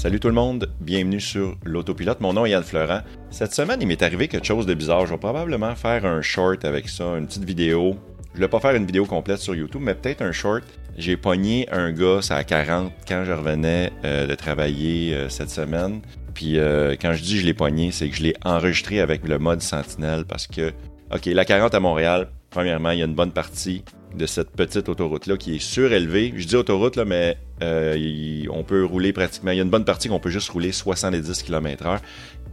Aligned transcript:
Salut 0.00 0.18
tout 0.18 0.28
le 0.28 0.34
monde, 0.34 0.70
bienvenue 0.80 1.20
sur 1.20 1.58
l'autopilote. 1.62 2.22
Mon 2.22 2.32
nom 2.32 2.46
est 2.46 2.52
Yann 2.52 2.62
Florent. 2.62 3.02
Cette 3.28 3.52
semaine, 3.52 3.82
il 3.82 3.86
m'est 3.86 4.02
arrivé 4.02 4.28
quelque 4.28 4.46
chose 4.46 4.64
de 4.64 4.72
bizarre. 4.72 5.04
Je 5.04 5.12
vais 5.12 5.18
probablement 5.18 5.74
faire 5.74 6.06
un 6.06 6.22
short 6.22 6.64
avec 6.64 6.88
ça, 6.88 7.04
une 7.18 7.26
petite 7.26 7.44
vidéo. 7.44 7.96
Je 8.32 8.38
ne 8.38 8.44
vais 8.44 8.48
pas 8.48 8.60
faire 8.60 8.74
une 8.74 8.86
vidéo 8.86 9.04
complète 9.04 9.40
sur 9.40 9.54
YouTube, 9.54 9.82
mais 9.84 9.94
peut-être 9.94 10.22
un 10.22 10.32
short. 10.32 10.64
J'ai 10.96 11.18
pogné 11.18 11.68
un 11.70 11.92
gars 11.92 12.20
à 12.30 12.44
40 12.44 12.90
quand 13.06 13.24
je 13.26 13.32
revenais 13.32 13.92
euh, 14.06 14.26
de 14.26 14.34
travailler 14.34 15.14
euh, 15.14 15.28
cette 15.28 15.50
semaine. 15.50 16.00
Puis 16.32 16.58
euh, 16.58 16.96
quand 16.98 17.12
je 17.12 17.22
dis 17.22 17.38
je 17.38 17.44
l'ai 17.44 17.52
pogné, 17.52 17.92
c'est 17.92 18.08
que 18.08 18.16
je 18.16 18.22
l'ai 18.22 18.34
enregistré 18.42 19.00
avec 19.00 19.28
le 19.28 19.38
mode 19.38 19.60
Sentinelle 19.60 20.24
parce 20.24 20.46
que, 20.46 20.72
OK, 21.14 21.26
la 21.26 21.44
40 21.44 21.74
à 21.74 21.80
Montréal, 21.80 22.30
premièrement, 22.48 22.92
il 22.92 23.00
y 23.00 23.02
a 23.02 23.04
une 23.04 23.14
bonne 23.14 23.32
partie 23.32 23.84
de 24.16 24.24
cette 24.24 24.52
petite 24.52 24.88
autoroute-là 24.88 25.36
qui 25.36 25.56
est 25.56 25.62
surélevée. 25.62 26.32
Je 26.36 26.46
dis 26.46 26.56
autoroute, 26.56 26.96
là, 26.96 27.04
mais 27.04 27.36
euh, 27.62 28.44
on 28.50 28.64
peut 28.64 28.84
rouler 28.84 29.12
pratiquement. 29.12 29.50
Il 29.50 29.56
y 29.56 29.60
a 29.60 29.62
une 29.62 29.70
bonne 29.70 29.84
partie 29.84 30.08
qu'on 30.08 30.20
peut 30.20 30.30
juste 30.30 30.48
rouler 30.50 30.72
70 30.72 31.42
km/h. 31.42 31.98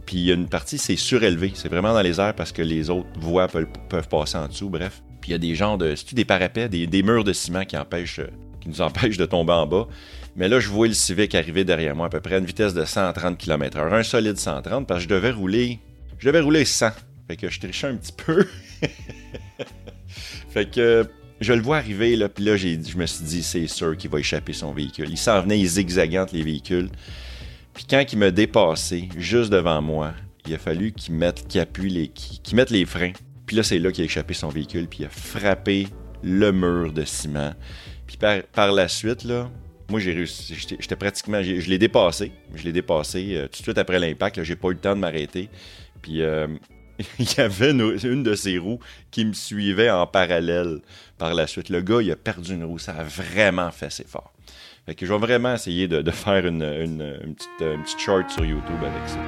Puis 0.06 0.16
il 0.16 0.24
y 0.24 0.30
a 0.30 0.34
une 0.34 0.48
partie, 0.48 0.78
c'est 0.78 0.96
surélevé. 0.96 1.52
C'est 1.54 1.68
vraiment 1.68 1.92
dans 1.92 2.02
les 2.02 2.20
airs 2.20 2.34
parce 2.34 2.52
que 2.52 2.62
les 2.62 2.90
autres 2.90 3.08
voies 3.18 3.48
peuvent, 3.48 4.08
passer 4.08 4.38
en 4.38 4.48
dessous, 4.48 4.68
bref. 4.68 5.02
Puis 5.20 5.30
il 5.30 5.32
y 5.32 5.34
a 5.34 5.38
des 5.38 5.54
genres 5.54 5.78
de. 5.78 5.94
C'est 5.94 6.14
des 6.14 6.24
parapets, 6.24 6.68
des, 6.68 7.02
murs 7.02 7.24
de 7.24 7.32
ciment 7.32 7.64
qui 7.64 7.76
empêchent, 7.76 8.20
qui 8.60 8.68
nous 8.68 8.80
empêchent 8.80 9.18
de 9.18 9.26
tomber 9.26 9.52
en 9.52 9.66
bas. 9.66 9.86
Mais 10.36 10.48
là, 10.48 10.60
je 10.60 10.68
vois 10.68 10.86
le 10.86 10.94
Civic 10.94 11.34
arriver 11.34 11.64
derrière 11.64 11.96
moi 11.96 12.06
à 12.06 12.08
peu 12.10 12.20
près 12.20 12.36
à 12.36 12.38
une 12.38 12.44
vitesse 12.44 12.74
de 12.74 12.84
130 12.84 13.36
km/h. 13.38 13.92
Un 13.92 14.02
solide 14.02 14.38
130 14.38 14.86
parce 14.86 15.00
que 15.00 15.04
je 15.04 15.14
devais 15.14 15.30
rouler. 15.30 15.80
Je 16.18 16.26
devais 16.26 16.40
rouler 16.40 16.64
100. 16.64 16.90
Fait 17.26 17.36
que 17.36 17.50
je 17.50 17.60
trichais 17.60 17.88
un 17.88 17.96
petit 17.96 18.12
peu. 18.12 18.46
fait 20.50 20.70
que 20.70 21.06
je 21.40 21.52
le 21.52 21.60
vois 21.60 21.76
arriver, 21.76 22.16
là, 22.16 22.28
puis 22.28 22.44
là, 22.44 22.56
je 22.56 22.96
me 22.96 23.06
suis 23.06 23.24
dit, 23.24 23.42
c'est 23.42 23.66
sûr 23.66 23.96
qu'il 23.96 24.10
va 24.10 24.18
échapper 24.18 24.52
son 24.52 24.72
véhicule. 24.72 25.08
Il 25.10 25.18
s'en 25.18 25.40
venait, 25.42 25.58
il 25.58 25.68
zigzagait 25.68 26.24
les 26.32 26.42
véhicules. 26.42 26.88
Puis 27.74 27.84
quand 27.88 28.04
il 28.12 28.18
m'a 28.18 28.30
dépassé, 28.30 29.08
juste 29.16 29.50
devant 29.50 29.80
moi, 29.80 30.14
il 30.46 30.54
a 30.54 30.58
fallu 30.58 30.92
qu'il 30.92 31.14
mette, 31.14 31.44
les, 32.70 32.84
freins. 32.86 33.12
Puis 33.46 33.56
là, 33.56 33.62
c'est 33.62 33.78
là 33.78 33.92
qu'il 33.92 34.02
a 34.02 34.06
échappé 34.06 34.34
son 34.34 34.48
véhicule, 34.48 34.88
puis 34.88 35.00
il 35.00 35.06
a 35.06 35.10
frappé 35.10 35.86
le 36.22 36.50
mur 36.50 36.92
de 36.92 37.04
ciment. 37.04 37.54
Puis 38.06 38.18
par, 38.52 38.72
la 38.72 38.88
suite, 38.88 39.22
là, 39.24 39.48
moi, 39.90 40.00
j'ai 40.00 40.12
réussi, 40.12 40.54
j'étais 40.56 40.96
pratiquement, 40.96 41.42
je 41.42 41.68
l'ai 41.68 41.78
dépassé. 41.78 42.32
Je 42.54 42.64
l'ai 42.64 42.72
dépassé 42.72 43.36
euh, 43.36 43.42
tout 43.44 43.58
de 43.58 43.62
suite 43.62 43.78
après 43.78 43.98
l'impact. 43.98 44.42
J'ai 44.42 44.56
pas 44.56 44.68
eu 44.68 44.72
le 44.72 44.78
temps 44.78 44.94
de 44.94 45.00
m'arrêter. 45.00 45.48
Puis 46.02 46.22
euh, 46.22 46.46
il 47.18 47.32
y 47.36 47.40
avait 47.40 47.70
une, 47.70 48.22
de 48.22 48.34
ses 48.34 48.58
roues 48.58 48.80
qui 49.10 49.24
me 49.24 49.32
suivait 49.32 49.90
en 49.90 50.06
parallèle 50.06 50.80
par 51.18 51.34
la 51.34 51.46
suite. 51.46 51.68
Le 51.68 51.80
gars, 51.80 52.00
il 52.00 52.10
a 52.10 52.16
perdu 52.16 52.54
une 52.54 52.64
roue. 52.64 52.78
Ça 52.78 52.92
a 52.92 53.02
vraiment 53.02 53.70
fait 53.70 53.90
ses 53.90 54.04
fort. 54.04 54.32
Fait 54.86 54.94
que 54.94 55.04
je 55.04 55.12
vais 55.12 55.18
vraiment 55.18 55.54
essayer 55.54 55.88
de, 55.88 56.10
faire 56.10 56.46
une, 56.46 56.60
petite, 57.36 57.50
une 57.60 57.82
petite 57.82 58.00
short 58.00 58.30
sur 58.30 58.44
YouTube 58.44 58.82
avec 58.82 59.08
ça. 59.08 59.18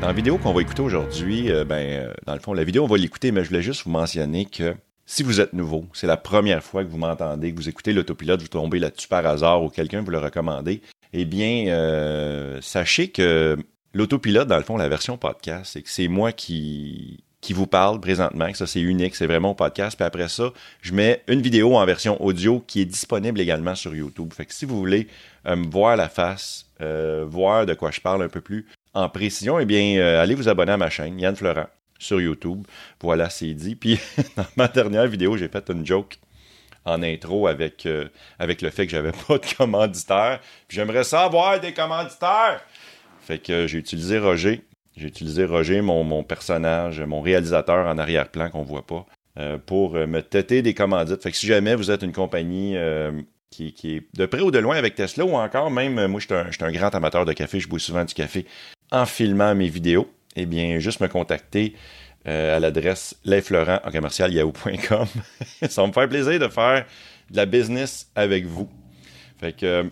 Dans 0.00 0.06
la 0.06 0.14
vidéo 0.14 0.38
qu'on 0.38 0.54
va 0.54 0.62
écouter 0.62 0.80
aujourd'hui, 0.80 1.52
euh, 1.52 1.66
ben, 1.66 1.76
euh, 1.76 2.14
dans 2.26 2.32
le 2.32 2.40
fond, 2.40 2.54
la 2.54 2.64
vidéo, 2.64 2.84
on 2.84 2.86
va 2.86 2.96
l'écouter, 2.96 3.32
mais 3.32 3.44
je 3.44 3.50
voulais 3.50 3.60
juste 3.60 3.84
vous 3.84 3.90
mentionner 3.90 4.46
que 4.46 4.74
si 5.04 5.22
vous 5.22 5.42
êtes 5.42 5.52
nouveau, 5.52 5.84
c'est 5.92 6.06
la 6.06 6.16
première 6.16 6.62
fois 6.62 6.84
que 6.84 6.88
vous 6.88 6.96
m'entendez, 6.96 7.52
que 7.52 7.56
vous 7.56 7.68
écoutez 7.68 7.92
l'autopilote, 7.92 8.40
vous 8.40 8.48
tombez 8.48 8.78
là-dessus 8.78 9.08
par 9.08 9.26
hasard 9.26 9.62
ou 9.62 9.68
quelqu'un 9.68 10.00
vous 10.00 10.10
le 10.10 10.18
recommandez, 10.18 10.80
eh 11.12 11.26
bien, 11.26 11.66
euh, 11.68 12.60
sachez 12.62 13.08
que 13.08 13.58
l'autopilote, 13.92 14.48
dans 14.48 14.56
le 14.56 14.62
fond, 14.62 14.76
la 14.76 14.88
version 14.88 15.16
podcast, 15.16 15.72
c'est 15.72 15.82
que 15.82 15.90
c'est 15.90 16.08
moi 16.08 16.32
qui, 16.32 17.22
qui 17.40 17.52
vous 17.52 17.66
parle 17.66 18.00
présentement, 18.00 18.50
que 18.50 18.56
ça 18.56 18.66
c'est 18.66 18.80
unique, 18.80 19.14
c'est 19.14 19.26
vraiment 19.26 19.52
un 19.52 19.54
podcast. 19.54 19.96
Puis 19.96 20.04
après 20.04 20.28
ça, 20.28 20.50
je 20.82 20.92
mets 20.92 21.22
une 21.28 21.40
vidéo 21.40 21.76
en 21.76 21.84
version 21.84 22.22
audio 22.22 22.62
qui 22.66 22.80
est 22.80 22.86
disponible 22.86 23.40
également 23.40 23.74
sur 23.74 23.94
YouTube. 23.94 24.32
Fait 24.32 24.46
que 24.46 24.54
si 24.54 24.64
vous 24.64 24.78
voulez 24.78 25.08
euh, 25.46 25.56
me 25.56 25.68
voir 25.68 25.96
la 25.96 26.08
face, 26.08 26.66
euh, 26.80 27.24
voir 27.28 27.66
de 27.66 27.74
quoi 27.74 27.90
je 27.90 28.00
parle 28.00 28.22
un 28.22 28.28
peu 28.28 28.40
plus 28.40 28.66
en 28.92 29.08
précision, 29.08 29.58
eh 29.58 29.66
bien, 29.66 30.02
allez 30.18 30.34
vous 30.34 30.48
abonner 30.48 30.72
à 30.72 30.76
ma 30.76 30.90
chaîne, 30.90 31.18
Yann 31.20 31.36
Florent 31.36 31.68
sur 32.00 32.20
YouTube. 32.20 32.66
Voilà, 33.00 33.30
c'est 33.30 33.54
dit. 33.54 33.76
Puis 33.76 34.00
dans 34.36 34.46
ma 34.56 34.66
dernière 34.66 35.06
vidéo, 35.06 35.36
j'ai 35.36 35.48
fait 35.48 35.70
une 35.70 35.86
joke 35.86 36.18
en 36.84 37.02
intro 37.02 37.46
avec, 37.46 37.86
euh, 37.86 38.08
avec 38.38 38.62
le 38.62 38.70
fait 38.70 38.86
que 38.86 38.92
j'avais 38.92 39.12
pas 39.28 39.38
de 39.38 39.46
commanditaire. 39.56 40.40
J'aimerais 40.68 41.04
savoir 41.04 41.60
des 41.60 41.72
commanditaires. 41.72 42.62
Fait 43.20 43.38
que 43.38 43.66
j'ai 43.66 43.78
utilisé 43.78 44.18
Roger. 44.18 44.62
J'ai 44.96 45.06
utilisé 45.06 45.44
Roger, 45.44 45.80
mon, 45.80 46.04
mon, 46.04 46.24
personnage, 46.24 47.00
mon 47.00 47.20
réalisateur 47.20 47.86
en 47.86 47.96
arrière-plan 47.96 48.50
qu'on 48.50 48.62
voit 48.62 48.86
pas, 48.86 49.06
euh, 49.38 49.56
pour 49.58 49.96
euh, 49.96 50.06
me 50.06 50.20
têter 50.20 50.62
des 50.62 50.74
commandites. 50.74 51.22
Fait 51.22 51.30
que 51.30 51.36
si 51.36 51.46
jamais 51.46 51.74
vous 51.74 51.90
êtes 51.90 52.02
une 52.02 52.12
compagnie 52.12 52.76
qui, 53.50 53.72
qui, 53.72 53.96
est 53.96 54.06
de 54.14 54.26
près 54.26 54.42
ou 54.42 54.50
de 54.50 54.58
loin 54.58 54.76
avec 54.76 54.94
Tesla, 54.94 55.24
ou 55.24 55.34
encore 55.34 55.70
même, 55.70 56.06
moi 56.06 56.20
je 56.20 56.26
suis 56.26 56.34
un, 56.34 56.66
un, 56.66 56.72
grand 56.72 56.94
amateur 56.94 57.24
de 57.24 57.32
café, 57.32 57.60
je 57.60 57.68
bois 57.68 57.78
souvent 57.78 58.04
du 58.04 58.14
café 58.14 58.46
en 58.90 59.06
filmant 59.06 59.54
mes 59.54 59.68
vidéos 59.68 60.10
eh 60.36 60.46
bien, 60.46 60.78
juste 60.78 61.00
me 61.00 61.08
contacter 61.08 61.74
euh, 62.26 62.56
à 62.56 62.60
l'adresse 62.60 63.16
lesfleurant 63.24 63.80
en 63.84 63.90
commercial. 63.90 64.32
Ça 65.68 65.82
va 65.82 65.88
me 65.88 65.92
faire 65.92 66.08
plaisir 66.08 66.38
de 66.38 66.48
faire 66.48 66.86
de 67.30 67.36
la 67.36 67.46
business 67.46 68.10
avec 68.14 68.46
vous. 68.46 68.68
Fait 69.38 69.52
que, 69.52 69.66
euh, 69.66 69.84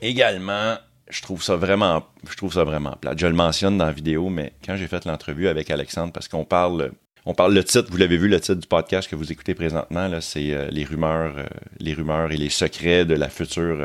également, 0.00 0.76
je 1.14 1.22
trouve 1.22 1.42
ça 1.42 1.56
vraiment, 1.56 2.04
je 2.28 2.36
trouve 2.36 2.52
ça 2.52 2.64
vraiment 2.64 2.96
plate. 3.00 3.18
Je 3.18 3.26
le 3.26 3.32
mentionne 3.32 3.78
dans 3.78 3.86
la 3.86 3.92
vidéo, 3.92 4.28
mais 4.28 4.52
quand 4.64 4.76
j'ai 4.76 4.88
fait 4.88 5.04
l'entrevue 5.04 5.48
avec 5.48 5.70
Alexandre, 5.70 6.12
parce 6.12 6.28
qu'on 6.28 6.44
parle, 6.44 6.92
on 7.24 7.34
parle 7.34 7.54
le 7.54 7.64
titre, 7.64 7.88
vous 7.90 7.96
l'avez 7.96 8.16
vu, 8.16 8.28
le 8.28 8.40
titre 8.40 8.60
du 8.60 8.66
podcast 8.66 9.08
que 9.08 9.16
vous 9.16 9.32
écoutez 9.32 9.54
présentement, 9.54 10.08
là, 10.08 10.20
c'est 10.20 10.52
euh, 10.52 10.68
les 10.70 10.84
rumeurs, 10.84 11.36
les 11.78 11.94
rumeurs 11.94 12.32
et 12.32 12.36
les 12.36 12.50
secrets 12.50 13.04
de 13.04 13.14
la 13.14 13.28
future 13.28 13.78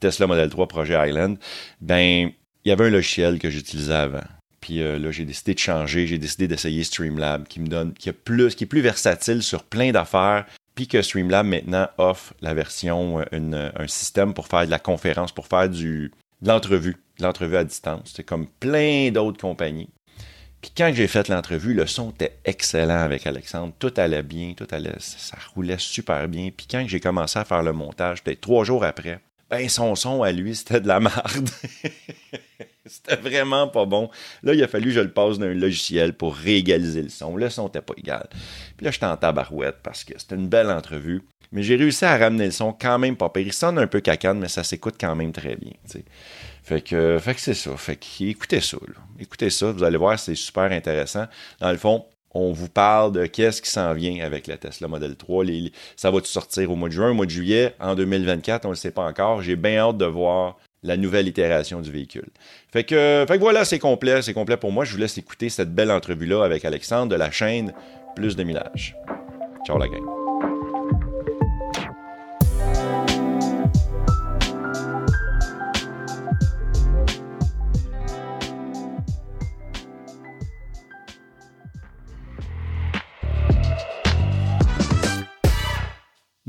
Tesla 0.00 0.26
Model 0.26 0.50
3 0.50 0.68
projet 0.68 1.08
Island. 1.08 1.38
Ben, 1.80 2.30
il 2.64 2.68
y 2.68 2.72
avait 2.72 2.86
un 2.86 2.90
logiciel 2.90 3.38
que 3.38 3.48
j'utilisais 3.48 3.94
avant 3.94 4.24
puis 4.66 4.82
euh, 4.82 4.98
là, 4.98 5.12
j'ai 5.12 5.24
décidé 5.24 5.54
de 5.54 5.60
changer. 5.60 6.08
J'ai 6.08 6.18
décidé 6.18 6.48
d'essayer 6.48 6.82
Streamlab, 6.82 7.46
qui 7.46 7.60
me 7.60 7.68
donne, 7.68 7.94
qui, 7.94 8.10
plus, 8.10 8.56
qui 8.56 8.64
est 8.64 8.66
plus 8.66 8.80
versatile 8.80 9.40
sur 9.44 9.62
plein 9.62 9.92
d'affaires. 9.92 10.44
Puis 10.74 10.88
que 10.88 11.02
Streamlab 11.02 11.46
maintenant 11.46 11.86
offre 11.98 12.34
la 12.40 12.52
version, 12.52 13.20
euh, 13.32 13.70
un 13.76 13.86
système 13.86 14.34
pour 14.34 14.48
faire 14.48 14.66
de 14.66 14.70
la 14.72 14.80
conférence, 14.80 15.30
pour 15.30 15.46
faire 15.46 15.68
du, 15.68 16.10
l'entrevue, 16.42 16.96
l'entrevue 17.20 17.56
à 17.56 17.64
distance. 17.64 18.12
C'est 18.14 18.24
comme 18.24 18.46
plein 18.46 19.10
d'autres 19.10 19.40
compagnies. 19.40 19.90
Puis 20.60 20.72
quand 20.76 20.90
j'ai 20.92 21.06
fait 21.06 21.28
l'entrevue, 21.28 21.74
le 21.74 21.86
son 21.86 22.10
était 22.10 22.38
excellent 22.44 22.98
avec 22.98 23.26
Alexandre. 23.26 23.72
Tout 23.78 23.92
allait 23.96 24.22
bien, 24.22 24.54
tout 24.56 24.66
allait, 24.70 24.94
ça 24.98 25.36
roulait 25.54 25.78
super 25.78 26.26
bien. 26.28 26.50
Puis 26.56 26.66
quand 26.68 26.84
j'ai 26.86 27.00
commencé 27.00 27.38
à 27.38 27.44
faire 27.44 27.62
le 27.62 27.72
montage, 27.72 28.22
peut-être 28.24 28.40
trois 28.40 28.64
jours 28.64 28.84
après, 28.84 29.20
ben 29.48 29.68
son 29.68 29.94
son 29.94 30.22
à 30.22 30.32
lui, 30.32 30.54
c'était 30.56 30.80
de 30.80 30.88
la 30.88 31.00
merde. 31.00 31.50
C'était 32.88 33.16
vraiment 33.16 33.66
pas 33.66 33.84
bon. 33.84 34.10
Là, 34.44 34.54
il 34.54 34.62
a 34.62 34.68
fallu 34.68 34.86
que 34.86 34.92
je 34.92 35.00
le 35.00 35.10
passe 35.10 35.38
d'un 35.38 35.54
logiciel 35.54 36.12
pour 36.12 36.36
réégaliser 36.36 37.02
le 37.02 37.08
son. 37.08 37.36
Le 37.36 37.50
son 37.50 37.64
n'était 37.64 37.80
pas 37.80 37.94
égal. 37.96 38.28
Puis 38.76 38.84
là, 38.84 38.92
j'étais 38.92 39.06
en 39.06 39.16
tabarouette 39.16 39.78
parce 39.82 40.04
que 40.04 40.14
c'était 40.16 40.36
une 40.36 40.48
belle 40.48 40.70
entrevue. 40.70 41.22
Mais 41.52 41.62
j'ai 41.62 41.76
réussi 41.76 42.04
à 42.04 42.16
ramener 42.16 42.46
le 42.46 42.50
son 42.50 42.72
quand 42.72 42.98
même 42.98 43.16
pas 43.16 43.28
pire. 43.28 43.46
Il 43.46 43.52
sonne 43.52 43.78
un 43.78 43.86
peu 43.86 44.00
cacane, 44.00 44.38
mais 44.38 44.48
ça 44.48 44.64
s'écoute 44.64 44.96
quand 45.00 45.14
même 45.14 45.32
très 45.32 45.56
bien. 45.56 45.72
Fait 46.62 46.80
que, 46.80 47.18
fait 47.20 47.34
que 47.34 47.40
c'est 47.40 47.54
ça. 47.54 47.76
Fait 47.76 47.96
que 47.96 48.24
écoutez 48.24 48.60
ça. 48.60 48.78
Écoutez 49.18 49.50
ça, 49.50 49.70
vous 49.70 49.84
allez 49.84 49.98
voir, 49.98 50.18
c'est 50.18 50.34
super 50.34 50.64
intéressant. 50.64 51.26
Dans 51.60 51.70
le 51.70 51.78
fond, 51.78 52.04
on 52.34 52.52
vous 52.52 52.68
parle 52.68 53.12
de 53.12 53.26
qu'est-ce 53.26 53.62
qui 53.62 53.70
s'en 53.70 53.94
vient 53.94 54.24
avec 54.24 54.46
la 54.46 54.56
Tesla 54.56 54.88
Model 54.88 55.16
3. 55.16 55.44
ça 55.96 56.10
va-tu 56.10 56.28
sortir 56.28 56.70
au 56.70 56.76
mois 56.76 56.88
de 56.88 56.94
juin, 56.94 57.10
au 57.10 57.14
mois 57.14 57.26
de 57.26 57.30
juillet, 57.30 57.74
en 57.80 57.94
2024, 57.94 58.64
on 58.64 58.68
ne 58.68 58.72
le 58.74 58.76
sait 58.76 58.90
pas 58.90 59.06
encore. 59.06 59.42
J'ai 59.42 59.56
bien 59.56 59.78
hâte 59.78 59.96
de 59.96 60.04
voir 60.04 60.56
la 60.82 60.96
nouvelle 60.96 61.28
itération 61.28 61.80
du 61.80 61.90
véhicule. 61.90 62.28
Fait 62.72 62.84
que, 62.84 63.24
fait 63.26 63.34
que 63.34 63.40
voilà, 63.40 63.64
c'est 63.64 63.78
complet, 63.78 64.22
c'est 64.22 64.34
complet 64.34 64.56
pour 64.56 64.72
moi. 64.72 64.84
Je 64.84 64.92
vous 64.92 64.98
laisse 64.98 65.18
écouter 65.18 65.48
cette 65.48 65.74
belle 65.74 65.90
entrevue-là 65.90 66.44
avec 66.44 66.64
Alexandre 66.64 67.10
de 67.10 67.16
la 67.16 67.30
chaîne 67.30 67.72
Plus 68.14 68.36
de 68.36 68.42
Millage. 68.44 68.96
Ciao 69.66 69.78
la 69.78 69.88
gang. 69.88 70.15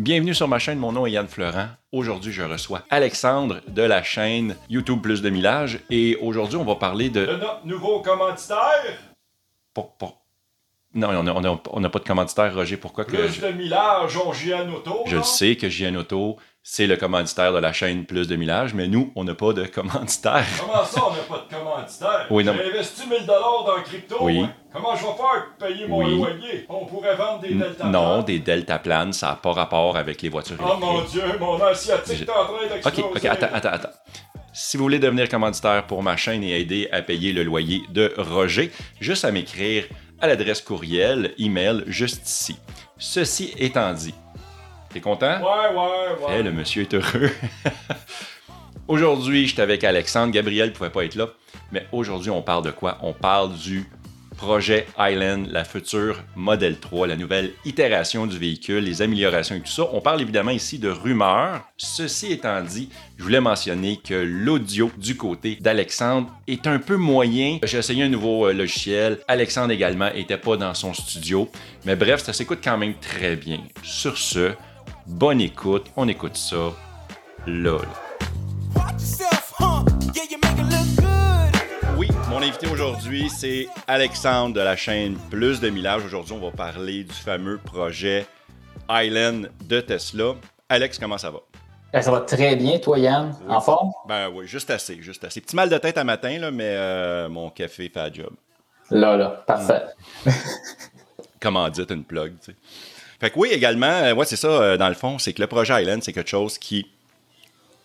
Bienvenue 0.08 0.34
sur 0.34 0.48
ma 0.48 0.58
chaîne, 0.58 0.80
mon 0.80 0.94
nom 0.94 1.06
est 1.06 1.12
Yann 1.12 1.28
Florent. 1.28 1.68
Aujourd'hui, 1.92 2.32
je 2.32 2.42
reçois 2.42 2.84
Alexandre 2.90 3.60
de 3.68 3.82
la 3.82 4.04
chaîne 4.04 4.56
YouTube 4.70 5.02
Plus 5.02 5.22
de 5.22 5.30
Millage 5.30 5.82
et 5.90 6.16
aujourd'hui, 6.22 6.56
on 6.56 6.64
va 6.64 6.76
parler 6.76 7.10
de... 7.10 7.26
De 7.26 7.36
notre 7.36 7.66
nouveau 7.66 8.00
commanditaire? 8.02 8.98
Non, 10.94 11.10
on 11.74 11.80
n'a 11.82 11.90
pas 11.90 12.00
de 12.00 12.06
commanditaire, 12.06 12.56
Roger. 12.56 12.78
Pourquoi 12.78 13.04
Plus 13.04 13.42
de 13.42 13.50
Millage, 13.50 14.16
on 14.16 14.30
Auto. 14.30 15.04
Je 15.08 15.18
le 15.18 15.24
sais 15.24 15.58
que 15.58 15.68
JN 15.68 15.98
Auto, 15.98 16.38
c'est 16.70 16.86
le 16.86 16.98
commanditaire 16.98 17.54
de 17.54 17.60
la 17.60 17.72
chaîne 17.72 18.04
Plus 18.06 18.28
de 18.28 18.36
Millage, 18.36 18.74
mais 18.74 18.90
nous, 18.90 19.14
on 19.16 19.24
n'a 19.24 19.34
pas 19.36 19.54
de 19.54 19.66
commanditaire. 19.68 20.46
Comment 20.60 20.84
ça, 20.84 21.02
on 21.08 21.12
n'a 21.12 21.20
pas 21.20 21.46
de 21.50 21.56
commanditaire? 21.56 22.28
Oui, 22.30 22.44
non. 22.44 22.54
J'ai 22.58 22.70
investi 22.70 23.08
1000 23.08 23.26
dans 23.26 23.76
le 23.78 23.84
crypto. 23.84 24.18
Oui. 24.20 24.40
moi. 24.40 24.50
Comment 24.74 24.94
je 24.98 25.02
vais 25.04 25.08
faire 25.14 25.46
pour 25.58 25.68
payer 25.68 25.88
mon 25.88 26.04
Oui. 26.04 26.18
loyer? 26.18 26.66
On 26.68 26.86
pourrait 26.86 27.16
vendre 27.16 27.40
des 27.40 27.54
delta 27.54 27.86
non, 27.86 28.22
des 28.22 28.40
deltaplanes, 28.40 29.14
ça 29.14 29.28
n'a 29.28 29.36
pas 29.36 29.54
rapport 29.54 29.96
avec 29.96 30.22
les 30.22 30.28
voitures 30.28 30.58
Oh 30.60 30.76
mon 30.78 30.98
électriques. 30.98 31.24
Dieu, 31.24 31.40
mon 31.40 31.58
asiatique 31.64 32.22
est 32.24 32.30
en 32.30 32.34
train 32.34 32.54
Ok, 32.66 32.70
d'exploser. 32.74 33.02
ok, 33.16 33.26
attends, 33.26 33.50
attends, 33.54 33.70
attends. 33.70 33.98
Si 34.52 34.76
vous 34.76 34.84
voulez 34.84 35.00
devenir 35.00 35.30
commanditaire 35.30 35.88
pour 35.88 36.04
ma 36.04 36.18
chaîne 36.18 36.44
et 36.44 36.60
aider 36.60 36.90
à 36.92 37.02
payer 37.02 37.32
le 37.32 37.44
loyer 37.44 37.84
de 37.94 38.14
Roger, 38.18 38.74
juste 39.00 39.24
à 39.24 39.32
m'écrire 39.32 39.86
à 40.20 40.28
l'adresse 40.28 40.62
courriel, 40.62 41.34
email, 41.40 41.84
juste 41.88 42.28
ici. 42.28 42.58
Ceci 42.98 43.54
étant 43.58 43.94
dit, 43.94 44.14
t'es 44.98 45.02
content? 45.02 45.40
Ouais, 45.40 45.76
ouais, 45.76 46.26
ouais. 46.28 46.40
Eh, 46.40 46.44
le 46.44 46.52
monsieur 46.52 46.82
est 46.82 46.94
heureux. 46.94 47.30
aujourd'hui, 48.88 49.48
j'étais 49.48 49.62
avec 49.62 49.84
Alexandre. 49.84 50.34
Gabriel 50.34 50.70
ne 50.70 50.74
pouvait 50.74 50.90
pas 50.90 51.06
être 51.06 51.16
là. 51.16 51.28
Mais 51.72 51.86
aujourd'hui, 51.92 52.32
on 52.32 52.42
parle 52.42 52.66
de 52.66 52.72
quoi? 52.72 52.98
On 53.04 53.14
parle 53.14 53.54
du 53.54 53.86
projet 54.38 54.86
Island, 55.00 55.48
la 55.52 55.64
future 55.66 56.24
Model 56.36 56.80
3, 56.80 57.08
la 57.08 57.16
nouvelle 57.16 57.52
itération 57.66 58.28
du 58.28 58.38
véhicule, 58.38 58.84
les 58.84 59.02
améliorations 59.02 59.56
et 59.56 59.62
tout 59.62 59.72
ça. 59.72 59.90
On 59.92 60.00
parle 60.00 60.22
évidemment 60.22 60.52
ici 60.52 60.80
de 60.80 60.90
rumeurs. 60.90 61.62
Ceci 61.76 62.32
étant 62.32 62.62
dit, 62.62 62.90
je 63.18 63.24
voulais 63.24 63.42
mentionner 63.42 63.98
que 63.98 64.14
l'audio 64.14 64.92
du 64.98 65.18
côté 65.18 65.58
d'Alexandre 65.60 66.30
est 66.48 66.68
un 66.68 66.78
peu 66.78 66.96
moyen. 66.96 67.58
J'ai 67.64 67.80
essayé 67.80 68.04
un 68.04 68.10
nouveau 68.10 68.48
euh, 68.48 68.54
logiciel. 68.54 69.20
Alexandre 69.28 69.72
également 69.72 70.10
était 70.14 70.38
pas 70.38 70.56
dans 70.56 70.74
son 70.76 70.94
studio. 70.94 71.50
Mais 71.86 71.96
bref, 71.96 72.24
ça 72.24 72.32
s'écoute 72.32 72.60
quand 72.64 72.78
même 72.78 72.94
très 72.96 73.36
bien. 73.36 73.60
Sur 73.84 74.18
ce, 74.18 74.52
bonne 75.08 75.42
écoute. 75.42 75.86
On 75.96 76.08
écoute 76.08 76.38
ça 76.38 76.72
good. 77.48 77.88
Oui, 81.98 82.10
mon 82.30 82.38
invité 82.42 82.68
aujourd'hui, 82.68 83.30
c'est 83.30 83.68
Alexandre 83.88 84.54
de 84.56 84.62
la 84.62 84.76
chaîne 84.76 85.18
Plus 85.30 85.60
de 85.60 85.70
Millage. 85.70 86.06
Aujourd'hui, 86.06 86.34
on 86.34 86.46
va 86.46 86.52
parler 86.52 87.04
du 87.04 87.14
fameux 87.14 87.58
projet 87.58 88.26
Island 88.90 89.50
de 89.66 89.82
Tesla. 89.82 90.36
Alex, 90.70 91.00
comment 91.00 91.18
ça 91.18 91.32
va? 91.32 91.40
Eh, 91.94 92.02
Ça 92.02 92.12
va 92.12 92.22
très 92.22 92.56
bien, 92.56 92.78
toi, 92.80 93.00
Yann. 93.00 93.36
Oui. 93.48 93.54
En 93.56 93.62
forme? 93.62 93.92
Ben 94.08 94.30
oui, 94.30 94.46
juste 94.46 94.70
assez, 94.70 95.02
juste 95.02 95.24
assez. 95.24 95.42
Petit 95.42 95.56
mal 95.56 95.70
de 95.70 95.78
tête 95.78 95.98
à 95.98 96.04
matin, 96.04 96.38
là, 96.38 96.52
mais 96.52 96.74
euh, 96.76 97.30
mon 97.30 97.50
café 97.50 97.90
fait 97.90 98.00
la 98.00 98.12
job. 98.12 98.32
Là, 98.92 99.18
là, 99.18 99.44
parfait. 99.48 99.84
Comment 101.42 101.68
dire, 101.70 101.86
une 101.90 102.04
plug, 102.04 102.34
tu 102.40 102.52
sais. 102.52 102.58
Fait 103.20 103.30
que 103.30 103.40
oui, 103.40 103.50
également, 103.52 103.88
euh, 103.88 104.14
ouais, 104.14 104.26
c'est 104.26 104.36
ça, 104.36 104.48
euh, 104.48 104.78
dans 104.78 104.90
le 104.90 104.96
fond, 104.96 105.18
c'est 105.18 105.34
que 105.34 105.42
le 105.42 105.48
projet 105.48 105.82
Island, 105.82 106.04
c'est 106.04 106.14
quelque 106.14 106.30
chose 106.30 106.58
qui, 106.58 106.86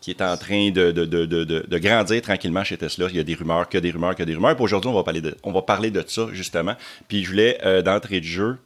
qui 0.02 0.10
est 0.10 0.20
en 0.20 0.36
train 0.36 0.70
de, 0.70 0.90
de, 0.90 1.04
de, 1.04 1.24
de, 1.24 1.78
grandir 1.78 2.20
tranquillement 2.20 2.64
chez 2.64 2.76
Tesla. 2.76 3.06
Il 3.08 3.16
y 3.16 3.20
a 3.20 3.22
des 3.22 3.34
rumeurs, 3.34 3.68
que 3.68 3.78
des 3.78 3.92
rumeurs, 3.92 4.16
que 4.16 4.24
des 4.24 4.34
rumeurs. 4.34 4.56
Puis 4.56 4.64
aujourd'hui, 4.64 4.90
on 4.90 4.94
va 4.94 5.04
parler 5.04 5.20
de, 5.20 5.36
on 5.44 5.52
va 5.52 5.62
parler 5.62 5.90
de 5.90 6.04
ça, 6.06 6.26
justement. 6.32 6.74
Puis 7.08 7.24
je 7.24 7.30
voulais, 7.30 7.58
euh, 7.64 7.82
d'entrée 7.82 8.20
de 8.20 8.26
jeu, 8.26 8.58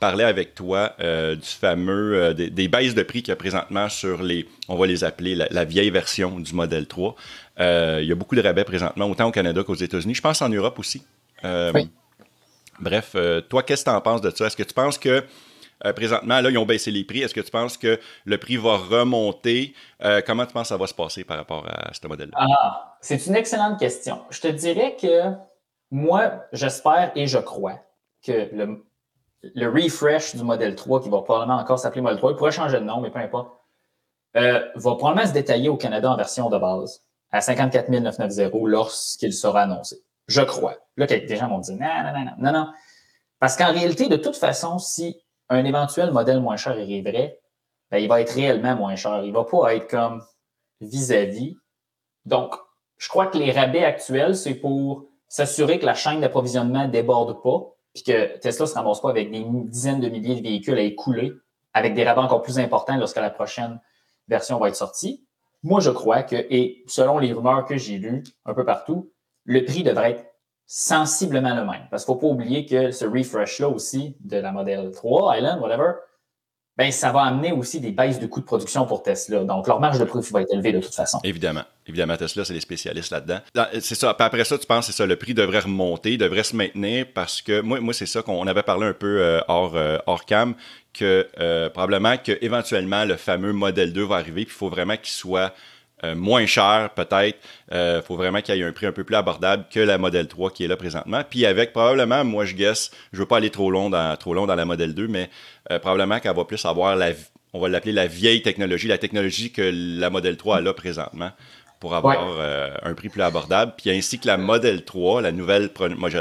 parler 0.00 0.24
avec 0.24 0.54
toi 0.54 0.94
euh, 1.00 1.36
du 1.36 1.46
fameux, 1.46 2.14
euh, 2.14 2.32
des, 2.32 2.48
des 2.48 2.66
baisses 2.66 2.94
de 2.94 3.02
prix 3.02 3.22
qu'il 3.22 3.30
y 3.30 3.32
a 3.32 3.36
présentement 3.36 3.88
sur 3.90 4.22
les, 4.22 4.48
on 4.68 4.76
va 4.76 4.86
les 4.86 5.04
appeler 5.04 5.34
la, 5.34 5.46
la 5.50 5.64
vieille 5.64 5.90
version 5.90 6.40
du 6.40 6.54
Model 6.54 6.86
3. 6.86 7.14
Euh, 7.60 7.98
il 8.02 8.08
y 8.08 8.12
a 8.12 8.14
beaucoup 8.14 8.34
de 8.34 8.42
rabais 8.42 8.64
présentement, 8.64 9.04
autant 9.04 9.28
au 9.28 9.32
Canada 9.32 9.62
qu'aux 9.62 9.74
États-Unis. 9.74 10.14
Je 10.14 10.22
pense 10.22 10.40
en 10.40 10.48
Europe 10.48 10.78
aussi. 10.78 11.02
Oui. 11.44 11.90
Bref, 12.80 13.14
toi, 13.50 13.62
qu'est-ce 13.62 13.84
que 13.84 13.90
tu 13.90 13.94
en 13.94 14.00
penses 14.00 14.22
de 14.22 14.30
ça? 14.30 14.46
Est-ce 14.46 14.56
que 14.56 14.62
tu 14.62 14.72
penses 14.72 14.96
que 14.96 15.22
euh, 15.84 15.92
présentement, 15.92 16.40
là, 16.40 16.50
ils 16.50 16.58
ont 16.58 16.66
baissé 16.66 16.90
les 16.90 17.04
prix. 17.04 17.22
Est-ce 17.22 17.34
que 17.34 17.40
tu 17.40 17.50
penses 17.50 17.76
que 17.76 17.98
le 18.24 18.38
prix 18.38 18.56
va 18.56 18.76
remonter? 18.76 19.74
Euh, 20.02 20.20
comment 20.26 20.46
tu 20.46 20.52
penses 20.52 20.64
que 20.64 20.68
ça 20.68 20.76
va 20.76 20.86
se 20.86 20.94
passer 20.94 21.24
par 21.24 21.36
rapport 21.36 21.66
à 21.66 21.92
ce 21.92 22.06
modèle-là? 22.06 22.36
Ah, 22.38 22.96
c'est 23.00 23.26
une 23.26 23.34
excellente 23.34 23.78
question. 23.78 24.20
Je 24.30 24.40
te 24.40 24.48
dirais 24.48 24.96
que 25.00 25.32
moi, 25.90 26.44
j'espère 26.52 27.12
et 27.14 27.26
je 27.26 27.38
crois 27.38 27.78
que 28.24 28.50
le, 28.52 29.68
refresh 29.68 30.36
du 30.36 30.42
modèle 30.42 30.74
3, 30.74 31.02
qui 31.02 31.08
va 31.08 31.22
probablement 31.22 31.58
encore 31.58 31.78
s'appeler 31.78 32.02
modèle 32.02 32.18
3, 32.18 32.32
il 32.32 32.36
pourrait 32.36 32.50
changer 32.50 32.78
de 32.78 32.84
nom, 32.84 33.00
mais 33.00 33.10
peu 33.10 33.18
importe, 33.18 33.50
euh, 34.36 34.60
va 34.74 34.94
probablement 34.94 35.26
se 35.26 35.32
détailler 35.32 35.68
au 35.68 35.76
Canada 35.76 36.10
en 36.10 36.16
version 36.16 36.50
de 36.50 36.58
base 36.58 37.02
à 37.32 37.40
54 37.40 37.88
990 37.88 38.50
lorsqu'il 38.66 39.32
sera 39.32 39.62
annoncé. 39.62 39.96
Je 40.28 40.42
crois. 40.42 40.76
Là, 40.96 41.06
des 41.06 41.36
gens 41.36 41.48
vont 41.48 41.58
dire 41.58 41.76
non, 41.76 41.86
non, 42.04 42.12
non, 42.12 42.24
non, 42.24 42.32
non, 42.38 42.52
non. 42.52 42.72
Parce 43.40 43.56
qu'en 43.56 43.72
réalité, 43.72 44.08
de 44.08 44.16
toute 44.16 44.36
façon, 44.36 44.78
si 44.78 45.16
un 45.50 45.64
éventuel 45.64 46.12
modèle 46.12 46.40
moins 46.40 46.56
cher 46.56 46.72
arriverait, 46.72 47.40
ben, 47.90 47.98
il 47.98 48.08
va 48.08 48.20
être 48.20 48.32
réellement 48.32 48.76
moins 48.76 48.96
cher. 48.96 49.22
Il 49.24 49.32
va 49.32 49.44
pas 49.44 49.74
être 49.74 49.88
comme 49.88 50.22
vis-à-vis. 50.80 51.56
Donc, 52.24 52.54
je 52.96 53.08
crois 53.08 53.26
que 53.26 53.36
les 53.36 53.50
rabais 53.50 53.84
actuels, 53.84 54.36
c'est 54.36 54.54
pour 54.54 55.06
s'assurer 55.28 55.78
que 55.78 55.86
la 55.86 55.94
chaîne 55.94 56.20
d'approvisionnement 56.20 56.88
déborde 56.88 57.42
pas, 57.42 57.74
puis 57.92 58.04
que 58.04 58.38
Tesla 58.38 58.66
se 58.66 58.74
ramasse 58.74 59.00
pas 59.00 59.10
avec 59.10 59.30
des 59.30 59.44
dizaines 59.44 60.00
de 60.00 60.08
milliers 60.08 60.36
de 60.36 60.42
véhicules 60.42 60.78
à 60.78 60.82
écouler, 60.82 61.32
avec 61.72 61.94
des 61.94 62.04
rabais 62.04 62.20
encore 62.20 62.42
plus 62.42 62.58
importants 62.58 62.96
lorsque 62.96 63.16
la 63.16 63.30
prochaine 63.30 63.80
version 64.28 64.58
va 64.58 64.68
être 64.68 64.76
sortie. 64.76 65.26
Moi, 65.62 65.80
je 65.80 65.90
crois 65.90 66.22
que, 66.22 66.36
et 66.36 66.84
selon 66.86 67.18
les 67.18 67.32
rumeurs 67.32 67.64
que 67.64 67.76
j'ai 67.76 67.98
lues 67.98 68.22
un 68.44 68.54
peu 68.54 68.64
partout, 68.64 69.12
le 69.44 69.64
prix 69.64 69.82
devrait 69.82 70.12
être 70.12 70.24
sensiblement 70.72 71.52
le 71.56 71.64
même. 71.64 71.82
Parce 71.90 72.04
qu'il 72.04 72.14
ne 72.14 72.20
faut 72.20 72.28
pas 72.28 72.32
oublier 72.32 72.64
que 72.64 72.92
ce 72.92 73.04
refresh-là 73.04 73.68
aussi 73.68 74.14
de 74.20 74.36
la 74.36 74.52
Model 74.52 74.92
3, 74.92 75.36
Island, 75.38 75.60
whatever, 75.60 75.94
ben, 76.76 76.92
ça 76.92 77.10
va 77.10 77.22
amener 77.22 77.50
aussi 77.50 77.80
des 77.80 77.90
baisses 77.90 78.20
de 78.20 78.26
coûts 78.28 78.38
de 78.38 78.44
production 78.44 78.86
pour 78.86 79.02
Tesla. 79.02 79.42
Donc, 79.42 79.66
leur 79.66 79.80
marge 79.80 79.98
de 79.98 80.04
profit 80.04 80.32
va 80.32 80.42
être 80.42 80.54
élevée 80.54 80.70
de 80.70 80.78
toute 80.78 80.94
façon. 80.94 81.18
Évidemment. 81.24 81.64
Évidemment, 81.88 82.16
Tesla, 82.16 82.44
c'est 82.44 82.54
les 82.54 82.60
spécialistes 82.60 83.10
là-dedans. 83.10 83.40
Dans- 83.52 83.66
C'est 83.80 83.96
ça. 83.96 84.14
Après 84.16 84.44
ça, 84.44 84.56
tu 84.58 84.66
penses, 84.66 84.86
c'est 84.86 84.92
ça, 84.92 85.06
le 85.06 85.16
prix 85.16 85.34
devrait 85.34 85.58
remonter, 85.58 86.16
devrait 86.16 86.44
se 86.44 86.54
maintenir 86.54 87.06
parce 87.12 87.42
que 87.42 87.60
moi, 87.60 87.80
moi 87.80 87.92
c'est 87.92 88.06
ça 88.06 88.22
qu'on 88.22 88.46
avait 88.46 88.62
parlé 88.62 88.86
un 88.86 88.92
peu 88.94 89.20
euh, 89.20 89.40
hors, 89.48 89.74
euh, 89.74 89.98
hors 90.06 90.24
cam, 90.24 90.54
que 90.94 91.26
euh, 91.40 91.68
probablement 91.68 92.16
que 92.16 92.38
éventuellement 92.40 93.04
le 93.04 93.16
fameux 93.16 93.52
modèle 93.52 93.92
2 93.92 94.04
va 94.04 94.14
arriver, 94.16 94.44
puis 94.44 94.54
il 94.54 94.58
faut 94.58 94.68
vraiment 94.70 94.96
qu'il 94.96 95.08
soit 95.08 95.52
euh, 96.04 96.14
moins 96.14 96.46
cher, 96.46 96.90
peut-être. 96.94 97.38
Il 97.72 98.02
faut 98.06 98.16
vraiment 98.16 98.40
qu'il 98.40 98.56
y 98.56 98.60
ait 98.60 98.64
un 98.64 98.72
prix 98.72 98.86
un 98.86 98.92
peu 98.92 99.04
plus 99.04 99.16
abordable 99.16 99.64
que 99.70 99.80
la 99.80 99.98
Model 99.98 100.26
3 100.28 100.50
qui 100.50 100.64
est 100.64 100.68
là 100.68 100.76
présentement. 100.76 101.22
Puis 101.28 101.46
avec 101.46 101.72
probablement, 101.72 102.24
moi 102.24 102.44
je 102.44 102.54
guess, 102.54 102.90
je 103.12 103.18
veux 103.18 103.26
pas 103.26 103.36
aller 103.36 103.50
trop 103.50 103.70
long 103.70 103.90
dans, 103.90 104.16
trop 104.16 104.34
long 104.34 104.46
dans 104.46 104.54
la 104.56 104.64
Model 104.64 104.94
2, 104.94 105.08
mais 105.08 105.30
euh, 105.70 105.78
probablement 105.78 106.18
qu'elle 106.20 106.34
va 106.34 106.44
plus 106.44 106.64
avoir 106.64 106.96
la, 106.96 107.10
on 107.52 107.60
va 107.60 107.68
l'appeler 107.68 107.92
la 107.92 108.06
vieille 108.06 108.42
technologie, 108.42 108.88
la 108.88 108.98
technologie 108.98 109.52
que 109.52 109.70
la 110.00 110.10
Model 110.10 110.36
3 110.36 110.56
a 110.56 110.60
là 110.60 110.72
présentement 110.72 111.30
pour 111.80 111.94
avoir 111.94 112.26
Ouais. 112.26 112.34
euh, 112.40 112.74
un 112.82 112.92
prix 112.94 113.08
plus 113.08 113.22
abordable, 113.22 113.72
puis 113.76 113.90
ainsi 113.90 114.18
que 114.18 114.26
la 114.26 114.36
Model 114.36 114.84
3, 114.84 115.22
la 115.22 115.32
nouvelle 115.32 115.70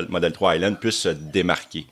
Model 0.07 0.31
3 0.31 0.55
Island, 0.55 0.79
puisse 0.79 0.99
se 0.99 1.09
démarquer 1.09 1.85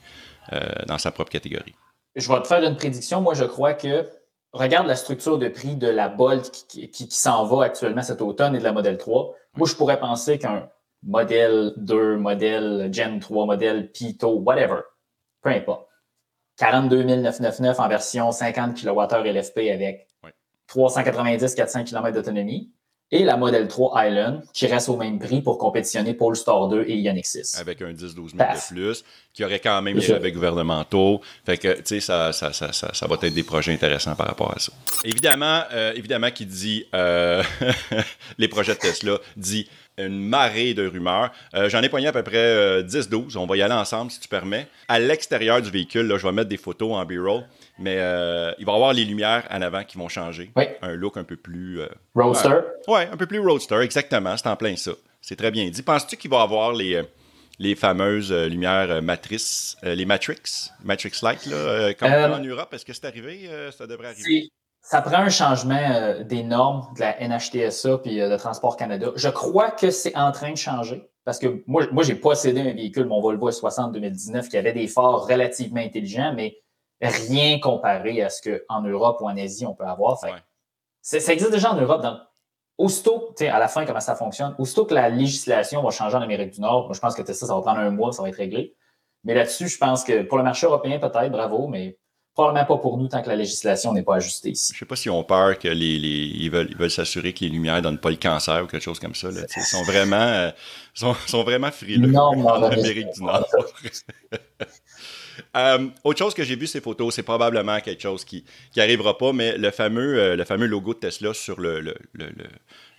euh, 0.52 0.60
dans 0.86 0.96
sa 0.98 1.10
propre 1.10 1.30
catégorie. 1.30 1.74
Je 2.16 2.26
vais 2.32 2.40
te 2.40 2.46
faire 2.48 2.62
une 2.62 2.76
prédiction. 2.76 3.20
Moi, 3.20 3.34
je 3.34 3.44
crois 3.44 3.74
que 3.74 4.06
regarde 4.52 4.86
la 4.86 4.96
structure 4.96 5.38
de 5.38 5.48
prix 5.48 5.76
de 5.76 5.88
la 5.88 6.08
Bolt 6.08 6.50
qui, 6.50 6.88
qui- 6.90 6.90
qui 7.08 7.10
s'en 7.10 7.44
va 7.44 7.64
actuellement 7.66 8.02
cet 8.02 8.20
automne 8.22 8.54
et 8.56 8.58
de 8.58 8.64
la 8.64 8.72
Model 8.72 8.96
3. 8.98 9.34
Moi, 9.56 9.66
je 9.68 9.74
pourrais 9.74 9.98
penser 10.00 10.38
qu'un 10.38 10.68
modèle 11.02 11.72
2, 11.76 12.16
modèle 12.16 12.88
Gen 12.92 13.20
3, 13.20 13.46
modèle 13.46 13.90
Pito, 13.92 14.28
whatever, 14.40 14.80
peu 15.42 15.50
importe. 15.50 15.86
42 16.56 17.02
999 17.04 17.78
en 17.78 17.88
version 17.88 18.32
50 18.32 18.74
kWh 18.74 19.26
LFP 19.26 19.70
avec 19.72 20.08
Ouais. 20.24 20.32
390-400 20.68 21.84
km 21.84 22.12
d'autonomie. 22.14 22.72
Et 23.10 23.24
la 23.24 23.38
Model 23.38 23.68
3 23.68 24.06
Island 24.06 24.42
qui 24.52 24.66
reste 24.66 24.90
au 24.90 24.96
même 24.96 25.18
prix 25.18 25.40
pour 25.40 25.56
compétitionner 25.56 26.12
Polestar 26.12 26.68
2 26.68 26.84
et 26.86 26.96
Ioniq 26.96 27.24
6. 27.24 27.58
Avec 27.58 27.80
un 27.80 27.92
10-12 27.92 28.14
000 28.14 28.26
Paf. 28.36 28.70
de 28.70 28.74
plus, 28.74 29.04
qui 29.32 29.44
aurait 29.44 29.60
quand 29.60 29.80
même 29.80 29.96
les 29.96 30.02
ça. 30.02 30.14
rabais 30.14 30.30
gouvernementaux. 30.30 31.22
Fait 31.46 31.56
que, 31.56 31.72
tu 31.76 31.82
sais, 31.86 32.00
ça, 32.00 32.32
ça, 32.32 32.52
ça, 32.52 32.72
ça, 32.72 32.92
ça 32.92 33.06
va 33.06 33.16
être 33.22 33.32
des 33.32 33.42
projets 33.42 33.72
intéressants 33.72 34.14
par 34.14 34.26
rapport 34.26 34.54
à 34.54 34.58
ça. 34.58 34.72
Évidemment, 35.04 35.62
euh, 35.72 35.92
évidemment, 35.94 36.30
qui 36.30 36.44
dit 36.44 36.84
euh, 36.94 37.42
les 38.38 38.48
projets 38.48 38.74
de 38.74 38.80
Tesla, 38.80 39.18
dit 39.36 39.68
une 39.98 40.20
marée 40.20 40.74
de 40.74 40.86
rumeurs. 40.86 41.30
Euh, 41.54 41.68
J'en 41.68 41.82
ai 41.82 41.88
poigné 41.88 42.06
à 42.08 42.12
peu 42.12 42.22
près 42.22 42.36
euh, 42.36 42.82
10-12. 42.82 43.36
On 43.36 43.46
va 43.46 43.56
y 43.56 43.62
aller 43.62 43.74
ensemble, 43.74 44.10
si 44.10 44.20
tu 44.20 44.28
permets. 44.28 44.68
À 44.88 44.98
l'extérieur 44.98 45.60
du 45.60 45.70
véhicule, 45.70 46.06
là, 46.06 46.16
je 46.18 46.26
vais 46.26 46.32
mettre 46.32 46.48
des 46.48 46.56
photos 46.56 46.92
en 46.94 47.04
B-roll, 47.04 47.44
mais 47.78 47.96
euh, 47.98 48.52
il 48.58 48.64
va 48.66 48.72
y 48.72 48.74
avoir 48.74 48.92
les 48.92 49.04
lumières 49.04 49.46
en 49.50 49.60
avant 49.62 49.84
qui 49.84 49.98
vont 49.98 50.08
changer. 50.08 50.50
Oui. 50.56 50.64
Un 50.82 50.94
look 50.94 51.16
un 51.16 51.24
peu 51.24 51.36
plus... 51.36 51.80
euh, 51.80 51.88
Roadster. 52.14 52.60
Ouais, 52.86 53.08
un 53.12 53.16
peu 53.16 53.26
plus 53.26 53.38
roadster, 53.40 53.80
exactement. 53.80 54.36
C'est 54.36 54.48
en 54.48 54.56
plein 54.56 54.76
ça. 54.76 54.92
C'est 55.20 55.36
très 55.36 55.50
bien 55.50 55.68
dit. 55.68 55.82
Penses-tu 55.82 56.16
qu'il 56.16 56.30
va 56.30 56.42
avoir 56.42 56.72
les, 56.72 57.02
les 57.58 57.74
fameuses 57.74 58.32
euh, 58.32 58.46
lumières 58.48 58.90
euh, 58.90 59.00
matrices, 59.00 59.76
euh, 59.84 59.94
les 59.94 60.04
Matrix, 60.04 60.70
Matrix 60.84 61.12
Light, 61.22 61.44
là, 61.46 61.92
comme 61.94 62.12
en 62.12 62.38
Europe? 62.38 62.72
Est-ce 62.72 62.84
que 62.84 62.92
c'est 62.92 63.04
arrivé? 63.04 63.50
Ça 63.76 63.86
devrait 63.86 64.08
arriver? 64.08 64.48
Ça 64.90 65.02
prend 65.02 65.18
un 65.18 65.28
changement 65.28 65.74
euh, 65.76 66.24
des 66.24 66.42
normes 66.42 66.88
de 66.94 67.00
la 67.00 67.20
NHTSA 67.20 67.98
puis 67.98 68.22
euh, 68.22 68.30
de 68.30 68.38
Transport 68.38 68.78
Canada. 68.78 69.12
Je 69.16 69.28
crois 69.28 69.70
que 69.70 69.90
c'est 69.90 70.16
en 70.16 70.32
train 70.32 70.50
de 70.52 70.56
changer 70.56 71.10
parce 71.26 71.38
que 71.38 71.62
moi, 71.66 71.86
moi 71.92 72.02
j'ai 72.02 72.14
possédé 72.14 72.62
un 72.62 72.72
véhicule, 72.72 73.04
mon 73.04 73.20
Volvo 73.20 73.50
S60 73.50 73.92
2019, 73.92 74.48
qui 74.48 74.56
avait 74.56 74.72
des 74.72 74.88
phares 74.88 75.26
relativement 75.26 75.82
intelligents, 75.82 76.32
mais 76.34 76.56
rien 77.02 77.60
comparé 77.60 78.22
à 78.22 78.30
ce 78.30 78.40
qu'en 78.40 78.80
Europe 78.80 79.18
ou 79.20 79.26
en 79.26 79.36
Asie 79.36 79.66
on 79.66 79.74
peut 79.74 79.84
avoir. 79.84 80.18
Fait 80.20 80.32
Ouais. 80.32 80.40
ça 81.02 81.34
existe 81.34 81.52
déjà 81.52 81.70
en 81.70 81.76
Europe. 81.76 82.00
Donc, 82.00 82.16
aussitôt, 82.78 83.34
tu 83.36 83.44
sais, 83.44 83.50
à 83.50 83.58
la 83.58 83.68
fin, 83.68 83.84
comment 83.84 84.00
ça 84.00 84.14
fonctionne, 84.14 84.54
aussitôt 84.58 84.86
que 84.86 84.94
la 84.94 85.10
législation 85.10 85.82
va 85.82 85.90
changer 85.90 86.16
en 86.16 86.22
Amérique 86.22 86.54
du 86.54 86.62
Nord, 86.62 86.86
moi, 86.86 86.94
je 86.94 87.00
pense 87.00 87.14
que 87.14 87.20
Tesla, 87.20 87.46
ça 87.46 87.54
va 87.54 87.60
prendre 87.60 87.80
un 87.80 87.90
mois, 87.90 88.12
ça 88.12 88.22
va 88.22 88.30
être 88.30 88.36
réglé. 88.36 88.74
Mais 89.22 89.34
là-dessus, 89.34 89.68
je 89.68 89.76
pense 89.76 90.02
que 90.02 90.22
pour 90.22 90.38
le 90.38 90.44
marché 90.44 90.66
européen, 90.66 90.98
peut-être, 90.98 91.30
bravo, 91.30 91.68
mais 91.68 91.98
probablement 92.38 92.66
pas 92.66 92.76
pour 92.76 92.96
nous 92.98 93.08
tant 93.08 93.20
que 93.20 93.28
la 93.28 93.34
législation 93.34 93.92
n'est 93.92 94.04
pas 94.04 94.14
ajustée 94.16 94.50
ici. 94.50 94.72
Je 94.72 94.78
sais 94.78 94.84
pas 94.84 94.94
si 94.94 95.10
on 95.10 95.24
peur 95.24 95.58
que 95.58 95.66
les, 95.66 95.98
les- 95.98 96.30
ils 96.36 96.48
veulent 96.50 96.68
ils 96.70 96.76
veulent 96.76 96.88
s'assurer 96.90 97.32
que 97.32 97.40
les 97.40 97.48
lumières 97.48 97.82
donnent 97.82 97.98
pas 97.98 98.10
le 98.10 98.16
cancer 98.16 98.62
ou 98.62 98.68
quelque 98.68 98.82
chose 98.82 99.00
comme 99.00 99.16
ça. 99.16 99.32
Là, 99.32 99.40
ils 99.56 99.62
sont 99.62 99.82
vraiment 99.82 100.16
euh, 100.16 100.50
sont, 100.94 101.14
sont 101.26 101.42
vraiment 101.42 101.72
frileux 101.72 102.06
Non, 102.06 102.28
en 102.28 102.36
non, 102.36 102.64
Amérique 102.66 103.08
du 103.12 103.22
Nord. 103.24 103.44
Euh, 105.56 105.86
autre 106.02 106.18
chose 106.18 106.34
que 106.34 106.42
j'ai 106.42 106.56
vu 106.56 106.66
ces 106.66 106.80
photos, 106.80 107.14
c'est 107.14 107.22
probablement 107.22 107.78
quelque 107.80 108.02
chose 108.02 108.24
qui 108.24 108.44
qui 108.72 108.80
arrivera 108.80 109.16
pas, 109.16 109.32
mais 109.32 109.56
le 109.56 109.70
fameux 109.70 110.18
euh, 110.18 110.36
le 110.36 110.44
fameux 110.44 110.66
logo 110.66 110.94
de 110.94 110.98
Tesla 110.98 111.32
sur 111.32 111.60
le 111.60 111.80
le, 111.80 111.94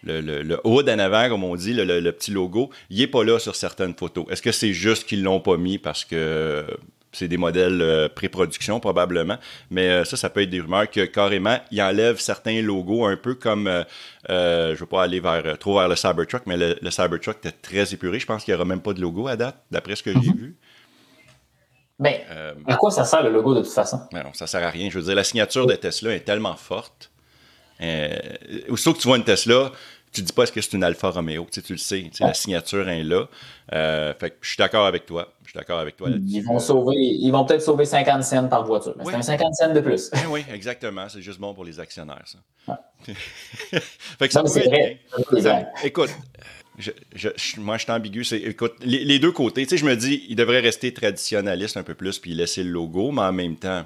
le, 0.03 0.21
le, 0.41 0.59
hood 0.63 0.89
en 0.89 0.99
avant, 0.99 1.27
comme 1.27 1.43
on 1.43 1.55
dit, 1.57 1.73
le, 1.73 2.11
petit 2.11 2.31
logo, 2.31 2.69
il 2.89 3.01
est 3.01 3.07
pas 3.07 3.25
là 3.25 3.39
sur 3.39 3.55
certaines 3.55 3.93
photos. 3.93 4.25
Est-ce 4.29 4.41
que 4.41 4.53
c'est 4.53 4.71
juste 4.71 5.03
qu'ils 5.05 5.21
l'ont 5.21 5.41
pas 5.41 5.57
mis 5.57 5.77
parce 5.77 6.05
que 6.05 6.65
c'est 7.11 7.27
des 7.27 7.37
modèles 7.37 7.81
euh, 7.81 8.09
pré-production 8.09 8.79
probablement, 8.79 9.37
mais 9.71 9.89
euh, 9.89 10.03
ça, 10.03 10.15
ça 10.17 10.29
peut 10.29 10.41
être 10.41 10.49
des 10.49 10.61
rumeurs 10.61 10.89
que 10.89 11.05
carrément, 11.05 11.57
ils 11.71 11.81
enlèvent 11.81 12.19
certains 12.19 12.61
logos, 12.61 13.05
un 13.05 13.17
peu 13.17 13.35
comme, 13.35 13.67
euh, 13.67 14.75
je 14.75 14.79
veux 14.79 14.85
pas 14.85 15.03
aller 15.03 15.19
vers, 15.19 15.57
trop 15.57 15.79
vers 15.79 15.87
le 15.87 15.95
Cybertruck, 15.95 16.43
mais 16.45 16.57
le, 16.57 16.77
le 16.81 16.91
Cybertruck 16.91 17.37
était 17.37 17.51
très 17.51 17.93
épuré. 17.93 18.19
Je 18.19 18.25
pense 18.25 18.43
qu'il 18.43 18.53
n'y 18.53 18.55
aura 18.55 18.65
même 18.65 18.81
pas 18.81 18.93
de 18.93 19.01
logo 19.01 19.27
à 19.27 19.35
date, 19.35 19.57
d'après 19.71 19.95
ce 19.95 20.03
que 20.03 20.13
j'ai 20.13 20.19
vu. 20.31 20.55
Mais 21.99 22.25
Euh, 22.31 22.53
à 22.65 22.75
quoi 22.77 22.91
ça 22.91 23.03
sert 23.03 23.23
le 23.23 23.29
logo 23.29 23.53
de 23.53 23.61
toute 23.61 23.73
façon? 23.73 23.99
mais 24.13 24.23
non, 24.23 24.33
ça 24.33 24.47
sert 24.47 24.63
à 24.65 24.69
rien. 24.69 24.89
Je 24.89 24.99
veux 24.99 25.05
dire, 25.05 25.15
la 25.15 25.23
signature 25.23 25.67
de 25.67 25.73
Tesla 25.73 26.15
est 26.15 26.21
tellement 26.21 26.55
forte. 26.55 27.11
Euh, 27.81 28.09
aussitôt 28.69 28.93
que 28.93 28.99
tu 28.99 29.07
vois 29.07 29.17
une 29.17 29.23
Tesla, 29.23 29.71
tu 30.11 30.21
dis 30.21 30.33
pas 30.33 30.43
est-ce 30.43 30.51
que 30.51 30.61
c'est 30.61 30.73
une 30.73 30.83
Alfa 30.83 31.09
Romeo. 31.09 31.45
Tu, 31.51 31.59
sais, 31.59 31.61
tu 31.61 31.73
le 31.73 31.77
sais, 31.79 32.09
sais, 32.11 32.23
la 32.23 32.33
signature 32.33 32.87
est 32.89 33.03
là. 33.03 33.27
Euh, 33.73 34.13
fait 34.15 34.31
que 34.31 34.35
je 34.41 34.49
suis 34.49 34.57
d'accord 34.57 34.85
avec 34.85 35.05
toi. 35.05 35.33
Je 35.45 35.49
suis 35.51 35.57
d'accord 35.59 35.79
avec 35.79 35.95
toi 35.97 36.09
là-dessus. 36.09 36.37
Ils 36.37 36.43
vont 36.43 36.55
Euh, 36.57 36.59
sauver, 36.59 36.95
ils 36.97 37.31
vont 37.31 37.45
peut-être 37.45 37.61
sauver 37.61 37.85
50 37.85 38.23
cents 38.23 38.47
par 38.47 38.65
voiture. 38.65 38.93
Mais 38.97 39.03
Oui. 39.05 39.11
c'est 39.13 39.17
un 39.19 39.21
50 39.37 39.53
cents 39.55 39.73
de 39.73 39.79
plus. 39.79 40.09
Eh 40.15 40.25
oui, 40.27 40.43
exactement. 40.53 41.07
C'est 41.09 41.21
juste 41.21 41.39
bon 41.39 41.53
pour 41.53 41.63
les 41.65 41.79
actionnaires, 41.79 42.23
ça. 42.25 42.39
fait 44.19 44.27
que 44.27 44.33
ça 44.33 44.41
Non, 44.43 44.49
mais 44.55 44.61
pourrait 44.61 44.63
c'est 44.63 44.67
vrai. 44.69 44.99
bien. 45.31 45.41
Ça- 45.41 45.65
écoute, 45.85 46.09
je, 46.77 46.91
je- 47.13 47.29
je- 47.35 47.59
moi, 47.59 47.77
je 47.77 47.83
suis 47.83 47.91
ambigu. 47.91 48.23
C'est, 48.23 48.37
écoute, 48.39 48.73
les, 48.81 49.03
les 49.03 49.19
deux 49.19 49.31
côtés, 49.31 49.63
tu 49.63 49.69
sais, 49.69 49.77
je 49.77 49.85
me 49.85 49.95
dis, 49.95 50.25
il 50.29 50.35
devrait 50.35 50.59
rester 50.59 50.93
traditionnaliste 50.93 51.77
un 51.77 51.83
peu 51.83 51.93
plus 51.95 52.19
puis 52.19 52.33
laisser 52.33 52.63
le 52.63 52.69
logo, 52.71 53.11
mais 53.11 53.21
en 53.21 53.31
même 53.33 53.55
temps, 53.57 53.85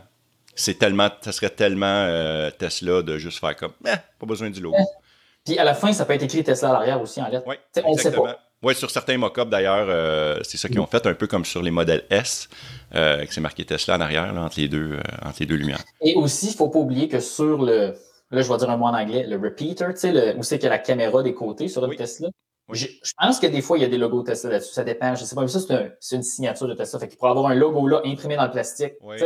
c'est 0.56 0.78
tellement, 0.78 1.10
ça 1.22 1.32
serait 1.32 1.50
tellement 1.50 1.86
euh, 1.88 2.52
Tesla 2.52 3.02
de 3.02 3.18
juste 3.18 3.40
faire 3.40 3.56
comme, 3.56 3.74
eh, 3.86 3.90
pas 4.20 4.26
besoin 4.26 4.50
du 4.50 4.62
logo. 4.62 4.78
Puis 5.46 5.58
à 5.60 5.64
la 5.64 5.74
fin, 5.74 5.92
ça 5.94 6.06
peut 6.06 6.14
être 6.14 6.24
écrit 6.24 6.44
Tesla 6.44 6.70
à 6.70 6.74
l'arrière 6.74 7.02
aussi 7.02 7.22
en 7.22 7.28
lettres. 7.28 7.46
Oui, 7.48 7.56
on 7.84 7.96
le 7.96 8.02
sait 8.02 8.12
pas. 8.12 8.40
Oui, 8.62 8.74
sur 8.76 8.90
certains 8.90 9.18
mock-ups 9.18 9.50
d'ailleurs, 9.50 9.88
euh, 9.90 10.40
c'est 10.44 10.58
ça 10.58 10.70
qu'ils 10.70 10.80
ont 10.80 10.88
fait, 10.88 11.06
un 11.06 11.14
peu 11.16 11.28
comme 11.28 11.44
sur 11.44 11.62
les 11.62 11.72
modèles 11.72 12.06
S, 12.10 12.48
euh, 12.96 13.26
que 13.26 13.34
c'est 13.34 13.42
marqué 13.42 13.66
Tesla 13.66 13.98
en 13.98 14.02
arrière, 14.02 14.32
là, 14.32 14.42
entre, 14.42 14.58
les 14.58 14.70
deux, 14.70 14.94
euh, 14.94 15.02
entre 15.22 15.40
les 15.42 15.46
deux 15.46 15.56
lumières. 15.56 15.84
Et 16.00 16.16
aussi, 16.16 16.46
il 16.48 16.52
ne 16.52 16.56
faut 16.56 16.70
pas 16.70 16.80
oublier 16.80 17.10
que 17.10 17.20
sur 17.20 17.62
le, 17.62 17.94
là, 18.32 18.42
je 18.42 18.50
vais 18.50 18.58
dire 18.58 18.70
un 18.70 18.78
mot 18.78 18.86
en 18.86 18.94
anglais, 18.98 19.26
le 19.28 19.36
repeater, 19.36 19.94
tu 19.94 20.00
sais, 20.00 20.36
où 20.38 20.44
c'est 20.44 20.60
qu'il 20.60 20.64
y 20.64 20.68
a 20.68 20.70
la 20.70 20.80
caméra 20.80 21.22
des 21.24 21.34
côtés 21.34 21.68
sur 21.68 21.84
une 21.84 21.90
Oui. 21.90 21.98
Tesla. 21.98 22.30
Oui. 22.70 22.78
Je, 22.78 22.88
je 22.88 23.12
pense 23.20 23.42
que 23.42 23.48
des 23.48 23.62
fois, 23.62 23.78
il 23.78 23.82
y 23.82 23.86
a 23.86 23.90
des 23.90 23.98
logos 23.98 24.24
Tesla 24.24 24.52
là-dessus. 24.52 24.74
Ça 24.74 24.86
dépend. 24.86 25.14
Je 25.16 25.26
sais 25.26 25.36
pas, 25.36 25.42
mais 25.42 25.50
ça, 25.50 25.60
c'est 25.60 25.74
un- 25.74 25.90
c'est 26.00 26.16
une 26.16 26.24
signature 26.24 26.66
de 26.66 26.74
Tesla. 26.74 26.98
Fait 27.00 27.10
qu'il 27.10 27.18
pourrait 27.18 27.32
avoir 27.32 27.48
un 27.48 27.56
logo 27.56 27.86
là 27.90 28.00
imprimé 28.06 28.38
dans 28.38 28.46
le 28.46 28.52
plastique. 28.52 28.94
Oui. 29.02 29.18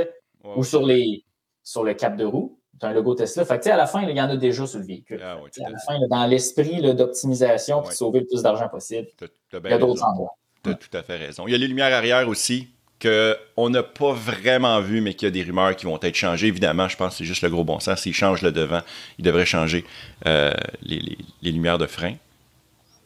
Ou 0.55 0.63
sur, 0.63 0.83
les, 0.83 1.23
sur 1.61 1.83
le 1.83 1.93
cap 1.93 2.17
de 2.17 2.25
roue. 2.25 2.56
Un 2.81 2.93
logo 2.93 3.15
Tesla. 3.15 3.43
Fait 3.45 3.57
que, 3.57 3.63
tu 3.63 3.69
sais, 3.69 3.71
à 3.71 3.77
la 3.77 3.87
fin, 3.87 4.01
il 4.03 4.15
y 4.15 4.21
en 4.21 4.29
a 4.29 4.37
déjà 4.37 4.67
sur 4.67 4.79
le 4.79 4.85
véhicule. 4.85 5.19
Ah 5.23 5.37
oui, 5.43 5.49
à 5.65 5.69
la 5.69 5.79
fin, 5.79 5.93
là, 5.99 6.07
dans 6.09 6.25
l'esprit 6.27 6.81
d'optimisation 6.93 7.81
pour 7.81 7.91
sauver 7.91 8.19
le 8.21 8.25
plus 8.27 8.43
d'argent 8.43 8.69
possible, 8.69 9.07
il 9.21 9.69
y 9.69 9.73
a 9.73 9.77
d'autres 9.77 10.03
endroits. 10.03 10.35
Tu 10.63 10.69
as 10.69 10.73
tout 10.75 10.95
à 10.97 11.01
fait 11.03 11.17
raison. 11.17 11.47
Il 11.47 11.51
y 11.51 11.55
a 11.55 11.57
les 11.57 11.67
lumières 11.67 11.93
arrière 11.93 12.27
aussi 12.27 12.67
qu'on 13.01 13.69
n'a 13.69 13.83
pas 13.83 14.11
vraiment 14.13 14.79
vu, 14.81 15.01
mais 15.01 15.13
qu'il 15.13 15.27
y 15.27 15.29
a 15.29 15.31
des 15.31 15.43
rumeurs 15.43 15.75
qui 15.75 15.85
vont 15.85 15.99
être 16.01 16.15
changées. 16.15 16.47
Évidemment, 16.47 16.87
je 16.87 16.97
pense 16.97 17.11
que 17.13 17.17
c'est 17.19 17.25
juste 17.25 17.43
le 17.43 17.49
gros 17.49 17.63
bon 17.63 17.79
sens. 17.79 18.01
S'ils 18.01 18.13
changent 18.15 18.41
le 18.41 18.51
devant, 18.51 18.81
ils 19.19 19.23
devraient 19.25 19.45
changer 19.45 19.85
euh, 20.25 20.51
les, 20.81 20.99
les- 20.99 21.17
les 21.43 21.51
lumières 21.51 21.77
de 21.77 21.85
frein. 21.87 22.15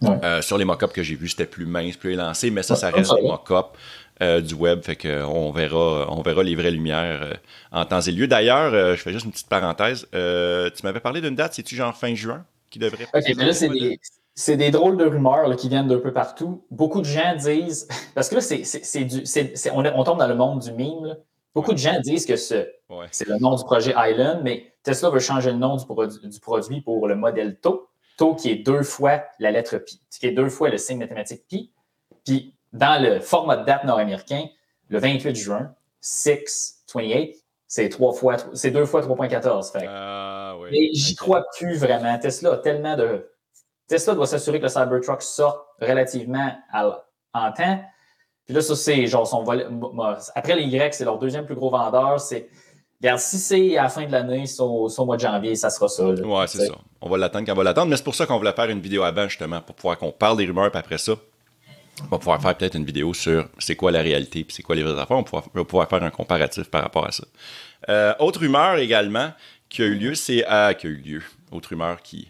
Ouais. 0.02 0.18
Euh, 0.24 0.42
sur 0.42 0.58
les 0.58 0.66
mock-ups 0.66 0.94
que 0.94 1.04
j'ai 1.04 1.16
vus, 1.16 1.30
c'était 1.30 1.46
plus 1.46 1.66
mince, 1.66 1.96
plus 1.96 2.14
élancé, 2.14 2.50
mais 2.50 2.64
ça, 2.64 2.76
ça 2.76 2.90
reste 2.90 3.14
des 3.16 3.22
mock-ups 3.22 3.70
du 4.42 4.54
web. 4.54 4.82
Fait 4.84 4.96
que 4.96 5.24
on 5.24 5.52
verra, 5.52 6.06
on 6.10 6.22
verra 6.22 6.44
les 6.44 6.56
vraies 6.56 6.72
lumières 6.72 7.22
euh, 7.24 7.34
en 7.72 7.86
temps 7.86 8.02
et 8.02 8.12
lieu. 8.12 8.28
D'ailleurs, 8.28 8.74
euh, 8.74 8.96
je 8.96 9.02
fais 9.02 9.12
juste 9.14 9.26
une 9.26 9.32
petite 9.32 9.50
parenthèse. 9.50 10.08
Euh, 10.14 10.70
tu 10.70 10.84
m'avais 10.86 11.00
parlé 11.00 11.22
d'une 11.22 11.36
date, 11.36 11.54
c'est-tu 11.54 11.76
genre 11.76 11.96
fin 11.96 12.14
juin 12.16 12.46
qui 12.70 12.80
devrait 12.80 13.08
OK, 13.14 13.24
mais 13.36 13.46
là, 13.46 13.54
c'est 13.54 13.70
des, 13.70 14.00
c'est 14.34 14.56
des 14.58 14.72
drôles 14.72 14.98
de 14.98 15.06
rumeurs 15.06 15.48
là, 15.48 15.56
qui 15.56 15.68
viennent 15.70 15.88
d'un 15.88 16.00
peu 16.00 16.14
partout. 16.14 16.64
Beaucoup 16.72 17.00
de 17.02 17.06
gens 17.06 17.36
disent. 17.36 17.88
Parce 18.16 18.30
que 18.30 18.36
là, 18.36 18.42
c'est, 18.42 18.64
c'est, 18.64 18.84
c'est 18.86 19.04
du, 19.06 19.26
c'est, 19.26 19.58
c'est- 19.58 19.72
on, 19.72 19.80
on 19.80 20.04
tombe 20.04 20.20
dans 20.20 20.28
le 20.28 20.36
monde 20.36 20.60
du 20.62 20.72
meme. 20.72 21.06
là. 21.06 21.16
Beaucoup 21.54 21.74
de 21.74 21.78
gens 21.78 22.00
disent 22.00 22.26
que 22.26 22.38
ce, 22.38 22.66
Ouais. 22.90 23.08
c'est 23.12 23.28
le 23.28 23.38
nom 23.40 23.56
du 23.56 23.64
projet 23.66 23.94
Island, 23.98 24.42
mais 24.44 24.74
Tesla 24.84 25.10
veut 25.10 25.20
changer 25.20 25.52
le 25.52 25.58
nom 25.58 25.76
du, 25.76 25.84
produ- 25.86 26.26
du 26.28 26.40
produit 26.40 26.80
pour 26.82 27.08
le 27.08 27.16
modèle 27.16 27.58
Tau. 27.60 27.88
Tau 28.18 28.36
qui 28.36 28.50
est 28.52 28.56
deux 28.56 28.84
fois 28.84 29.24
la 29.40 29.52
lettre 29.52 29.78
pi, 29.78 30.00
qui 30.18 30.28
est 30.28 30.32
deux 30.32 30.48
fois 30.50 30.70
le 30.70 30.78
signe 30.78 31.00
mathématique 31.00 31.44
pi. 31.50 31.72
Puis 32.26 32.54
dans 32.74 33.02
le 33.02 33.20
format 33.20 33.58
de 33.58 33.66
date 33.66 33.84
nord-américain, 33.84 34.46
le 34.90 35.00
28 35.00 35.36
juin, 35.36 35.74
6-28, 36.02 37.36
c'est 37.68 37.90
trois 37.90 38.14
fois, 38.14 38.36
c'est 38.54 38.72
deux 38.72 38.86
fois 38.86 39.02
3.14. 39.02 39.72
Fait 39.72 39.86
Ah, 39.88 40.56
oui. 40.60 40.70
mais 40.72 40.90
j'y 40.94 41.16
crois 41.16 41.46
plus 41.58 41.78
vraiment. 41.78 42.18
Tesla 42.20 42.54
a 42.54 42.58
tellement 42.58 42.98
de. 42.98 43.30
Tesla 43.88 44.14
doit 44.14 44.28
s'assurer 44.28 44.58
que 44.60 44.64
le 44.64 44.70
Cybertruck 44.70 45.22
sorte 45.22 45.60
relativement 45.82 46.52
à- 46.72 47.04
en 47.34 47.52
temps. 47.54 47.82
Puis 48.46 48.54
là, 48.56 48.62
ça, 48.62 48.76
c'est 48.76 49.06
genre 49.08 49.26
son 49.28 49.44
mo- 49.44 50.04
Après 50.36 50.56
les 50.56 50.64
Y, 50.64 50.94
c'est 50.94 51.06
leur 51.06 51.18
deuxième 51.20 51.46
plus 51.46 51.56
gros 51.56 51.70
vendeur. 51.70 52.20
C'est. 52.20 52.50
Regarde, 53.02 53.20
si 53.20 53.38
c'est 53.38 53.78
à 53.78 53.84
la 53.84 53.90
fin 53.90 54.06
de 54.06 54.12
l'année, 54.12 54.46
c'est 54.46 54.62
au 54.62 54.88
mois 55.06 55.16
de 55.16 55.22
janvier, 55.22 55.56
ça 55.56 55.70
sera 55.70 55.88
ça. 55.88 56.04
là. 56.04 56.22
Ouais, 56.28 56.48
c'est 56.48 56.66
ça. 56.68 56.74
On 57.02 57.10
va 57.10 57.18
l'attendre 57.18 57.46
quand 57.46 57.54
on 57.54 57.56
va 57.56 57.64
l'attendre. 57.64 57.88
Mais 57.90 57.98
c'est 57.98 58.04
pour 58.04 58.14
ça 58.16 58.26
qu'on 58.28 58.38
voulait 58.38 58.52
faire 58.54 58.70
une 58.70 58.80
vidéo 58.82 59.04
avant, 59.04 59.28
justement, 59.28 59.60
pour 59.62 59.76
pouvoir 59.76 59.98
qu'on 59.98 60.12
parle 60.12 60.38
des 60.38 60.46
rumeurs, 60.46 60.70
puis 60.70 60.80
après 60.80 60.98
ça, 61.00 61.14
on 62.00 62.06
va 62.06 62.18
pouvoir 62.18 62.42
faire 62.42 62.56
peut-être 62.56 62.76
une 62.76 62.86
vidéo 62.86 63.14
sur 63.14 63.48
c'est 63.60 63.76
quoi 63.76 63.92
la 63.92 64.02
réalité, 64.02 64.44
puis 64.44 64.54
c'est 64.56 64.64
quoi 64.64 64.76
les 64.76 64.84
vraies 64.84 65.00
affaires. 65.00 65.18
On 65.18 65.24
va 65.54 65.64
pouvoir, 65.64 65.90
faire 65.90 66.04
un 66.04 66.10
comparatif 66.10 66.66
par 66.70 66.82
rapport 66.84 67.06
à 67.06 67.12
ça. 67.12 67.24
Euh, 67.90 68.14
autre 68.20 68.40
rumeur 68.40 68.78
également 68.78 69.34
qui 69.70 69.84
a 69.84 69.86
eu 69.86 69.96
lieu, 69.96 70.16
c'est. 70.16 70.44
ah, 70.48 70.74
qui 70.74 70.88
a 70.88 70.90
eu 70.90 70.96
lieu. 70.96 71.24
Autre 71.52 71.70
rumeur 71.70 72.02
qui, 72.02 72.30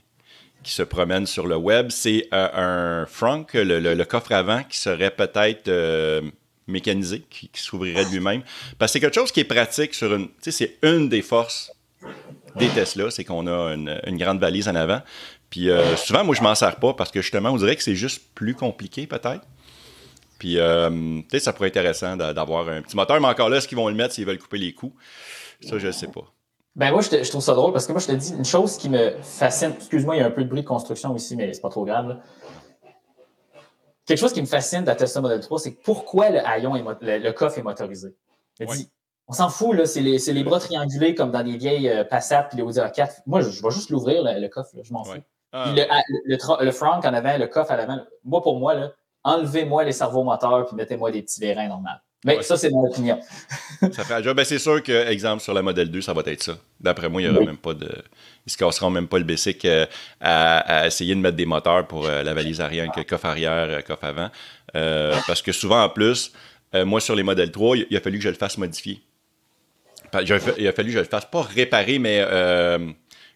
qui 0.63 0.71
se 0.71 0.83
promène 0.83 1.25
sur 1.25 1.47
le 1.47 1.55
web, 1.55 1.89
c'est 1.89 2.27
euh, 2.33 3.01
un 3.03 3.05
Frank, 3.05 3.53
le, 3.53 3.79
le- 3.79 4.05
coffre 4.05 4.31
avant, 4.33 4.63
qui 4.63 4.77
serait 4.77 5.11
peut-être 5.11 5.67
euh, 5.67 6.21
mécanisé, 6.67 7.23
qui, 7.29 7.49
s'ouvrirait 7.53 8.05
de 8.05 8.11
lui-même. 8.11 8.43
Parce 8.77 8.91
que 8.91 8.93
c'est 8.93 8.99
quelque 8.99 9.15
chose 9.15 9.31
qui 9.31 9.39
est 9.41 9.45
pratique 9.45 9.93
sur 9.93 10.13
une. 10.13 10.27
Tu 10.27 10.33
sais, 10.41 10.51
c'est 10.51 10.77
une 10.83 11.07
des 11.09 11.21
forces 11.21 11.71
des 12.57 12.67
Tesla, 12.67 13.09
c'est 13.11 13.23
qu'on 13.23 13.47
a 13.47 13.73
une 13.73 14.17
grande 14.17 14.39
valise 14.39 14.67
en 14.67 14.75
avant. 14.75 15.01
Puis 15.51 15.69
euh, 15.69 15.95
souvent, 15.97 16.23
moi, 16.23 16.33
je 16.33 16.41
m'en 16.41 16.55
sers 16.55 16.77
pas 16.77 16.93
parce 16.95 17.11
que 17.11 17.21
justement, 17.21 17.49
on 17.51 17.57
dirait 17.57 17.75
que 17.75 17.83
c'est 17.83 17.93
juste 17.95 18.33
plus 18.33 18.55
compliqué, 18.55 19.05
peut-être. 19.05 19.45
Puis, 20.39 20.57
euh, 20.57 20.89
tu 20.89 21.25
sais, 21.29 21.39
ça 21.39 21.53
pourrait 21.53 21.67
être 21.67 21.77
intéressant 21.77 22.15
d'a- 22.17 22.33
d'avoir 22.33 22.67
un 22.67 22.81
petit 22.81 22.95
moteur, 22.95 23.21
mais 23.21 23.27
encore 23.27 23.49
là, 23.49 23.57
est-ce 23.57 23.67
qu'ils 23.67 23.77
vont 23.77 23.87
le 23.89 23.93
mettre 23.93 24.15
s'ils 24.15 24.25
veulent 24.25 24.39
couper 24.39 24.57
les 24.57 24.73
coups? 24.73 24.95
Ça, 25.61 25.77
je 25.77 25.85
ne 25.85 25.91
sais 25.91 26.07
pas. 26.07 26.21
Ben 26.75 26.89
moi, 26.91 27.01
je, 27.01 27.09
te- 27.09 27.23
je 27.23 27.29
trouve 27.29 27.41
ça 27.43 27.53
drôle 27.53 27.73
parce 27.73 27.85
que 27.85 27.91
moi, 27.91 28.01
je 28.01 28.07
te 28.07 28.11
dis 28.13 28.33
une 28.33 28.45
chose 28.45 28.77
qui 28.77 28.89
me 28.89 29.11
fascine. 29.21 29.73
Excuse-moi, 29.77 30.15
il 30.15 30.19
y 30.19 30.21
a 30.23 30.25
un 30.25 30.31
peu 30.31 30.43
de 30.43 30.49
bruit 30.49 30.61
de 30.63 30.67
construction 30.67 31.15
ici, 31.15 31.35
mais 31.35 31.53
c'est 31.53 31.61
pas 31.61 31.69
trop 31.69 31.85
grave. 31.85 32.07
là. 32.07 32.19
Quelque 34.05 34.17
chose 34.17 34.33
qui 34.33 34.41
me 34.41 34.47
fascine 34.47 34.81
de 34.81 34.87
la 34.87 34.95
Tesla 34.95 35.21
Model 35.21 35.41
3, 35.41 35.59
c'est 35.59 35.71
pourquoi 35.83 36.29
le 36.31 36.39
haillon 36.45 36.75
est 36.75 36.83
le, 37.01 37.17
le 37.19 37.31
coffre 37.33 37.57
est 37.59 37.63
motorisé. 37.63 38.15
Je 38.59 38.63
me 38.65 38.69
Ouais. 38.69 38.77
dis, 38.77 38.89
on 39.27 39.33
s'en 39.33 39.49
fout, 39.49 39.75
là, 39.77 39.85
c'est 39.85 40.01
les, 40.01 40.43
bras 40.43 40.59
triangulés 40.59 41.13
comme 41.13 41.31
dans 41.31 41.43
des 41.43 41.55
vieilles 41.57 41.87
euh, 41.89 42.03
Passat 42.03 42.43
puis 42.43 42.57
les 42.57 42.63
Audi 42.63 42.79
A4. 42.79 43.21
Moi, 43.27 43.41
je, 43.41 43.49
je 43.51 43.61
vais 43.61 43.69
juste 43.71 43.89
l'ouvrir, 43.91 44.23
le, 44.23 44.39
le 44.41 44.47
coffre, 44.49 44.71
là, 44.75 44.81
je 44.83 44.91
m'en 44.91 45.03
fous. 45.03 45.11
Ouais. 45.11 45.23
Ah, 45.53 45.73
le, 45.75 45.81
à- 45.91 46.63
le, 46.63 46.71
Frank 46.71 47.03
en 47.05 47.13
avant, 47.13 47.37
le 47.37 47.47
coffre 47.47 47.71
à 47.71 47.77
l'avant, 47.77 47.99
moi, 48.23 48.41
pour 48.41 48.57
moi, 48.59 48.73
là, 48.73 48.91
enlevez-moi 49.23 49.83
les 49.83 49.91
cerveaux 49.91 50.23
moteurs 50.23 50.65
puis 50.65 50.75
mettez-moi 50.75 51.11
des 51.11 51.21
petits 51.21 51.39
vérins 51.41 51.67
normaux. 51.67 51.89
Mais 52.23 52.37
Ouais. 52.37 52.43
ça, 52.43 52.55
c'est 52.55 52.69
mon 52.69 52.87
opinion. 52.87 53.19
ça 53.91 54.03
fait 54.03 54.13
un 54.13 54.21
job. 54.21 54.37
Ben, 54.37 54.45
c'est 54.45 54.59
sûr 54.59 54.81
que, 54.83 55.07
exemple, 55.09 55.41
sur 55.41 55.53
la 55.55 55.63
Model 55.63 55.89
2, 55.89 56.01
ça 56.01 56.13
va 56.13 56.21
être 56.27 56.43
ça. 56.43 56.53
D'après 56.79 57.09
moi, 57.09 57.19
il 57.21 57.25
n'y 57.25 57.31
aura 57.31 57.39
Oui. 57.39 57.47
même 57.47 57.57
pas 57.57 57.73
de. 57.73 57.89
Ils 58.45 58.51
se 58.51 58.57
casseront 58.57 58.91
même 58.91 59.07
pas 59.07 59.17
le 59.17 59.23
basic 59.23 59.65
euh, 59.65 59.87
à, 60.19 60.81
à 60.81 60.87
essayer 60.87 61.15
de 61.15 61.19
mettre 61.19 61.35
des 61.35 61.47
moteurs 61.47 61.87
pour 61.87 62.05
euh, 62.05 62.21
la 62.21 62.33
valise 62.35 62.61
arrière, 62.61 62.91
que 62.91 63.01
coffre 63.01 63.25
arrière, 63.25 63.51
euh, 63.69 63.81
coffre 63.81 64.03
avant. 64.05 64.29
Euh, 64.75 65.15
parce 65.25 65.41
que 65.41 65.51
souvent, 65.51 65.83
en 65.83 65.89
plus, 65.89 66.31
moi, 66.73 67.01
sur 67.01 67.15
les 67.15 67.23
Model 67.23 67.51
3, 67.51 67.77
il, 67.77 67.87
il 67.89 67.97
a 67.97 68.01
fallu 68.01 68.17
que 68.19 68.23
je 68.23 68.29
le 68.29 68.35
fasse 68.35 68.57
modifier. 68.59 69.01
Il 70.13 70.31
a 70.67 70.71
fallu 70.73 70.89
que 70.89 70.93
je 70.93 70.99
le 70.99 71.03
fasse 71.05 71.25
pas 71.25 71.41
réparer, 71.41 71.97
mais 71.99 72.25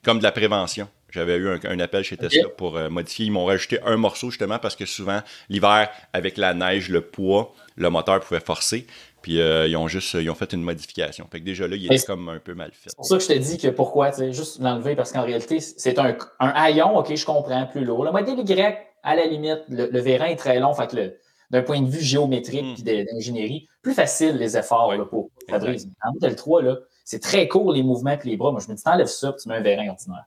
comme 0.03 0.19
de 0.19 0.24
la 0.24 0.31
prévention. 0.31 0.88
J'avais 1.15 1.38
eu 1.38 1.50
un, 1.50 1.60
un 1.67 1.79
appel 1.79 2.03
chez 2.03 2.17
Tesla 2.17 2.50
pour 2.57 2.75
euh, 2.77 2.89
modifier. 2.89 3.25
Ils 3.25 3.31
m'ont 3.31 3.45
rajouté 3.45 3.79
un 3.86 3.95
morceau 3.98 4.29
justement 4.29 4.60
parce 4.60 4.75
que 4.75 4.86
souvent, 4.86 5.22
l'hiver, 5.50 5.89
avec 6.13 6.38
la 6.38 6.53
neige, 6.53 6.89
le 6.89 7.01
poids, 7.01 7.53
le 7.77 7.89
moteur 7.89 8.19
pouvait 8.19 8.39
forcer. 8.41 8.86
Puis 9.22 9.39
euh, 9.41 9.65
ils 9.67 9.75
ont 9.75 9.88
juste 9.88 10.13
ils 10.13 10.29
ont 10.29 10.36
fait 10.36 10.53
une 10.53 10.62
modification. 10.62 11.27
Fait 11.31 11.39
que 11.39 11.45
déjà 11.45 11.67
là, 11.67 11.75
il 11.75 11.86
était 11.86 11.95
Et- 11.95 12.05
comme 12.05 12.29
un 12.29 12.38
peu 12.39 12.53
mal 12.53 12.72
fait. 12.74 12.89
C'est 12.89 12.95
pour 12.98 13.05
ça 13.05 13.17
que 13.17 13.24
je 13.24 13.27
te 13.29 13.34
dis 13.34 13.57
que 13.57 13.69
pourquoi, 13.69 14.12
tu 14.12 14.17
sais, 14.17 14.34
juste 14.34 14.60
l'enlever, 14.62 14.95
parce 14.95 15.12
qu'en 15.12 15.24
réalité, 15.24 15.60
c'est 15.62 15.98
un, 15.98 16.15
un 16.39 16.50
haillon, 16.50 16.95
OK, 16.98 17.15
je 17.15 17.25
comprends, 17.25 17.65
plus 17.65 17.84
lourd. 17.86 18.03
Le 18.05 18.12
modèle 18.12 18.38
Y, 18.48 18.77
à 19.01 19.15
la 19.15 19.25
limite, 19.25 19.62
le, 19.69 19.88
le 19.89 20.00
vérin 20.00 20.25
est 20.25 20.36
très 20.36 20.60
long, 20.60 20.74
fait 20.75 20.88
que 20.91 20.95
le- 20.98 21.17
d'un 21.50 21.62
point 21.63 21.79
de 21.81 21.88
vue 21.89 22.01
géométrique 22.01 22.65
Mm. 22.65 22.74
puis 22.75 22.84
de- 22.84 23.05
d'ingénierie, 23.12 23.67
plus 23.81 23.93
facile 23.93 24.36
les 24.38 24.57
efforts 24.57 24.93
là, 24.95 25.05
pour. 25.05 25.29
Fabrice. 25.50 25.86
En 26.03 26.12
modèle 26.13 26.36
3, 26.36 26.62
là, 26.62 26.75
c'est 27.03 27.22
très 27.22 27.48
court 27.48 27.72
les 27.72 27.84
mouvements 27.84 28.17
puis 28.17 28.29
les 28.31 28.38
bras. 28.38 28.51
Moi, 28.51 28.60
je 28.65 28.72
me 28.72 28.75
dis, 28.75 28.84
t'enlèves 28.84 29.05
ça 29.07 29.31
puis 29.31 29.41
tu 29.43 29.50
mets 29.50 29.55
un 29.55 29.62
vérin 29.62 29.89
ordinaire. 29.89 30.25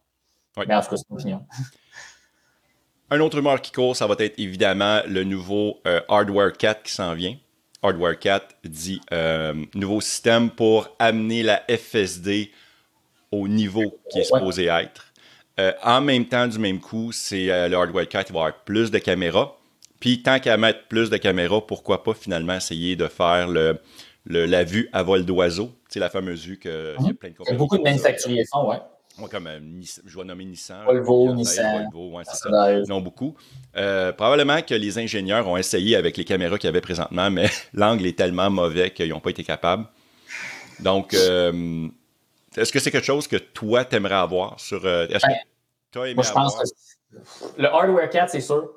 Mais 0.66 0.74
en 0.74 0.80
tout 0.82 0.90
cas, 0.90 0.96
c'est 0.96 1.10
mon 1.10 1.16
opinion. 1.16 1.46
Un 3.10 3.20
autre 3.20 3.36
rumeur 3.36 3.60
qui 3.62 3.72
court, 3.72 3.96
ça 3.96 4.06
va 4.06 4.14
être 4.18 4.38
évidemment 4.38 5.00
le 5.06 5.24
nouveau 5.24 5.78
euh, 5.86 6.00
Hardware 6.08 6.52
4 6.52 6.82
qui 6.82 6.92
s'en 6.92 7.14
vient. 7.14 7.36
Hardware 7.82 8.18
4 8.18 8.56
dit 8.64 9.00
euh, 9.12 9.54
nouveau 9.74 10.00
système 10.02 10.50
pour 10.50 10.94
amener 10.98 11.42
la 11.42 11.62
FSD 11.70 12.50
au 13.32 13.48
niveau 13.48 13.98
qui 14.10 14.18
est 14.18 14.24
supposé 14.24 14.66
être. 14.66 15.06
Euh, 15.58 15.72
en 15.82 16.00
même 16.02 16.26
temps, 16.26 16.46
du 16.46 16.58
même 16.58 16.80
coup, 16.80 17.10
c'est 17.12 17.46
le 17.68 17.74
Hardware 17.76 18.06
4 18.08 18.28
il 18.30 18.32
va 18.34 18.40
avoir 18.40 18.54
plus 18.64 18.90
de 18.90 18.98
caméras. 18.98 19.56
Puis 20.00 20.22
tant 20.22 20.38
qu'à 20.38 20.56
mettre 20.58 20.86
plus 20.88 21.08
de 21.08 21.16
caméras, 21.16 21.66
pourquoi 21.66 22.02
pas 22.04 22.14
finalement 22.14 22.54
essayer 22.56 22.94
de 22.94 23.08
faire 23.08 23.48
le, 23.48 23.80
le- 24.26 24.44
la 24.46 24.64
vue 24.64 24.88
à 24.92 25.02
vol 25.02 25.24
d'oiseau. 25.24 25.72
C'est 25.88 25.98
la 25.98 26.10
fameuse 26.10 26.44
vue 26.46 26.58
que 26.58 26.94
il 27.00 27.06
y 27.06 27.10
a 27.10 27.14
plein 27.14 27.30
de 27.30 27.34
Il 27.40 27.50
y 27.52 27.54
a 27.54 27.56
beaucoup 27.56 27.76
de 27.76 27.82
qui 27.82 27.88
manufacturiers 27.88 28.44
font, 28.52 28.68
ouais. 28.68 28.76
Moi, 29.18 29.28
comme 29.28 29.46
euh, 29.48 29.58
je 30.04 30.16
vais 30.18 30.24
nommer 30.24 30.44
Nissan. 30.44 30.84
Volvo, 30.84 31.26
Hyundai, 31.26 31.38
Nissan. 31.38 31.88
Volvo, 31.92 32.16
ouais, 32.16 32.22
c'est 32.24 32.36
ça. 32.36 32.72
Ils 32.72 32.92
ont 32.92 33.00
beaucoup. 33.00 33.34
Euh, 33.76 34.12
probablement 34.12 34.62
que 34.62 34.74
les 34.74 34.98
ingénieurs 34.98 35.46
ont 35.48 35.56
essayé 35.56 35.96
avec 35.96 36.16
les 36.16 36.24
caméras 36.24 36.56
qu'il 36.58 36.68
y 36.68 36.70
avait 36.70 36.80
présentement, 36.80 37.30
mais 37.30 37.48
l'angle 37.72 38.06
est 38.06 38.16
tellement 38.16 38.48
mauvais 38.50 38.90
qu'ils 38.92 39.08
n'ont 39.10 39.20
pas 39.20 39.30
été 39.30 39.42
capables. 39.42 39.86
Donc, 40.80 41.14
euh, 41.14 41.88
est-ce 42.56 42.72
que 42.72 42.78
c'est 42.78 42.90
quelque 42.90 43.04
chose 43.04 43.26
que 43.26 43.36
toi, 43.36 43.84
t'aimerais 43.84 44.14
avoir 44.14 44.58
sur. 44.60 44.84
euh, 44.86 45.06
est-ce 45.08 45.26
Ben, 45.26 45.34
que 45.34 45.38
tu 45.92 45.98
as 45.98 46.04
aimé 46.04 46.14
Moi, 46.14 46.24
je 46.24 46.32
pense 46.32 46.56
que 46.56 47.60
le 47.60 47.66
hardware 47.68 48.10
4, 48.10 48.30
c'est 48.30 48.40
sûr. 48.40 48.70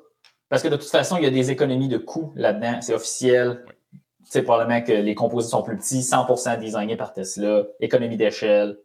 Parce 0.48 0.62
que 0.62 0.68
de 0.68 0.76
toute 0.76 0.90
façon, 0.90 1.16
il 1.16 1.22
y 1.22 1.26
a 1.26 1.30
des 1.30 1.50
économies 1.50 1.88
de 1.88 1.98
coûts 1.98 2.32
là-dedans. 2.36 2.80
C'est 2.82 2.94
officiel. 2.94 3.64
Tu 3.92 3.98
sais, 4.24 4.42
probablement 4.42 4.82
que 4.82 4.92
les 4.92 5.14
composés 5.14 5.48
sont 5.48 5.62
plus 5.62 5.76
petits, 5.78 6.00
100% 6.00 6.58
designés 6.58 6.96
par 6.96 7.12
Tesla, 7.12 7.64
économie 7.80 8.16
d'échelle. 8.16 8.78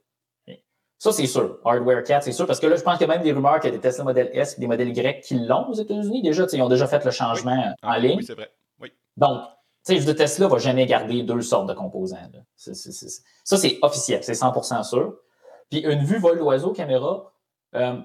Ça, 1.00 1.12
c'est 1.12 1.28
sûr. 1.28 1.60
Hardware 1.64 2.04
4, 2.04 2.24
c'est 2.24 2.32
sûr. 2.32 2.48
Parce 2.48 2.60
que 2.60 2.66
là, 2.68 2.76
je 2.76 2.82
pense 2.82 2.98
qu'il 2.98 3.08
y 3.08 3.12
a 3.12 3.14
même 3.14 3.24
des 3.24 3.32
rumeurs 3.32 3.60
qu'il 3.60 3.70
y 3.70 3.74
a 3.74 3.78
des 3.78 3.82
Tesla 3.82 4.04
Model 4.04 4.30
S 4.34 4.58
et 4.58 4.62
des 4.62 4.68
modèles 4.68 4.98
Y 4.98 5.22
qui 5.22 5.36
l'ont 5.36 5.68
aux 5.70 5.74
États-Unis 5.74 6.22
déjà. 6.24 6.46
Ils 6.52 6.62
ont 6.62 6.70
déjà 6.70 6.88
fait 6.88 7.04
le 7.06 7.12
changement 7.12 7.76
en 7.84 7.90
Ah, 7.90 8.00
ligne. 8.00 8.18
Oui, 8.18 8.24
c'est 8.26 8.34
vrai. 8.34 8.50
Oui. 8.82 8.92
Donc, 9.16 9.42
tu 9.86 10.00
sais, 10.02 10.16
Tesla 10.16 10.48
va 10.48 10.58
jamais 10.58 10.86
garder 10.88 11.22
deux 11.24 11.42
sortes 11.42 11.68
de 11.70 11.74
composants. 11.74 12.18
là. 12.34 12.40
Ça, 12.56 13.58
c'est 13.58 13.80
officiel, 13.84 14.24
c'est 14.24 14.34
100% 14.34 14.84
sûr. 14.84 15.16
Puis 15.70 15.80
une 15.82 16.04
vue 16.04 16.18
vol 16.20 16.40
d'oiseau 16.40 16.72
caméra, 16.72 17.32
euh, 17.76 17.98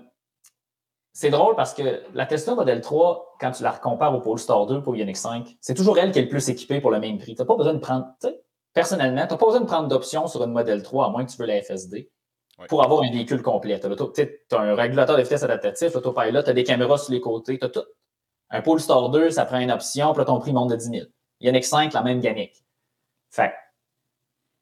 c'est 1.12 1.30
drôle 1.30 1.54
parce 1.56 1.75
que 1.75 2.02
la 2.14 2.26
Tesla 2.26 2.54
Model 2.54 2.80
3, 2.80 3.37
quand 3.40 3.50
tu 3.52 3.62
la 3.62 3.72
compares 3.72 4.14
au 4.14 4.20
Polestar 4.20 4.66
2 4.66 4.82
pour 4.82 4.96
Ioniq 4.96 5.16
5, 5.16 5.56
c'est 5.61 5.75
toujours 5.75 5.99
elle 5.99 6.11
qui 6.12 6.18
est 6.18 6.22
le 6.22 6.28
plus 6.28 6.49
équipée 6.49 6.80
pour 6.80 6.90
le 6.90 7.00
même 7.00 7.18
prix. 7.18 7.34
Tu 7.34 7.40
n'as 7.42 7.46
pas 7.46 7.56
besoin 7.56 7.75
de 7.75 7.78
prendre, 7.78 8.06
tu 8.20 8.28
sais, 8.28 8.42
personnellement, 8.75 9.26
tu 9.26 9.32
n'as 9.34 9.38
pas 9.38 9.46
besoin 9.46 9.61
de 9.61 9.66
prendre 9.66 9.88
d'option 9.88 10.26
sur 10.26 10.42
une 10.44 10.52
Model 10.52 10.82
3, 10.82 11.06
à 11.06 11.08
moins 11.11 11.25
que 11.25 11.30
tu 11.30 11.37
veux 11.37 11.46
la 11.46 11.61
FSD, 11.62 12.11
Ouais. 12.62 12.69
pour 12.69 12.85
avoir 12.85 13.02
un 13.02 13.11
véhicule 13.11 13.42
complet. 13.42 13.81
Tu 13.81 13.87
as, 13.87 14.61
un 14.61 14.75
régulateur 14.75 15.16
de 15.16 15.23
vitesse 15.23 15.42
adaptatif, 15.42 15.95
l'autopilot, 15.95 16.42
tu 16.42 16.50
as 16.50 16.52
des 16.52 16.64
caméras 16.64 16.99
sur 16.99 17.12
les 17.12 17.21
côtés, 17.21 17.59
tu 17.59 17.64
as 17.64 17.69
tout. 17.69 17.85
Un 18.50 18.62
Polestar 18.62 19.09
2, 19.11 19.31
ça 19.31 19.45
prend 19.45 19.59
une 19.59 19.71
option, 19.71 20.12
puis 20.12 20.21
là, 20.21 20.25
ton 20.26 20.38
prix 20.38 20.52
monte 20.52 20.71
de 20.71 20.76
10 20.76 20.85
000. 20.85 21.07
Ioniq 21.40 21.64
5, 21.64 21.92
la 21.92 22.02
même 22.02 22.21
gamique. 22.21 22.64
Fait 23.31 23.52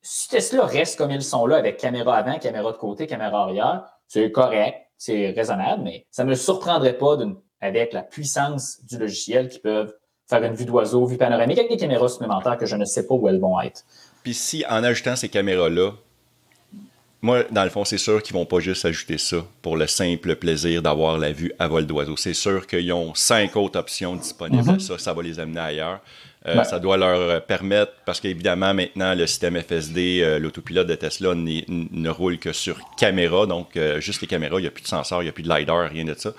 si 0.02 0.28
Tesla 0.28 0.64
reste 0.64 0.96
comme 0.96 1.10
ils 1.10 1.22
sont 1.22 1.46
là, 1.46 1.56
avec 1.56 1.76
caméra 1.76 2.16
avant, 2.16 2.38
caméra 2.38 2.72
de 2.72 2.78
côté, 2.78 3.06
caméra 3.06 3.42
arrière, 3.42 3.84
c'est 4.06 4.32
correct, 4.32 4.78
c'est 4.96 5.30
raisonnable, 5.30 5.82
mais 5.82 6.06
ça 6.10 6.24
ne 6.24 6.30
me 6.30 6.34
surprendrait 6.34 6.96
pas 6.96 7.18
avec 7.60 7.92
la 7.92 8.02
puissance 8.02 8.82
du 8.84 8.96
logiciel 8.96 9.48
qui 9.48 9.58
peuvent 9.58 9.94
faire 10.26 10.42
une 10.42 10.54
vue 10.54 10.64
d'oiseau, 10.64 11.04
vue 11.04 11.18
panoramique, 11.18 11.58
avec 11.58 11.70
des 11.70 11.76
caméras 11.76 12.08
supplémentaires 12.08 12.56
que 12.56 12.66
je 12.66 12.76
ne 12.76 12.84
sais 12.84 13.06
pas 13.06 13.14
où 13.14 13.28
elles 13.28 13.40
vont 13.40 13.60
être. 13.60 13.84
Puis 14.22 14.32
si, 14.32 14.64
en 14.68 14.84
ajoutant 14.84 15.16
ces 15.16 15.28
caméras-là, 15.28 15.92
moi, 17.22 17.44
dans 17.50 17.64
le 17.64 17.70
fond, 17.70 17.84
c'est 17.84 17.98
sûr 17.98 18.22
qu'ils 18.22 18.34
vont 18.34 18.46
pas 18.46 18.60
juste 18.60 18.84
ajouter 18.86 19.18
ça 19.18 19.44
pour 19.60 19.76
le 19.76 19.86
simple 19.86 20.36
plaisir 20.36 20.80
d'avoir 20.80 21.18
la 21.18 21.32
vue 21.32 21.52
à 21.58 21.68
vol 21.68 21.86
d'oiseau. 21.86 22.16
C'est 22.16 22.34
sûr 22.34 22.66
qu'ils 22.66 22.92
ont 22.92 23.14
cinq 23.14 23.56
autres 23.56 23.78
options 23.78 24.16
disponibles. 24.16 24.72
Mhm. 24.72 24.80
Ça, 24.80 24.98
ça 24.98 25.12
va 25.12 25.22
les 25.22 25.38
amener 25.38 25.60
ailleurs. 25.60 26.00
Euh, 26.46 26.56
Ouais. 26.56 26.64
Ça 26.64 26.78
doit 26.78 26.96
leur 26.96 27.18
euh, 27.18 27.40
permettre, 27.40 27.92
parce 28.06 28.18
qu'évidemment, 28.18 28.72
maintenant, 28.72 29.14
le 29.14 29.26
système 29.26 29.60
FSD, 29.60 30.22
euh, 30.22 30.38
l'autopilote 30.38 30.86
de 30.86 30.94
Tesla 30.94 31.34
ne 31.34 32.08
roule 32.08 32.38
que 32.38 32.54
sur 32.54 32.78
caméra. 32.96 33.44
Donc, 33.44 33.76
euh, 33.76 34.00
juste 34.00 34.22
les 34.22 34.26
caméras, 34.26 34.58
il 34.58 34.62
n'y 34.62 34.68
a 34.68 34.70
plus 34.70 34.82
de 34.82 34.88
sensor, 34.88 35.20
il 35.20 35.26
n'y 35.26 35.28
a 35.28 35.32
plus 35.32 35.42
de 35.42 35.54
LiDAR, 35.54 35.90
rien 35.90 36.06
de 36.06 36.14
ça. 36.14 36.32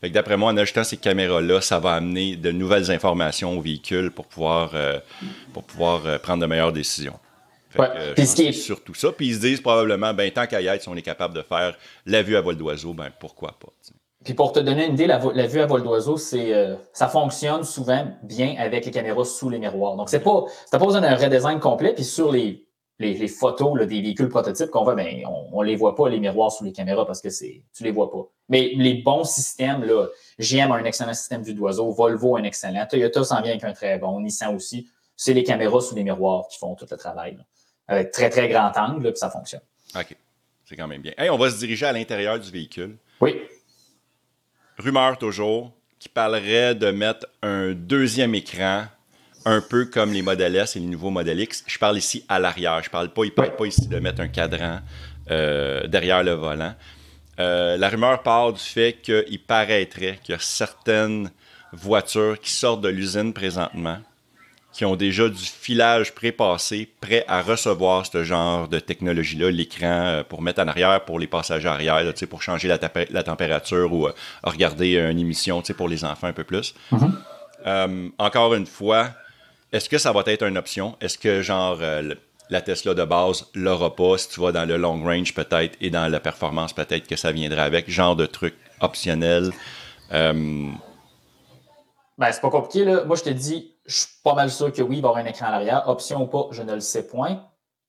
Fait 0.00 0.08
que 0.08 0.14
d'après 0.14 0.38
moi, 0.38 0.50
en 0.50 0.56
ajoutant 0.56 0.84
ces 0.84 0.96
caméras-là, 0.96 1.60
ça 1.60 1.78
va 1.78 1.92
amener 1.92 2.36
de 2.36 2.50
nouvelles 2.50 2.90
informations 2.90 3.58
au 3.58 3.60
véhicule 3.60 4.10
pour 4.10 4.26
pouvoir, 4.26 4.72
pour 5.54 5.64
pouvoir 5.64 6.20
prendre 6.20 6.42
de 6.42 6.46
meilleures 6.46 6.72
décisions. 6.72 7.18
Ouais. 7.78 7.88
que, 7.88 8.14
Puis 8.14 8.26
ce 8.26 8.36
qui 8.36 8.44
que 8.44 8.48
est- 8.48 8.52
c'est 8.52 8.60
surtout 8.60 8.94
ça. 8.94 9.12
Puis 9.12 9.28
ils 9.28 9.34
se 9.36 9.40
disent 9.40 9.60
probablement, 9.60 10.12
ben 10.14 10.30
tant 10.30 10.46
qu'à 10.46 10.60
y 10.60 10.66
être, 10.66 10.82
si 10.82 10.88
on 10.88 10.96
est 10.96 11.02
capable 11.02 11.34
de 11.34 11.42
faire 11.42 11.76
la 12.06 12.22
vue 12.22 12.36
à 12.36 12.40
vol 12.40 12.56
d'oiseau, 12.56 12.94
ben 12.94 13.10
pourquoi 13.20 13.56
pas. 13.60 13.68
Puis 14.24 14.32
pour 14.34 14.52
te 14.52 14.60
donner 14.60 14.86
une 14.86 14.94
idée, 14.94 15.06
la, 15.06 15.18
vue 15.18 15.60
à 15.60 15.66
vol 15.66 15.82
d'oiseau, 15.82 16.16
c'est 16.16 16.54
euh, 16.54 16.76
ça 16.94 17.08
fonctionne 17.08 17.62
souvent 17.62 18.06
bien 18.22 18.54
avec 18.58 18.86
les 18.86 18.90
caméras 18.90 19.24
sous 19.26 19.50
les 19.50 19.58
miroirs. 19.58 19.96
Donc, 19.96 20.08
c'est 20.08 20.20
pas, 20.20 20.44
t'as 20.70 20.78
pas 20.78 20.86
besoin 20.86 21.02
d'un 21.02 21.14
redesign 21.14 21.60
complet. 21.60 21.92
Puis 21.94 22.04
sur 22.04 22.32
les, 22.32 22.64
les, 22.98 23.12
les 23.14 23.28
photos 23.28 23.78
là, 23.78 23.84
des 23.84 24.00
véhicules 24.00 24.30
prototypes 24.30 24.70
qu'on 24.70 24.82
voit, 24.84 24.94
ben, 24.94 25.22
on, 25.26 25.48
on 25.58 25.60
les 25.62 25.76
voit 25.76 25.94
pas, 25.94 26.08
les 26.08 26.20
miroirs 26.20 26.50
sous 26.52 26.64
les 26.64 26.72
caméras, 26.72 27.04
parce 27.06 27.20
que 27.20 27.28
c'est 27.28 27.64
tu 27.76 27.84
les 27.84 27.90
vois 27.90 28.10
pas. 28.10 28.26
Mais 28.48 28.70
les 28.76 28.94
bons 29.02 29.24
systèmes, 29.24 29.84
là, 29.84 30.06
GM 30.38 30.70
a 30.72 30.76
un 30.76 30.84
excellent 30.84 31.12
système 31.12 31.42
vue 31.42 31.52
d'oiseau, 31.54 31.90
Volvo 31.90 32.36
a 32.36 32.40
un 32.40 32.44
excellent, 32.44 32.86
Toyota 32.88 33.24
s'en 33.24 33.42
vient 33.42 33.50
avec 33.50 33.64
un 33.64 33.72
très 33.72 33.98
bon, 33.98 34.20
Nissan 34.20 34.54
aussi. 34.54 34.88
C'est 35.16 35.34
les 35.34 35.44
caméras 35.44 35.80
sous 35.82 35.94
les 35.94 36.02
miroirs 36.02 36.48
qui 36.48 36.56
font 36.58 36.74
tout 36.74 36.86
le 36.90 36.96
travail. 36.96 37.36
là. 37.36 37.42
Avec 37.88 38.10
très, 38.12 38.30
très 38.30 38.48
grand 38.48 38.72
angle, 38.76 39.02
puis 39.02 39.18
ça 39.18 39.30
fonctionne. 39.30 39.60
OK. 39.94 40.16
C'est 40.64 40.76
quand 40.76 40.88
même 40.88 41.02
bien. 41.02 41.12
Hey, 41.18 41.28
on 41.28 41.36
va 41.36 41.50
se 41.50 41.58
diriger 41.58 41.86
à 41.86 41.92
l'intérieur 41.92 42.38
du 42.38 42.50
véhicule. 42.50 42.96
Oui. 43.20 43.42
Rumeur 44.78 45.18
toujours 45.18 45.72
qui 45.98 46.08
parlerait 46.08 46.74
de 46.74 46.90
mettre 46.90 47.26
un 47.42 47.72
deuxième 47.72 48.34
écran, 48.34 48.84
un 49.44 49.60
peu 49.60 49.86
comme 49.86 50.12
les 50.12 50.22
Model 50.22 50.56
S 50.56 50.76
et 50.76 50.80
les 50.80 50.86
nouveaux 50.86 51.10
Model 51.10 51.38
X. 51.40 51.64
Je 51.66 51.78
parle 51.78 51.98
ici 51.98 52.24
à 52.28 52.38
l'arrière. 52.38 52.82
Je 52.82 52.90
parle 52.90 53.10
pas, 53.10 53.24
il 53.24 53.32
parle 53.32 53.54
pas 53.56 53.66
ici 53.66 53.88
de 53.88 53.98
mettre 53.98 54.20
un 54.20 54.28
cadran 54.28 54.80
euh, 55.30 55.86
derrière 55.86 56.22
le 56.22 56.32
volant. 56.32 56.74
Euh, 57.40 57.76
la 57.76 57.88
rumeur 57.88 58.22
part 58.22 58.52
du 58.52 58.60
fait 58.60 58.94
qu'il 59.02 59.42
paraîtrait 59.42 60.18
qu'il 60.22 60.34
y 60.34 60.36
a 60.36 60.40
certaines 60.40 61.30
voitures 61.72 62.38
qui 62.40 62.50
sortent 62.50 62.82
de 62.82 62.88
l'usine 62.88 63.32
présentement 63.32 63.98
qui 64.74 64.84
ont 64.84 64.96
déjà 64.96 65.28
du 65.28 65.42
filage 65.42 66.14
prépassé, 66.14 66.90
prêt 67.00 67.24
à 67.28 67.40
recevoir 67.40 68.04
ce 68.04 68.24
genre 68.24 68.68
de 68.68 68.80
technologie-là, 68.80 69.50
l'écran 69.50 69.86
euh, 69.86 70.22
pour 70.24 70.42
mettre 70.42 70.60
en 70.60 70.68
arrière 70.68 71.04
pour 71.04 71.18
les 71.18 71.28
passagers 71.28 71.68
arrière, 71.68 72.02
là, 72.02 72.12
tu 72.12 72.18
sais, 72.18 72.26
pour 72.26 72.42
changer 72.42 72.68
la, 72.68 73.22
température 73.22 73.92
ou 73.92 74.08
euh, 74.08 74.12
regarder 74.42 74.96
une 74.96 75.18
émission 75.18 75.62
tu 75.62 75.68
sais, 75.68 75.74
pour 75.74 75.88
les 75.88 76.04
enfants 76.04 76.26
un 76.26 76.32
peu 76.32 76.44
plus. 76.44 76.74
Euh, 77.66 78.08
encore 78.18 78.54
une 78.54 78.66
fois, 78.66 79.10
est-ce 79.72 79.88
que 79.88 79.98
ça 79.98 80.12
va 80.12 80.22
être 80.26 80.42
une 80.42 80.58
option? 80.58 80.96
Est-ce 81.00 81.18
que 81.18 81.42
genre 81.42 81.78
euh, 81.80 82.14
la 82.50 82.60
Tesla 82.60 82.94
de 82.94 83.04
base 83.04 83.46
l'aura 83.54 83.94
pas? 83.94 84.18
Si 84.18 84.28
tu 84.28 84.40
vas 84.40 84.52
dans 84.52 84.64
le 84.64 84.76
long 84.76 85.02
range 85.02 85.34
peut-être 85.34 85.76
et 85.80 85.90
dans 85.90 86.08
la 86.08 86.20
performance 86.20 86.72
peut-être 86.72 87.06
que 87.08 87.16
ça 87.16 87.32
viendra 87.32 87.62
avec, 87.62 87.90
genre 87.90 88.16
de 88.16 88.26
truc 88.26 88.54
optionnel. 88.80 89.50
Euh, 90.12 90.68
Ben, 92.18 92.30
c'est 92.30 92.40
pas 92.40 92.50
compliqué, 92.50 92.84
là. 92.84 93.04
Moi, 93.04 93.16
je 93.16 93.22
te 93.22 93.30
dis, 93.30 93.73
je 93.86 93.96
suis 93.98 94.08
pas 94.22 94.34
mal 94.34 94.50
sûr 94.50 94.72
que 94.72 94.82
oui, 94.82 94.96
il 94.98 95.02
va 95.02 95.08
y 95.08 95.10
avoir 95.10 95.24
un 95.24 95.26
écran 95.26 95.46
à 95.46 95.50
l'arrière. 95.50 95.88
Option 95.88 96.22
ou 96.22 96.26
pas, 96.26 96.46
je 96.50 96.62
ne 96.62 96.74
le 96.74 96.80
sais 96.80 97.06
point. 97.06 97.44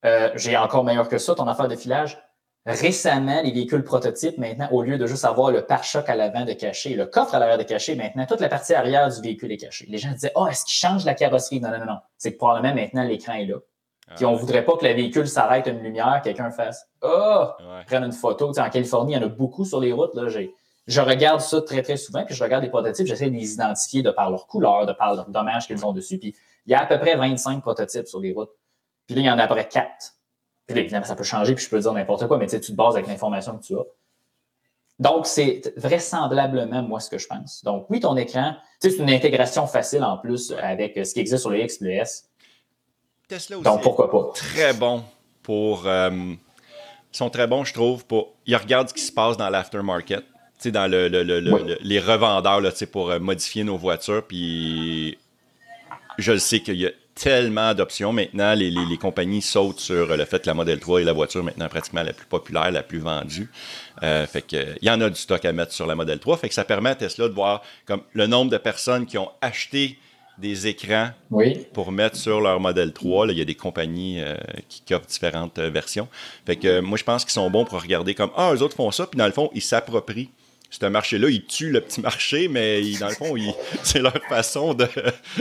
Euh, 0.06 0.30
J'ai 0.36 0.56
encore 0.58 0.84
meilleur 0.84 1.08
que 1.10 1.18
ça, 1.18 1.36
ton 1.36 1.48
affaire 1.48 1.68
de 1.68 1.76
filage. 1.76 2.22
Récemment, 2.68 3.42
les 3.44 3.52
véhicules 3.52 3.84
prototypes, 3.84 4.40
maintenant, 4.40 4.68
au 4.72 4.82
lieu 4.82 4.98
de 4.98 5.06
juste 5.06 5.24
avoir 5.24 5.52
le 5.52 5.66
pare-choc 5.66 6.10
à 6.10 6.16
l'avant 6.16 6.46
de 6.46 6.54
caché, 6.54 6.96
le 6.96 7.06
coffre 7.06 7.36
à 7.36 7.40
l'arrière 7.40 7.60
de 7.60 7.64
caché, 7.64 7.96
maintenant, 7.96 8.26
toute 8.26 8.40
la 8.40 8.50
partie 8.50 8.74
arrière 8.74 9.08
du 9.10 9.22
véhicule 9.22 9.52
est 9.52 9.58
cachée. 9.58 9.86
Les 9.88 10.00
gens 10.00 10.12
disaient, 10.12 10.32
oh, 10.36 10.48
est-ce 10.48 10.66
qu'ils 10.66 10.74
changent 10.74 11.06
la 11.06 11.14
carrosserie? 11.14 11.62
Non, 11.62 11.70
non, 11.70 11.78
non, 11.80 11.86
non. 11.86 11.98
C'est 12.18 12.34
que 12.34 12.38
probablement 12.38 12.74
maintenant, 12.74 13.04
l'écran 13.04 13.34
est 13.34 13.46
là. 13.46 13.58
Puis 14.16 14.26
on 14.26 14.36
voudrait 14.36 14.66
pas 14.66 14.78
que 14.78 14.86
le 14.86 14.94
véhicule 14.94 15.28
s'arrête 15.28 15.68
à 15.68 15.72
une 15.72 15.82
lumière, 15.82 16.22
quelqu'un 16.24 16.52
fasse, 16.52 16.88
oh, 17.02 17.46
ouais. 17.60 17.84
prenne 17.86 18.04
une 18.04 18.12
photo. 18.12 18.48
Tu 18.48 18.54
sais, 18.56 18.62
en 18.62 18.70
Californie, 18.70 19.14
il 19.14 19.16
y 19.16 19.20
en 19.20 19.26
a 19.26 19.30
beaucoup 19.30 19.66
sur 19.66 19.80
les 19.80 19.92
routes. 19.92 20.14
Là. 20.16 20.28
J'ai- 20.28 20.54
Je 20.88 21.02
regarde 21.02 21.42
ça 21.42 21.62
très, 21.62 21.82
très 21.82 21.98
souvent, 21.98 22.24
puis 22.26 22.36
je 22.36 22.44
regarde 22.44 22.64
les 22.64 22.70
prototypes, 22.70 23.08
j'essaie 23.08 23.30
de 23.30 23.36
les 23.36 23.54
identifier 23.54 24.04
de 24.04 24.12
par 24.12 24.30
leur 24.30 24.46
couleur, 24.48 24.86
de 24.86 24.94
par 24.94 25.16
leur 25.16 25.28
dommage 25.30 25.66
qu'ils 25.68 25.84
ont 25.86 25.94
dessus. 25.94 26.20
Puis 26.20 26.36
il 26.68 26.72
y 26.72 26.76
a 26.76 26.82
à 26.82 26.86
peu 26.86 27.00
près 27.00 27.16
25 27.16 27.62
prototypes 27.62 28.08
sur 28.08 28.20
les 28.20 28.34
routes. 28.34 28.52
Puis 29.08 29.16
là, 29.16 29.22
il 29.22 29.26
y 29.26 29.30
en 29.30 29.40
a 29.40 29.44
à 29.44 29.48
peu 29.48 29.56
près 29.56 29.68
4. 29.68 29.88
Puis 30.68 30.76
là, 30.76 30.82
évidemment, 30.82 31.06
ça 31.06 31.16
peut 31.16 31.24
changer, 31.24 31.56
puis 31.56 31.64
je 31.64 31.70
peux 31.70 31.80
dire 31.80 31.94
n'importe 31.94 32.28
quoi, 32.28 32.38
mais 32.38 32.46
tu 32.46 32.52
sais, 32.52 32.60
tu 32.60 32.72
te 32.72 32.78
bases 32.78 32.96
avec 32.96 33.08
l'information 33.08 33.58
que 33.58 33.64
tu 33.64 33.76
as. 33.76 33.84
Donc, 34.98 35.28
c'est 35.28 35.74
vraisemblablement, 35.76 36.82
moi, 36.82 37.00
ce 37.00 37.10
que 37.10 37.18
je 37.18 37.28
pense. 37.28 37.64
Donc, 37.64 37.88
oui, 37.90 38.00
ton 38.00 38.16
écran, 38.16 38.56
tu 38.82 38.90
sais, 38.90 38.96
c'est 38.96 39.04
une 39.04 39.10
intégration 39.10 39.68
facile 39.68 40.04
en 40.04 40.18
plus 40.18 40.54
avec 40.54 41.06
ce 41.06 41.14
qui 41.14 41.20
existe 41.20 41.42
sur 41.42 41.50
le 41.50 41.60
X 41.60 41.82
le 41.82 41.92
S. 41.92 42.30
Tesla 43.28 43.58
aussi. 43.58 43.64
Donc, 43.64 43.82
pourquoi 43.82 44.10
pas? 44.10 44.32
Très 44.34 44.74
bon 44.74 45.04
pour. 45.44 45.88
euh, 45.88 46.10
ils 46.12 47.18
sont 47.18 47.30
très 47.30 47.48
bons, 47.48 47.64
je 47.64 47.74
trouve, 47.74 48.06
pour. 48.06 48.36
Ils 48.46 48.56
regardent 48.56 48.90
ce 48.90 48.94
qui 48.94 49.02
se 49.02 49.12
passe 49.12 49.36
dans 49.36 49.50
l'aftermarket. 49.50 50.24
Dans 50.66 50.90
le, 50.90 51.10
le- 51.10 51.24
le- 51.24 51.78
les 51.82 52.00
revendeurs, 52.00 52.60
là, 52.62 52.72
pour 52.92 53.12
euh, 53.12 53.20
modifier 53.20 53.64
nos 53.64 53.78
voitures. 53.78 54.24
Puis, 54.26 55.18
je 56.18 56.32
le 56.32 56.40
sais 56.40 56.60
qu'il 56.62 56.78
y 56.78 56.88
a 56.88 56.92
tellement 57.14 57.74
d'options 57.74 58.12
maintenant. 58.14 58.54
Les, 58.56 58.72
les- 58.72 58.86
les 58.86 58.98
compagnies 58.98 59.42
sautent 59.42 59.80
sur 59.80 60.16
le 60.18 60.26
fait 60.26 60.42
que 60.42 60.48
la 60.48 60.54
Model 60.54 60.80
3 60.80 61.02
est 61.02 61.04
la 61.04 61.14
voiture 61.14 61.44
maintenant 61.44 61.68
pratiquement 61.68 62.02
la 62.04 62.14
plus 62.14 62.26
populaire, 62.26 62.72
la 62.72 62.84
plus 62.84 63.00
vendue. 63.00 63.50
Euh, 64.04 64.26
fait 64.26 64.42
que, 64.42 64.76
il 64.82 64.88
y 64.88 64.90
en 64.90 65.00
a 65.02 65.10
du 65.10 65.20
stock 65.20 65.44
à 65.46 65.52
mettre 65.54 65.72
sur 65.72 65.86
la 65.86 65.94
Model 65.96 66.20
3. 66.20 66.38
Fait 66.38 66.48
que 66.50 66.56
ça 66.56 66.64
permet 66.66 66.90
à 66.92 66.96
Tesla 66.96 67.28
de 67.28 67.34
voir 67.34 67.62
comme 67.86 68.02
le 68.14 68.26
nombre 68.26 68.50
de 68.52 68.58
personnes 68.58 69.06
qui 69.06 69.18
ont 69.18 69.30
acheté 69.42 70.00
des 70.38 70.68
écrans 70.68 71.12
Oui. 71.32 71.66
pour 71.74 71.92
mettre 71.94 72.18
sur 72.18 72.42
leur 72.42 72.60
modèle 72.60 72.92
3. 72.92 73.28
Là, 73.28 73.32
il 73.34 73.38
y 73.40 73.42
a 73.42 73.46
des 73.46 73.56
compagnies 73.56 74.20
euh, 74.22 74.36
qui, 74.68 74.82
qui 74.86 74.94
offrent 74.94 75.06
différentes 75.08 75.58
euh, 75.60 75.70
versions. 75.70 76.10
Fait 76.46 76.58
que 76.58 76.68
euh, 76.68 76.82
moi, 76.82 76.98
je 76.98 77.06
pense 77.06 77.24
qu'ils 77.24 77.32
sont 77.32 77.50
bons 77.50 77.64
pour 77.64 77.82
regarder 77.82 78.16
comme 78.16 78.32
Ah, 78.36 78.52
eux 78.54 78.62
autres 78.62 78.76
font 78.76 78.92
ça, 78.92 79.08
puis 79.08 79.18
dans 79.18 79.28
le 79.28 79.32
fond, 79.32 79.50
ils 79.54 79.62
s'approprient 79.62 80.30
ce 80.80 80.86
marché-là. 80.86 81.30
Ils 81.30 81.46
tuent 81.46 81.72
le 81.72 81.82
petit 81.82 82.02
marché, 82.02 82.48
mais 82.48 82.82
ils- 82.82 83.00
dans 83.00 83.08
le 83.10 83.14
fond, 83.16 83.36
c'est 83.84 84.00
leur 84.02 84.14
façon 84.30 84.74
de, 84.74 84.88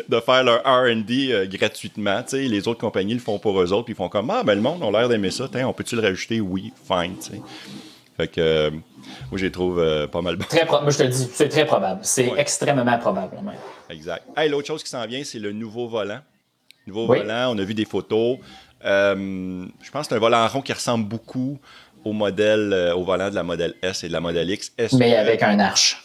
de 0.09 0.21
faire 0.21 0.45
leur 0.45 0.61
RD 0.65 1.11
euh, 1.31 1.47
gratuitement. 1.47 2.23
Les 2.33 2.69
autres 2.69 2.81
compagnies 2.81 3.15
le 3.15 3.21
font 3.21 3.39
pour 3.39 3.61
eux 3.61 3.73
autres, 3.73 3.85
puis 3.85 3.95
ils 3.95 3.97
font 3.97 4.09
comme 4.09 4.31
Ah, 4.31 4.43
ben 4.45 4.55
le 4.55 4.61
monde 4.61 4.83
a 4.83 4.91
l'air 4.91 5.09
d'aimer 5.09 5.31
ça. 5.31 5.49
On 5.67 5.73
peut-tu 5.73 5.97
le 5.97 6.03
rajouter? 6.03 6.41
Oui, 6.41 6.73
fine. 6.87 7.17
Fait 8.17 8.29
que 8.29 8.41
euh, 8.41 8.71
moi, 8.71 9.39
je 9.39 9.45
les 9.47 9.51
trouve 9.51 9.81
euh, 9.81 10.07
pas 10.07 10.23
mal 10.23 10.37
bons. 10.37 10.45
Très 10.47 10.65
Moi, 10.67 10.89
je 10.91 10.99
te 10.99 11.03
le 11.03 11.09
dis, 11.09 11.29
c'est 11.33 11.49
très 11.49 11.67
probable. 11.67 12.01
C'est 12.05 12.31
Ouais. 12.31 12.41
extrêmement 12.41 12.99
probable. 12.99 13.35
même. 13.43 13.55
Exact. 13.91 14.23
Hey, 14.37 14.49
L'autre 14.49 14.69
chose 14.69 14.85
qui 14.85 14.91
s'en 14.91 15.05
vient, 15.07 15.23
c'est 15.25 15.41
le 15.41 15.51
nouveau 15.53 15.89
volant. 15.89 16.21
Nouveau 16.87 17.09
Oui. 17.09 17.19
volant, 17.19 17.53
on 17.55 17.59
a 17.59 17.65
vu 17.65 17.75
des 17.75 17.85
photos. 17.87 18.39
Euh, 18.85 19.67
je 19.83 19.91
pense 19.91 20.03
que 20.03 20.09
c'est 20.11 20.15
un 20.15 20.19
volant 20.21 20.47
rond 20.47 20.61
qui 20.61 20.73
ressemble 20.73 21.09
beaucoup 21.09 21.59
au 22.05 22.13
modèle, 22.13 22.73
euh, 22.73 22.95
au 22.95 23.05
volant 23.05 23.31
de 23.31 23.35
la 23.35 23.43
modèle 23.43 23.75
S 23.83 24.05
et 24.05 24.09
de 24.09 24.13
la 24.13 24.21
modèle 24.21 24.51
X. 24.51 24.73
Mais 24.93 25.11
que- 25.13 25.17
avec 25.17 25.43
un 25.43 25.59
arche. 25.59 26.03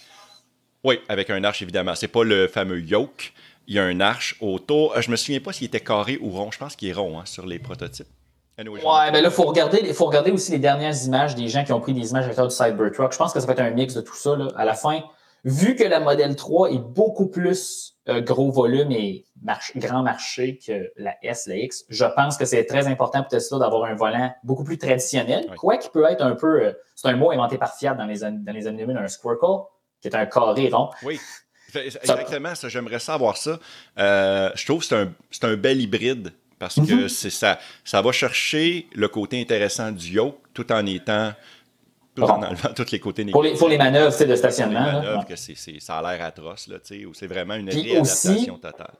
Oui, 0.83 0.99
avec 1.09 1.29
un 1.29 1.43
arche, 1.43 1.61
évidemment. 1.61 1.95
C'est 1.95 2.07
pas 2.07 2.23
le 2.23 2.47
fameux 2.47 2.79
yoke. 2.81 3.33
Il 3.67 3.75
y 3.75 3.79
a 3.79 3.83
un 3.83 3.99
arche 3.99 4.35
autour. 4.41 4.95
Euh, 4.97 5.01
Je 5.01 5.11
me 5.11 5.15
souviens 5.15 5.39
pas 5.39 5.53
s'il 5.53 5.67
était 5.67 5.79
carré 5.81 6.17
ou 6.21 6.29
rond. 6.31 6.49
Je 6.51 6.57
pense 6.57 6.75
qu'il 6.75 6.89
est 6.89 6.93
rond 6.93 7.19
hein, 7.19 7.23
sur 7.25 7.45
les 7.45 7.59
prototypes. 7.59 8.07
Anyway, 8.57 8.79
Ouais, 8.81 9.11
ben 9.11 9.21
là, 9.21 9.29
il 9.29 9.31
faut 9.31 9.43
regarder, 9.43 9.93
faut 9.93 10.05
regarder 10.05 10.31
aussi 10.31 10.51
les 10.51 10.59
dernières 10.59 10.95
images 11.05 11.35
des 11.35 11.47
gens 11.47 11.63
qui 11.63 11.71
ont 11.71 11.79
pris 11.79 11.93
des 11.93 12.09
images 12.09 12.25
à 12.25 12.27
l'intérieur 12.29 12.47
du 12.49 12.55
Cybertruck. 12.55 13.13
Je 13.13 13.17
pense 13.17 13.31
que 13.31 13.39
ça 13.39 13.45
va 13.45 13.53
être 13.53 13.59
un 13.61 13.69
mix 13.71 13.93
de 13.93 14.01
tout 14.01 14.15
ça. 14.15 14.35
Là. 14.35 14.47
À 14.57 14.65
la 14.65 14.73
fin, 14.73 15.01
vu 15.43 15.75
que 15.75 15.83
la 15.83 15.99
Model 15.99 16.35
3 16.35 16.71
est 16.71 16.79
beaucoup 16.79 17.27
plus 17.27 17.95
euh, 18.07 18.21
gros 18.21 18.51
volume 18.51 18.91
et 18.91 19.25
grand 19.75 20.03
marché 20.03 20.59
que 20.65 20.91
la 20.97 21.15
S, 21.23 21.47
la 21.47 21.55
X, 21.57 21.85
je 21.89 22.05
pense 22.05 22.37
que 22.37 22.45
c'est 22.45 22.65
très 22.65 22.87
important 22.87 23.19
pour 23.21 23.29
Tesla 23.29 23.59
d'avoir 23.59 23.85
un 23.85 23.95
volant 23.95 24.33
beaucoup 24.43 24.63
plus 24.63 24.77
traditionnel. 24.77 25.47
Quoi 25.57 25.77
qu'il 25.77 25.91
peut 25.91 26.05
être 26.05 26.21
un 26.23 26.35
peu, 26.35 26.61
euh, 26.65 26.73
c'est 26.95 27.07
un 27.07 27.15
mot 27.15 27.31
inventé 27.31 27.57
par 27.57 27.75
Fiat 27.75 27.93
dans 27.93 28.05
les, 28.05 28.23
an- 28.23 28.31
dans 28.45 28.51
les 28.53 28.67
années 28.67 28.85
2000, 28.85 28.97
un 28.97 29.07
squircle, 29.07 29.45
qui 30.01 30.07
est 30.07 30.15
un 30.15 30.25
carré 30.25 30.69
rond. 30.69 30.89
Oui, 31.03 31.19
exactement. 31.75 32.55
Ça, 32.55 32.69
J'aimerais 32.69 32.99
savoir 32.99 33.37
ça. 33.37 33.59
Euh, 33.97 34.49
je 34.55 34.65
trouve 34.65 34.79
que 34.79 34.85
c'est 34.85 34.95
un, 34.95 35.13
c'est 35.31 35.43
un 35.45 35.55
bel 35.55 35.81
hybride 35.81 36.33
parce 36.57 36.75
que 36.75 37.03
Mhm. 37.03 37.09
c'est 37.09 37.29
ça, 37.29 37.57
ça 37.85 38.01
va 38.01 38.11
chercher 38.11 38.87
le 38.93 39.07
côté 39.07 39.39
intéressant 39.39 39.91
du 39.91 40.07
yoke 40.15 40.37
tout 40.53 40.69
en 40.73 40.85
étant, 40.85 41.31
tous 42.15 42.91
les 42.91 42.99
côtés 42.99 43.25
Pour 43.25 43.43
les, 43.43 43.53
pour 43.53 43.69
les 43.69 43.77
manœuvres 43.77 44.17
de 44.17 44.23
Les 44.25 44.35
stationnement. 44.35 44.79
là. 45.01 45.25
que 45.27 45.35
ça 45.35 45.97
a 45.97 46.15
l'air 46.17 46.25
atroce, 46.25 46.67
là, 46.67 46.79
tu 46.79 46.99
sais, 46.99 47.05
ou 47.05 47.13
c'est 47.13 47.27
vraiment 47.27 47.55
une 47.55 47.69
réadaptation 47.69 48.57
totale. 48.57 48.93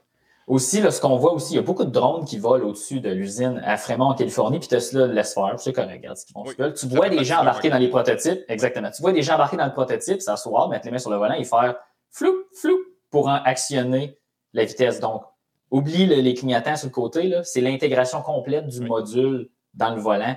Aussi, 0.46 0.80
là, 0.80 0.90
ce 0.90 1.00
qu'on 1.00 1.16
voit 1.16 1.32
aussi, 1.32 1.52
il 1.52 1.56
y 1.56 1.58
a 1.60 1.62
beaucoup 1.62 1.84
de 1.84 1.90
drones 1.90 2.24
qui 2.24 2.38
volent 2.38 2.66
au-dessus 2.66 2.98
de 3.00 3.10
l'usine 3.10 3.62
à 3.64 3.76
Fremont, 3.76 4.06
en 4.06 4.14
Californie, 4.14 4.58
puis 4.58 4.66
Tesla 4.66 5.06
laisse 5.06 5.32
faire. 5.34 5.54
C'est 5.58 5.72
correct, 5.72 5.98
regarde 5.98 6.16
ce 6.16 6.26
qu'ils 6.26 6.32
font. 6.32 6.44
Oui. 6.44 6.54
Tu 6.74 6.86
vois 6.88 7.08
des 7.08 7.22
gens 7.24 7.38
embarquer 7.42 7.70
dans 7.70 7.78
les 7.78 7.88
prototypes. 7.88 8.40
Exactement. 8.48 8.90
Tu 8.90 9.00
vois 9.00 9.12
des 9.12 9.22
gens 9.22 9.34
embarquer 9.34 9.56
dans 9.56 9.66
le 9.66 9.72
prototype, 9.72 10.20
s'asseoir, 10.20 10.68
mettre 10.68 10.86
les 10.86 10.90
mains 10.90 10.98
sur 10.98 11.10
le 11.10 11.18
volant 11.18 11.34
et 11.34 11.44
faire 11.44 11.76
flou, 12.10 12.32
flou 12.60 12.76
pour 13.10 13.28
en 13.28 13.34
actionner 13.44 14.18
la 14.52 14.64
vitesse. 14.64 14.98
Donc, 14.98 15.22
oublie 15.70 16.06
le- 16.06 16.16
les 16.16 16.34
clignotants 16.34 16.74
sur 16.74 16.88
le 16.88 16.92
côté. 16.92 17.38
C'est 17.44 17.60
l'intégration 17.60 18.20
complète 18.20 18.66
du 18.66 18.80
Oui. 18.80 18.86
module 18.88 19.50
dans 19.74 19.94
le 19.94 20.00
volant. 20.00 20.36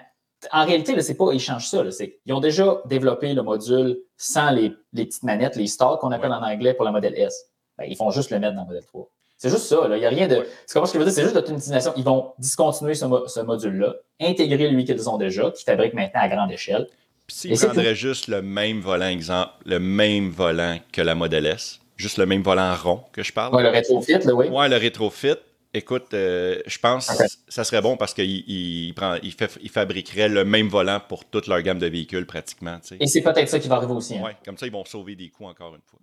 En 0.52 0.66
réalité, 0.66 1.00
c'est 1.02 1.16
pas, 1.16 1.32
ils 1.34 1.40
changent 1.40 1.68
ça, 1.68 1.84
là. 1.84 1.90
Ils 2.26 2.34
ont 2.34 2.40
déjà 2.40 2.82
développé 2.86 3.34
le 3.34 3.42
module 3.44 3.98
sans 4.18 4.52
les, 4.52 4.74
les 4.94 5.06
petites 5.06 5.24
manettes, 5.24 5.56
les 5.56 5.68
stars 5.68 6.00
qu'on 6.00 6.12
appelle 6.12 6.32
Oui. 6.32 6.38
en 6.38 6.44
anglais 6.44 6.74
pour 6.74 6.86
la 6.86 6.92
modèle 6.92 7.14
S. 7.18 7.46
Ben, 7.78 7.86
ils 7.88 7.96
font 7.96 8.12
juste 8.12 8.30
le 8.32 8.40
mettre 8.40 8.56
dans 8.56 8.62
le 8.62 8.68
modèle 8.68 8.86
3. 8.86 9.08
C'est 9.38 9.50
juste 9.50 9.64
ça, 9.66 9.88
là. 9.88 9.98
Il 9.98 10.00
n'y 10.00 10.06
a 10.06 10.10
rien 10.10 10.28
de. 10.28 10.46
C'est 10.66 10.74
comment 10.74 10.86
ce 10.86 10.94
que 10.94 11.00
je 11.00 11.04
veux 11.04 11.10
dire? 11.10 11.14
C'est 11.16 11.24
juste 11.24 11.36
l'automatisation. 11.36 11.94
Ils 11.98 12.04
vont 12.04 12.32
discontinuer 12.40 12.94
ce, 12.94 13.06
mo- 13.06 13.28
ce 13.28 13.40
module-là, 13.42 13.96
intégrer 14.22 14.70
lui 14.70 14.86
qu'ils 14.86 15.10
ont 15.10 15.18
déjà, 15.18 15.52
qui 15.52 15.64
fabrique 15.64 15.94
maintenant 15.94 16.22
à 16.22 16.30
grande 16.30 16.52
échelle. 16.52 16.88
Puis 17.28 17.36
s'ils 17.38 17.58
prendraient 17.60 17.96
juste 17.96 18.28
le 18.28 18.42
même 18.42 18.80
volant, 18.80 19.08
exemple, 19.08 19.52
le 19.66 19.80
même 19.80 20.30
volant 20.30 20.78
que 20.92 21.02
la 21.02 21.16
Model 21.16 21.46
S, 21.46 21.80
juste 21.98 22.18
le 22.18 22.26
même 22.26 22.42
volant 22.44 22.74
rond 22.76 23.02
que 23.12 23.24
je 23.24 23.34
parle? 23.34 23.56
Ouais, 23.56 23.64
le 23.64 23.70
rétrofit, 23.70 24.14
là, 24.14 24.34
oui. 24.34 24.48
Ouais, 24.50 24.70
le 24.70 24.76
rétrofit, 24.78 25.36
écoute, 25.74 26.14
euh, 26.14 26.60
je 26.66 26.78
pense 26.80 27.08
que 27.08 27.24
ça 27.48 27.64
serait 27.64 27.82
bon 27.82 27.98
parce 27.98 28.14
qu'il 28.14 28.26
il 28.26 28.90
il 28.90 29.34
il 29.62 29.70
fabriquerait 29.70 30.30
le 30.30 30.46
même 30.46 30.68
volant 30.68 31.00
pour 31.08 31.26
toute 31.26 31.48
leur 31.48 31.62
gamme 31.62 31.80
de 31.80 31.88
véhicules 31.88 32.26
pratiquement. 32.26 32.80
tu 32.80 32.90
sais. 32.90 32.98
Et 33.00 33.08
c'est 33.08 33.22
peut-être 33.22 33.50
ça 33.50 33.60
qui 33.60 33.68
va 33.68 33.76
arriver 33.76 33.94
aussi. 33.94 34.18
hein. 34.18 34.24
Ouais, 34.24 34.36
comme 34.46 34.58
ça, 34.58 34.66
ils 34.66 34.72
vont 34.72 34.86
sauver 34.86 35.16
des 35.16 35.30
coûts 35.30 35.46
encore 35.46 35.76
une 35.76 35.82
fois. 35.82 36.00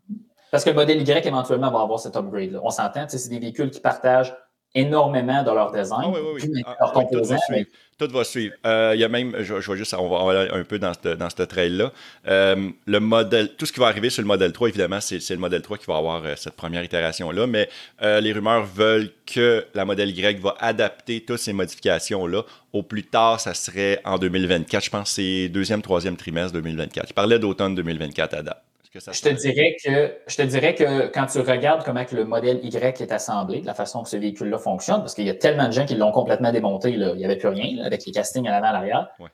Parce 0.51 0.65
que 0.65 0.71
le 0.71 0.77
modèle 0.77 1.01
Y, 1.01 1.27
éventuellement, 1.27 1.71
va 1.71 1.81
avoir 1.83 2.01
cet 2.01 2.17
upgrade-là. 2.17 2.61
On 2.63 2.71
s'entend, 2.71 3.07
c'est 3.09 3.29
des 3.29 3.39
véhicules 3.39 3.71
qui 3.71 3.81
partagent 3.81 4.35
énormément 4.75 5.43
de 5.43 5.51
leur 5.51 5.73
design, 5.73 6.01
Ah 6.05 6.09
oui, 6.09 6.21
oui, 6.35 6.51
oui. 6.55 6.63
Ah, 6.65 6.93
oui, 6.95 7.05
tout 7.13 7.23
va 7.25 7.37
mais-. 7.51 7.67
Tout 7.99 8.09
va 8.09 8.25
suivre. 8.25 8.55
Euh, 8.65 8.93
Il 8.95 9.01
y 9.01 9.05
a 9.05 9.09
même, 9.09 9.35
je, 9.41 9.61
je 9.61 9.71
vais 9.71 9.77
juste, 9.77 9.95
on 9.95 10.09
va, 10.09 10.17
on 10.17 10.27
va 10.27 10.41
aller 10.41 10.51
un 10.51 10.65
peu 10.65 10.79
dans 10.79 10.93
ce 10.95 11.15
dans 11.15 11.29
trail-là. 11.29 11.93
Euh, 12.29 12.71
le 12.87 13.01
modèle, 13.01 13.55
tout 13.57 13.67
ce 13.67 13.73
qui 13.73 13.81
va 13.81 13.89
arriver 13.89 14.11
sur 14.11 14.23
le 14.23 14.29
modèle 14.29 14.53
3, 14.53 14.69
évidemment, 14.69 15.01
c'est 15.01 15.21
c'est 15.21 15.35
le 15.35 15.41
modèle 15.41 15.61
3 15.61 15.77
qui 15.77 15.87
va 15.87 15.97
avoir 15.97 16.25
euh, 16.25 16.35
cette 16.37 16.55
première 16.55 16.85
itération-là, 16.85 17.47
mais 17.47 17.69
les 18.01 18.33
rumeurs 18.33 18.65
veulent 18.65 19.11
que 19.27 19.67
la 19.75 19.85
modèle 19.85 20.11
Y 20.17 20.41
va 20.41 20.57
adapter 20.61 21.21
toutes 21.25 21.39
ces 21.39 21.53
modifications-là. 21.53 22.43
Au 22.73 22.83
plus 22.83 23.03
tard, 23.05 23.41
ça 23.41 23.55
serait 23.55 24.01
en 24.05 24.19
2024. 24.19 24.85
Je 24.85 24.91
pense 24.91 25.09
que 25.11 25.15
c'est 25.17 25.49
deuxième, 25.49 25.83
troisième 25.83 26.17
trimestre 26.17 26.53
2024. 26.55 27.11
Il 27.11 27.15
parlait 27.15 27.39
d'automne 27.39 27.75
2024 27.75 28.35
à 28.35 28.43
date. 28.43 28.70
Est-ce 28.93 29.07
que 29.07 29.13
ça 29.13 29.13
Je 29.13 29.23
te, 29.23 29.29
dirais 29.29 29.77
que, 29.85 30.19
je 30.27 30.37
te 30.37 30.43
dirais 30.43 30.75
que 30.75 31.07
quand 31.09 31.27
tu 31.27 31.39
regardes 31.41 31.85
comment 31.85 32.05
que 32.05 32.17
le 32.17 32.25
modèle 32.25 32.65
Y 32.65 33.01
est 33.01 33.13
assemblé, 33.13 33.61
de 33.61 33.67
la 33.67 33.75
façon 33.75 34.03
que 34.03 34.09
ce 34.09 34.17
véhicule-là 34.17 34.59
fonctionne, 34.59 35.01
parce 35.01 35.15
qu'il 35.15 35.27
y 35.27 35.31
a 35.31 35.35
tellement 35.35 35.67
de 35.67 35.73
gens 35.73 35.87
qui 35.87 35.95
l'ont 35.95 36.13
complètement 36.13 36.51
démonté, 36.51 36.93
là, 36.97 37.11
il 37.11 37.19
n'y 37.19 37.25
avait 37.25 37.39
plus 37.39 37.49
rien, 37.49 37.77
là, 37.77 37.87
avec 37.87 38.05
les 38.05 38.13
castings 38.13 38.49
à 38.49 38.51
l'avant 38.51 38.69
à 38.69 38.73
l'arrière. 38.73 39.09
Ouais. 39.21 39.31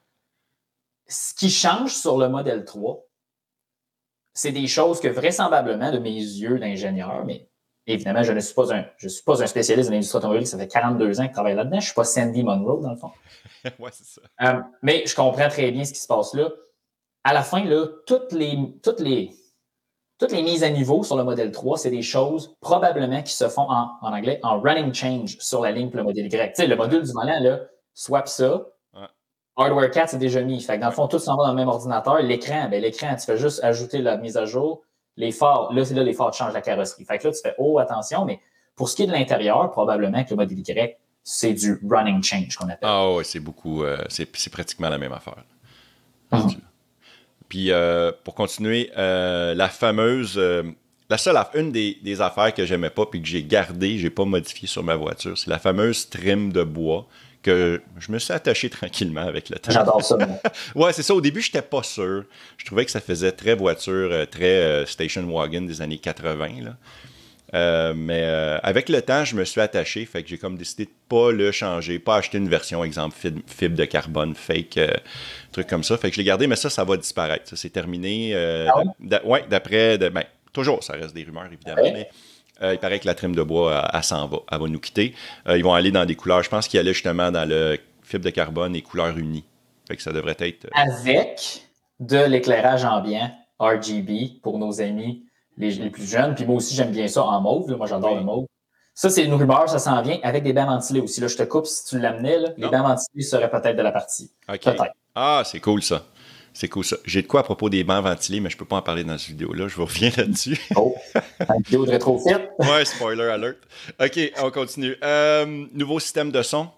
Ce 1.09 1.35
qui 1.35 1.51
change 1.51 1.95
sur 1.95 2.19
le 2.19 2.29
modèle 2.29 2.64
3, 2.64 3.07
c'est 4.35 4.53
des 4.53 4.66
choses 4.66 5.01
que 5.01 5.09
vraisemblablement, 5.09 5.90
de 5.90 5.99
mes 5.99 6.11
yeux 6.11 6.59
d'ingénieur, 6.59 7.25
mais 7.25 7.49
évidemment, 7.87 8.23
je 8.23 8.33
ne 8.33 8.40
suis 8.40 8.55
pas 8.55 8.75
un, 8.75 8.85
je 8.99 9.09
suis 9.09 9.25
pas 9.25 9.42
un 9.42 9.47
spécialiste 9.47 9.88
de 9.88 9.95
l'industrie 9.95 10.19
automobile, 10.19 10.47
ça 10.47 10.59
fait 10.59 10.69
42 10.69 11.21
ans 11.21 11.25
que 11.25 11.29
je 11.29 11.33
travaille 11.33 11.55
là-dedans, 11.55 11.81
je 11.81 11.85
ne 11.85 11.87
suis 11.87 11.95
pas 11.95 12.05
Sandy 12.05 12.42
Monroe, 12.42 12.83
dans 12.83 12.90
le 12.90 12.99
fond. 12.99 13.12
ouais, 13.79 13.90
c'est 13.92 14.05
ça. 14.05 14.21
Euh, 14.42 14.61
mais 14.83 15.05
je 15.07 15.14
comprends 15.14 15.49
très 15.49 15.71
bien 15.71 15.85
ce 15.85 15.95
qui 15.95 16.01
se 16.01 16.07
passe 16.07 16.35
là. 16.35 16.51
À 17.25 17.33
la 17.33 17.42
fin, 17.42 17.64
là, 17.64 17.87
toutes 18.07 18.33
les, 18.33 18.57
toutes 18.83 19.01
les, 19.01 19.31
toutes 20.18 20.33
les 20.33 20.42
mises 20.42 20.64
à 20.64 20.70
niveau 20.70 21.02
sur 21.02 21.16
le 21.16 21.24
modèle 21.24 21.52
3, 21.52 21.79
c'est 21.79 21.90
des 21.90 22.02
choses 22.02 22.55
probablement 22.61 23.22
qui 23.22 23.33
se 23.33 23.48
font 23.48 23.68
en, 23.70 23.90
en 24.00 24.12
anglais 24.12 24.40
en 24.42 24.61
running 24.61 24.92
change 24.94 25.37
sur 25.38 25.61
la 25.61 25.72
ligne 25.72 25.90
pour 25.90 25.98
le 25.98 26.05
modèle 26.05 26.26
Y. 26.26 26.31
Tu 26.31 26.62
sais, 26.62 26.66
le 26.66 26.76
module 26.76 27.02
du 27.02 27.12
volant, 27.12 27.38
là, 27.40 27.61
swap 27.94 28.29
ça. 28.29 28.62
Ouais. 28.94 29.07
Hardware 29.57 29.90
4, 29.90 30.11
c'est 30.11 30.18
déjà 30.18 30.40
mis. 30.42 30.61
Fait 30.61 30.76
que 30.76 30.81
dans 30.81 30.88
le 30.88 30.94
fond, 30.94 31.07
tout 31.07 31.18
s'en 31.18 31.37
va 31.37 31.44
dans 31.44 31.50
le 31.50 31.57
même 31.57 31.68
ordinateur. 31.68 32.20
L'écran, 32.20 32.68
ben, 32.70 32.81
l'écran, 32.81 33.14
tu 33.16 33.26
fais 33.26 33.37
juste 33.37 33.62
ajouter 33.62 33.98
la 33.98 34.16
mise 34.16 34.37
à 34.37 34.46
jour. 34.46 34.83
Les 35.16 35.33
phares, 35.33 35.72
là, 35.72 35.85
c'est 35.85 35.94
là 35.94 36.02
les 36.02 36.12
phares 36.12 36.33
changent 36.33 36.55
la 36.55 36.61
carrosserie. 36.61 37.05
Fait 37.05 37.18
que 37.18 37.29
là, 37.29 37.33
tu 37.33 37.40
fais, 37.42 37.55
oh, 37.59 37.79
attention, 37.79 38.24
mais 38.24 38.40
pour 38.74 38.88
ce 38.88 38.96
qui 38.96 39.02
est 39.02 39.07
de 39.07 39.12
l'intérieur, 39.12 39.70
probablement 39.70 40.22
que 40.24 40.31
le 40.31 40.37
modèle 40.37 40.59
Y, 40.59 40.98
c'est 41.24 41.55
du 41.55 41.81
running 41.88 42.22
change 42.22 42.57
qu'on 42.57 42.68
appelle. 42.68 42.88
Ah 42.88 43.12
ouais, 43.12 43.24
c'est 43.24 43.40
beaucoup, 43.40 43.83
euh, 43.83 43.98
c'est 44.09 44.50
pratiquement 44.50 44.88
la 44.88 44.98
même 44.98 45.12
affaire. 45.12 45.42
Mhm. 46.33 46.61
Puis 47.49 47.71
euh, 47.71 48.13
pour 48.25 48.35
continuer, 48.35 48.91
euh, 48.97 49.55
la 49.55 49.69
fameuse, 49.69 50.35
euh, 50.37 50.63
la 51.09 51.19
seule, 51.19 51.37
une 51.55 51.73
des, 51.73 51.99
des 52.03 52.21
affaires 52.21 52.53
que 52.53 52.67
j'aimais 52.67 52.91
pas 52.91 53.07
puis 53.07 53.23
que 53.23 53.29
j'ai 53.29 53.43
gardé, 53.43 53.99
j'ai 53.99 54.11
pas 54.11 54.25
modifié 54.25 54.67
sur 54.67 54.83
ma 54.83 54.97
voiture, 54.97 55.39
c'est 55.39 55.51
la 55.51 55.59
fameuse 55.59 56.09
trim 56.09 56.53
de 56.53 56.65
bois 56.65 57.07
que 57.43 57.81
je 57.99 58.11
me 58.11 58.19
suis 58.19 58.33
attaché 58.33 58.69
tranquillement 58.71 59.27
avec 59.27 59.51
le 59.51 59.59
temps. 59.59 59.71
J'adore 59.71 60.03
ça. 60.03 60.19
Ouais, 60.75 60.93
c'est 60.93 61.05
ça. 61.05 61.15
Au 61.15 61.21
début, 61.21 61.41
j'étais 61.41 61.63
pas 61.63 61.85
sûr. 61.85 62.25
Je 62.57 62.65
trouvais 62.65 62.85
que 62.85 62.91
ça 62.91 63.01
faisait 63.01 63.31
très 63.31 63.55
voiture, 63.55 64.27
très 64.29 64.85
station 64.87 65.23
wagon 65.31 65.63
des 65.63 65.81
années 65.81 65.99
80. 65.99 66.49
Là. 66.65 66.77
Euh, 67.55 67.95
mais 67.95 68.23
euh, 68.25 68.59
avec 68.63 68.89
le 68.89 69.01
temps, 69.03 69.25
je 69.25 69.37
me 69.37 69.45
suis 69.45 69.61
attaché, 69.61 70.05
fait 70.05 70.23
que 70.23 70.29
j'ai 70.29 70.39
comme 70.39 70.57
décidé 70.57 70.87
de 70.87 70.91
pas 71.09 71.31
le 71.31 71.53
changer, 71.53 71.99
pas 71.99 72.17
acheter 72.17 72.39
une 72.39 72.49
version, 72.49 72.83
exemple, 72.83 73.15
fib- 73.17 73.43
fibre 73.47 73.77
de 73.77 73.85
carbone 73.85 74.35
fake, 74.35 74.79
euh, 74.79 74.89
truc 75.53 75.67
comme 75.69 75.85
ça. 75.85 75.97
Fait 75.97 76.09
que 76.11 76.17
je 76.17 76.21
l'ai 76.21 76.27
gardé, 76.27 76.47
mais 76.49 76.57
ça, 76.57 76.71
ça 76.71 76.83
va 76.85 76.97
disparaître. 76.97 77.49
Ça, 77.49 77.57
c'est 77.57 77.71
terminé. 77.71 78.35
Ah 78.35 78.79
ouais? 78.79 78.85
d'a- 79.01 79.25
ouais, 79.25 79.45
d'après, 79.49 79.97
ben, 79.99 80.25
toujours, 80.53 80.83
ça 80.83 80.95
reste 80.95 81.15
des 81.15 81.23
rumeurs, 81.23 81.47
évidemment, 81.47 81.83
Ouais. 81.83 81.93
mais 81.93 82.09
euh, 82.63 82.73
il 82.75 82.79
paraît 82.79 82.99
que 82.99 83.07
la 83.07 83.15
trim 83.15 83.35
de 83.35 83.43
bois, 83.43 83.85
elle, 83.93 83.99
elle 83.99 84.03
s'en 84.03 84.27
va. 84.27 84.39
Elle 84.51 84.59
va 84.59 84.67
nous 84.67 84.81
quitter. 84.81 85.15
Euh, 85.47 85.57
ils 85.57 85.63
vont 85.63 85.75
aller 85.75 85.91
dans 85.93 86.05
des 86.05 86.15
couleurs, 86.17 86.43
je 86.43 86.49
pense 86.49 86.67
qu'ils 86.67 86.81
allaient 86.81 86.95
justement 86.95 87.31
dans 87.31 87.49
le 87.49 87.79
fibre 88.03 88.25
de 88.25 88.31
carbone 88.31 88.75
et 88.75 88.83
couleurs 88.83 89.17
unies. 89.17 89.45
Fait 89.87 89.95
que 89.97 90.03
ça 90.03 90.11
devrait 90.13 90.37
être. 90.41 90.65
euh, 90.65 90.69
Avec 90.75 91.63
de 92.01 92.25
l'éclairage 92.27 92.85
ambiant 92.85 93.31
RGB 93.61 94.41
pour 94.43 94.59
nos 94.59 94.81
amis 94.81 95.26
les, 95.57 95.71
les 95.73 95.90
plus 95.90 96.09
jeunes. 96.09 96.35
Puis 96.35 96.45
moi 96.47 96.57
aussi, 96.57 96.75
j'aime 96.75 96.90
bien 96.92 97.09
ça 97.09 97.23
en 97.25 97.40
mauve. 97.40 97.71
là. 97.71 97.77
Moi, 97.77 97.87
j'adore 97.87 98.12
Oui. 98.12 98.19
le 98.19 98.25
mauve. 98.25 98.47
Ça, 98.95 99.11
c'est 99.11 99.25
une 99.25 99.35
rumeur, 99.35 99.69
ça 99.69 99.79
s'en 99.79 100.01
vient 100.01 100.19
avec 100.23 100.42
des 100.42 100.53
bains 100.55 100.64
ventilés 100.66 101.01
aussi. 101.01 101.21
Là, 101.21 101.29
je 101.29 101.37
te 101.37 101.42
coupe 101.42 101.66
si 101.66 101.85
tu 101.85 101.99
l'amenais. 101.99 102.38
là. 102.38 102.49
Les 102.57 102.69
bains 102.69 102.83
ventilés 102.83 103.23
seraient 103.23 103.51
peut-être 103.51 103.77
de 103.77 103.83
la 103.83 103.92
partie. 103.92 104.31
OK. 104.49 104.61
Peut-être. 104.62 104.85
Ah, 105.14 105.42
c'est 105.45 105.61
cool 105.61 105.83
ça. 105.83 106.03
C'est 106.55 106.69
cool 106.69 106.85
ça. 106.87 106.97
J'ai 107.05 107.21
de 107.21 107.27
quoi 107.27 107.40
à 107.40 107.42
propos 107.42 107.69
des 107.69 107.85
bancs 107.85 108.03
ventilés, 108.03 108.40
mais 108.40 108.49
je 108.49 108.57
peux 108.57 108.64
pas 108.64 108.77
en 108.77 108.83
parler 108.83 109.05
dans 109.05 109.19
cette 109.19 109.29
vidéo-là. 109.33 109.69
Je 109.69 109.77
vous 109.77 109.85
reviens 109.85 110.11
là-dessus. 110.16 110.59
Oh, 110.77 110.95
une 111.40 111.62
vidéo 111.62 111.85
de 111.85 111.90
rétrofit. 111.90 112.35
ouais, 112.59 112.85
spoiler 112.87 113.25
alert. 113.25 113.59
OK, 114.01 114.19
on 114.42 114.51
continue. 114.51 114.97
Euh, 115.05 115.66
nouveau 115.75 116.01
système 116.01 116.33
de 116.33 116.40
son. 116.40 116.69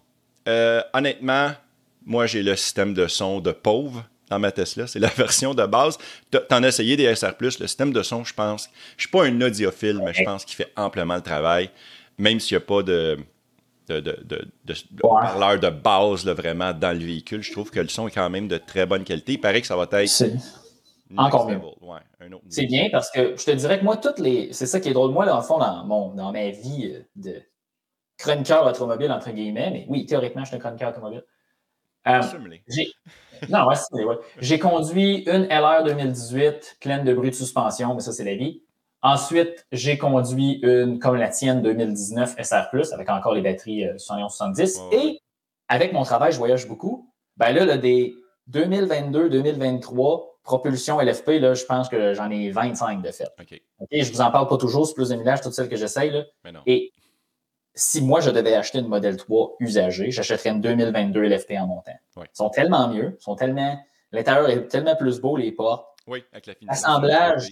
Euh, 0.48 0.82
honnêtement, 0.94 1.50
moi, 2.04 2.26
j'ai 2.26 2.42
le 2.42 2.56
système 2.56 2.94
de 2.94 3.06
son 3.06 3.38
de 3.38 3.52
pauvre 3.52 4.02
dans 4.30 4.38
ma 4.38 4.52
Tesla. 4.52 4.86
C'est 4.86 4.98
la 4.98 5.08
version 5.16 5.54
de 5.54 5.64
base. 5.66 5.98
T'en 6.48 6.62
as 6.62 6.68
essayé 6.68 6.96
des 6.96 7.14
SR+. 7.14 7.32
Le 7.40 7.50
système 7.50 7.92
de 7.92 8.02
son, 8.02 8.24
je 8.24 8.34
pense... 8.34 8.68
Je 8.96 9.02
suis 9.02 9.10
pas 9.10 9.24
un 9.24 9.40
audiophile, 9.40 10.00
mais 10.04 10.12
je 10.14 10.22
pense 10.24 10.44
qu'il 10.44 10.56
fait 10.56 10.72
amplement 10.76 11.16
le 11.16 11.22
travail. 11.22 11.70
Même 12.18 12.40
s'il 12.40 12.56
n'y 12.56 12.62
a 12.62 12.66
pas 12.66 12.82
de... 12.82 13.18
De, 13.88 14.00
de, 14.00 14.18
de, 14.22 14.46
de- 14.66 14.74
haut-parleur 15.02 15.58
de 15.58 15.70
base 15.70 16.26
là, 16.26 16.34
vraiment 16.34 16.74
dans 16.74 16.92
le 16.92 17.02
véhicule. 17.02 17.42
Je 17.42 17.50
trouve 17.52 17.70
que 17.70 17.80
le 17.80 17.88
son 17.88 18.06
est 18.06 18.10
quand 18.10 18.28
même 18.28 18.46
de 18.46 18.58
très 18.58 18.84
bonne 18.84 19.02
qualité. 19.02 19.32
Il 19.32 19.40
paraît 19.40 19.62
que 19.62 19.66
ça 19.66 19.76
va 19.76 19.84
être 19.84 20.04
Encore 21.16 21.48
mieux. 21.48 21.58
Ouais, 21.80 22.00
c'est 22.50 22.66
bien 22.66 22.90
parce 22.92 23.10
que 23.10 23.34
je 23.34 23.44
te 23.46 23.50
dirais 23.52 23.78
que 23.78 23.84
moi, 23.84 23.96
toutes 23.96 24.18
les. 24.18 24.52
C'est 24.52 24.66
ça 24.66 24.78
qui 24.78 24.90
est 24.90 24.92
drôle. 24.92 25.12
Moi, 25.12 25.24
dans 25.24 25.38
le 25.38 25.42
fond, 25.42 25.58
dans, 25.58 25.84
mon, 25.86 26.14
dans 26.14 26.32
ma 26.32 26.50
vie 26.50 26.92
euh, 26.94 27.00
de 27.16 27.42
chroniqueur 28.18 28.66
automobile, 28.66 29.10
entre 29.10 29.30
guillemets, 29.30 29.70
mais 29.70 29.86
oui, 29.88 30.04
théoriquement, 30.04 30.42
je 30.42 30.48
suis 30.48 30.56
un 30.56 30.60
chroniqueur 30.60 30.90
automobile. 30.90 31.24
Euh, 32.08 32.20
Non, 33.48 33.66
ouais, 33.66 33.74
c'est- 33.74 34.04
ouais. 34.04 34.16
J'ai 34.40 34.58
conduit 34.58 35.24
une 35.28 35.44
LR 35.50 35.82
2018 35.84 36.76
pleine 36.80 37.04
de 37.04 37.12
bruit 37.14 37.30
de 37.30 37.34
suspension, 37.34 37.94
mais 37.94 38.00
ça, 38.00 38.12
c'est 38.12 38.24
la 38.24 38.34
vie. 38.34 38.62
Ensuite, 39.02 39.66
j'ai 39.70 39.96
conduit 39.96 40.60
une, 40.62 40.98
comme 40.98 41.16
la 41.16 41.28
tienne, 41.28 41.62
2019 41.62 42.34
SR+, 42.38 42.68
avec 42.92 43.08
encore 43.10 43.34
les 43.34 43.42
batteries 43.42 43.86
euh, 43.86 43.96
7170. 43.98 44.78
Ouais, 44.90 44.96
ouais. 44.96 45.04
Et 45.06 45.20
avec 45.68 45.92
mon 45.92 46.02
travail, 46.02 46.32
je 46.32 46.38
voyage 46.38 46.66
beaucoup. 46.66 47.12
Ben 47.36 47.52
là, 47.52 47.64
là, 47.64 47.76
des 47.78 48.14
2022-2023, 48.50 50.38
propulsion 50.42 51.00
LFP, 51.00 51.38
là, 51.40 51.54
je 51.54 51.64
pense 51.64 51.88
que 51.88 52.14
j'en 52.14 52.30
ai 52.30 52.50
25 52.50 53.02
de 53.02 53.10
fait. 53.10 53.28
OK, 53.40 53.60
OK, 53.80 53.88
je 53.92 54.10
vous 54.12 54.20
en 54.20 54.30
parle 54.30 54.48
pas 54.48 54.56
toujours, 54.56 54.86
c'est 54.86 54.94
plus 54.94 55.10
de 55.10 55.16
millage, 55.16 55.40
toutes 55.40 55.52
celles 55.52 55.68
que 55.68 55.76
j'essaye. 55.76 56.24
Et 56.66 56.92
si 57.78 58.02
moi, 58.02 58.20
je 58.20 58.30
devais 58.30 58.54
acheter 58.54 58.78
une 58.78 58.88
Model 58.88 59.16
3 59.16 59.56
usagée, 59.60 60.10
j'achèterais 60.10 60.50
une 60.50 60.60
2022 60.60 61.22
LFT 61.22 61.52
en 61.58 61.66
montant. 61.66 61.92
Ils 62.16 62.24
sont 62.32 62.50
tellement 62.50 62.88
mieux, 62.88 63.16
sont 63.20 63.36
tellement. 63.36 63.78
L'intérieur 64.12 64.48
est 64.50 64.66
tellement 64.68 64.96
plus 64.96 65.20
beau, 65.20 65.36
les 65.36 65.52
portes. 65.52 65.86
Oui, 66.06 66.24
avec 66.32 66.46
la 66.46 66.54
finition. 66.54 66.72
Assemblage. 66.88 67.48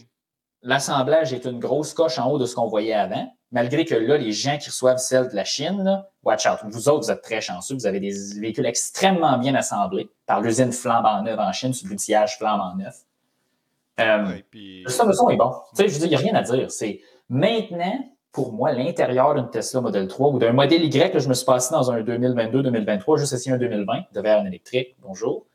L'assemblage 0.63 1.33
est 1.33 1.45
une 1.45 1.61
grosse 1.61 1.95
coche 1.95 2.19
en 2.19 2.29
haut 2.31 2.39
de 2.39 2.47
ce 2.47 2.55
qu'on 2.55 2.67
voyait 2.67 2.95
avant. 2.95 3.31
Malgré 3.53 3.85
que 3.85 3.95
là, 3.95 4.17
les 4.17 4.33
gens 4.33 4.59
qui 4.59 4.69
reçoivent 4.71 4.99
celle 4.99 5.29
de 5.29 5.37
la 5.37 5.45
Chine, 5.45 5.85
là, 5.85 6.09
watch 6.25 6.47
out. 6.47 6.59
Vous 6.65 6.89
autres, 6.89 7.05
vous 7.05 7.11
êtes 7.13 7.23
très 7.23 7.41
chanceux. 7.41 7.75
Vous 7.75 7.87
avez 7.87 8.01
des 8.01 8.13
véhicules 8.41 8.67
extrêmement 8.67 9.39
bien 9.39 9.55
assemblés 9.55 10.11
par 10.27 10.41
l'usine 10.41 10.73
flambant 10.73 11.23
neuve 11.23 11.39
en 11.39 11.53
Chine, 11.53 11.73
sur 11.73 11.87
l'outillage 11.89 12.39
flambant 12.39 12.75
neuf. 12.75 13.03
Euh, 14.01 14.27
Ouais, 14.27 14.45
puis- 14.51 14.83
le 14.83 14.91
son 14.91 15.31
est 15.31 15.37
bon. 15.37 15.53
Tu 15.77 15.83
sais, 15.83 15.89
je 15.89 15.95
veux 15.95 16.01
dire, 16.01 16.07
il 16.07 16.11
n'y 16.11 16.17
a 16.17 16.33
rien 16.33 16.35
à 16.35 16.43
dire. 16.43 16.71
C'est 16.71 17.01
maintenant, 17.29 17.99
pour 18.37 18.53
moi, 18.53 18.71
l'intérieur 18.71 19.35
d'une 19.35 19.49
Tesla 19.49 19.81
Model 19.81 20.07
3 20.09 20.29
ou 20.29 20.39
d'un 20.39 20.53
modèle 20.53 20.85
Y, 20.85 21.15
là, 21.15 21.19
je 21.19 21.27
me 21.27 21.33
suis 21.33 21.47
passé 21.47 21.73
dans 21.73 21.91
un 21.91 22.03
2022-2023, 22.03 23.17
juste 23.17 23.33
essayé 23.33 23.53
un 23.57 23.59
2020 23.59 24.13
de 24.13 24.21
verre 24.21 24.41
en 24.41 24.45
électrique. 24.45 24.95
Bonjour. 25.01 25.47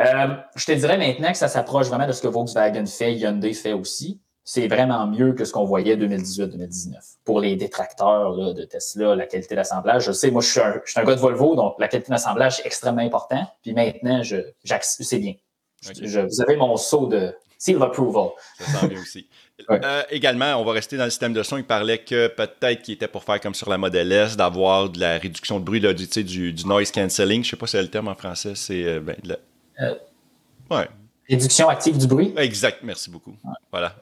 Euh, 0.00 0.34
je 0.56 0.66
te 0.66 0.72
dirais 0.72 0.98
maintenant 0.98 1.30
que 1.30 1.38
ça 1.38 1.46
s'approche 1.46 1.86
vraiment 1.86 2.08
de 2.08 2.12
ce 2.12 2.22
que 2.22 2.26
Volkswagen 2.26 2.86
fait, 2.86 3.14
Hyundai 3.14 3.52
fait 3.52 3.72
aussi. 3.72 4.18
C'est 4.42 4.66
vraiment 4.66 5.06
mieux 5.06 5.32
que 5.34 5.44
ce 5.44 5.52
qu'on 5.52 5.62
voyait 5.64 5.96
2018-2019. 5.96 6.96
Pour 7.24 7.38
les 7.38 7.54
détracteurs 7.54 8.32
là, 8.32 8.52
de 8.52 8.64
Tesla, 8.64 9.14
la 9.14 9.26
qualité 9.26 9.54
d'assemblage, 9.54 10.04
je 10.04 10.10
sais, 10.10 10.32
moi, 10.32 10.42
je 10.42 10.50
suis, 10.50 10.60
un, 10.60 10.80
je 10.84 10.90
suis 10.90 11.00
un 11.00 11.04
gars 11.04 11.14
de 11.14 11.20
Volvo, 11.20 11.54
donc 11.54 11.76
la 11.78 11.86
qualité 11.86 12.10
d'assemblage, 12.10 12.56
c'est 12.56 12.66
extrêmement 12.66 13.02
important. 13.02 13.46
Puis 13.62 13.74
maintenant, 13.74 14.24
je, 14.24 14.38
c'est 14.80 15.18
bien. 15.20 15.34
Je- 15.82 16.18
vous 16.20 16.40
avez 16.40 16.56
mon 16.56 16.76
saut 16.76 17.06
de 17.06 17.32
seal 17.58 17.80
approval. 17.80 18.30
Ça 18.58 18.80
sent 18.80 18.88
bien 18.88 19.00
aussi. 19.00 19.28
Ouais. 19.68 19.80
Euh, 19.84 20.02
également, 20.10 20.56
on 20.60 20.64
va 20.64 20.72
rester 20.72 20.96
dans 20.96 21.04
le 21.04 21.10
système 21.10 21.32
de 21.32 21.42
son. 21.42 21.56
Il 21.56 21.64
parlait 21.64 21.98
que 21.98 22.26
peut-être 22.28 22.82
qu'il 22.82 22.94
était 22.94 23.06
pour 23.06 23.22
faire 23.22 23.40
comme 23.40 23.54
sur 23.54 23.70
la 23.70 23.78
Model 23.78 24.10
S, 24.10 24.36
d'avoir 24.36 24.90
de 24.90 24.98
la 24.98 25.18
réduction 25.18 25.60
de 25.60 25.64
bruit, 25.64 25.78
là, 25.80 25.92
du, 25.92 26.06
du, 26.24 26.52
du 26.52 26.66
noise 26.66 26.90
cancelling. 26.90 27.44
Je 27.44 27.50
sais 27.50 27.56
pas 27.56 27.66
si 27.66 27.72
c'est 27.72 27.82
le 27.82 27.88
terme 27.88 28.08
en 28.08 28.14
français. 28.14 28.54
C'est. 28.56 28.82
euh, 28.84 29.00
ben, 29.00 29.16
la- 29.24 29.36
Euh. 29.80 29.94
Ouais, 30.70 30.88
Réduction 31.28 31.68
active 31.68 31.96
du 31.98 32.06
bruit. 32.06 32.34
exact. 32.36 32.78
Merci 32.82 33.08
beaucoup. 33.10 33.36
Voilà. 33.70 33.94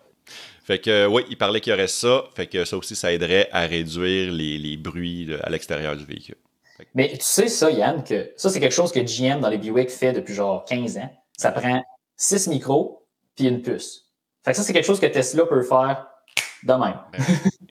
Fait 0.65 0.79
que, 0.79 0.91
euh, 0.91 1.07
oui, 1.09 1.25
il 1.29 1.37
parlait 1.37 1.61
qu'il 1.61 1.73
y 1.73 1.75
aurait 1.75 1.89
ça. 1.89 2.25
Fait 2.35 2.47
que 2.47 2.65
ça 2.65 2.77
aussi, 2.77 2.95
ça 2.97 3.13
aiderait 3.13 3.49
à 3.53 3.61
réduire 3.67 4.33
les, 4.33 4.57
les 4.57 4.77
bruits 4.77 5.27
là, 5.27 5.39
à 5.43 5.51
l'extérieur 5.51 5.97
du 5.97 6.05
véhicule. 6.05 6.37
Mais 6.95 7.11
tu 7.13 7.19
sais 7.21 7.49
ça, 7.49 7.71
Yann, 7.71 8.03
que 8.03 8.33
ça, 8.37 8.49
c'est 8.49 8.59
quelque 8.61 8.73
chose 8.73 8.91
que 8.93 9.01
GM 9.01 9.41
dans 9.41 9.51
les 9.51 9.59
Buick 9.59 9.91
fait 9.91 10.13
depuis 10.13 10.33
genre 10.35 10.65
15 10.65 10.97
ans. 10.97 11.11
Ça 11.37 11.51
prend 11.53 11.85
6 12.17 12.47
micros 12.49 13.05
puis 13.37 13.47
une 13.49 13.61
puce. 13.63 14.07
Fait 14.45 14.53
que 14.53 14.57
ça, 14.57 14.63
c'est 14.63 14.73
quelque 14.73 14.87
chose 14.87 15.01
que 15.01 15.07
Tesla 15.07 15.45
peut 15.47 15.63
faire 15.63 16.07
de 16.63 16.73
même. 16.75 16.97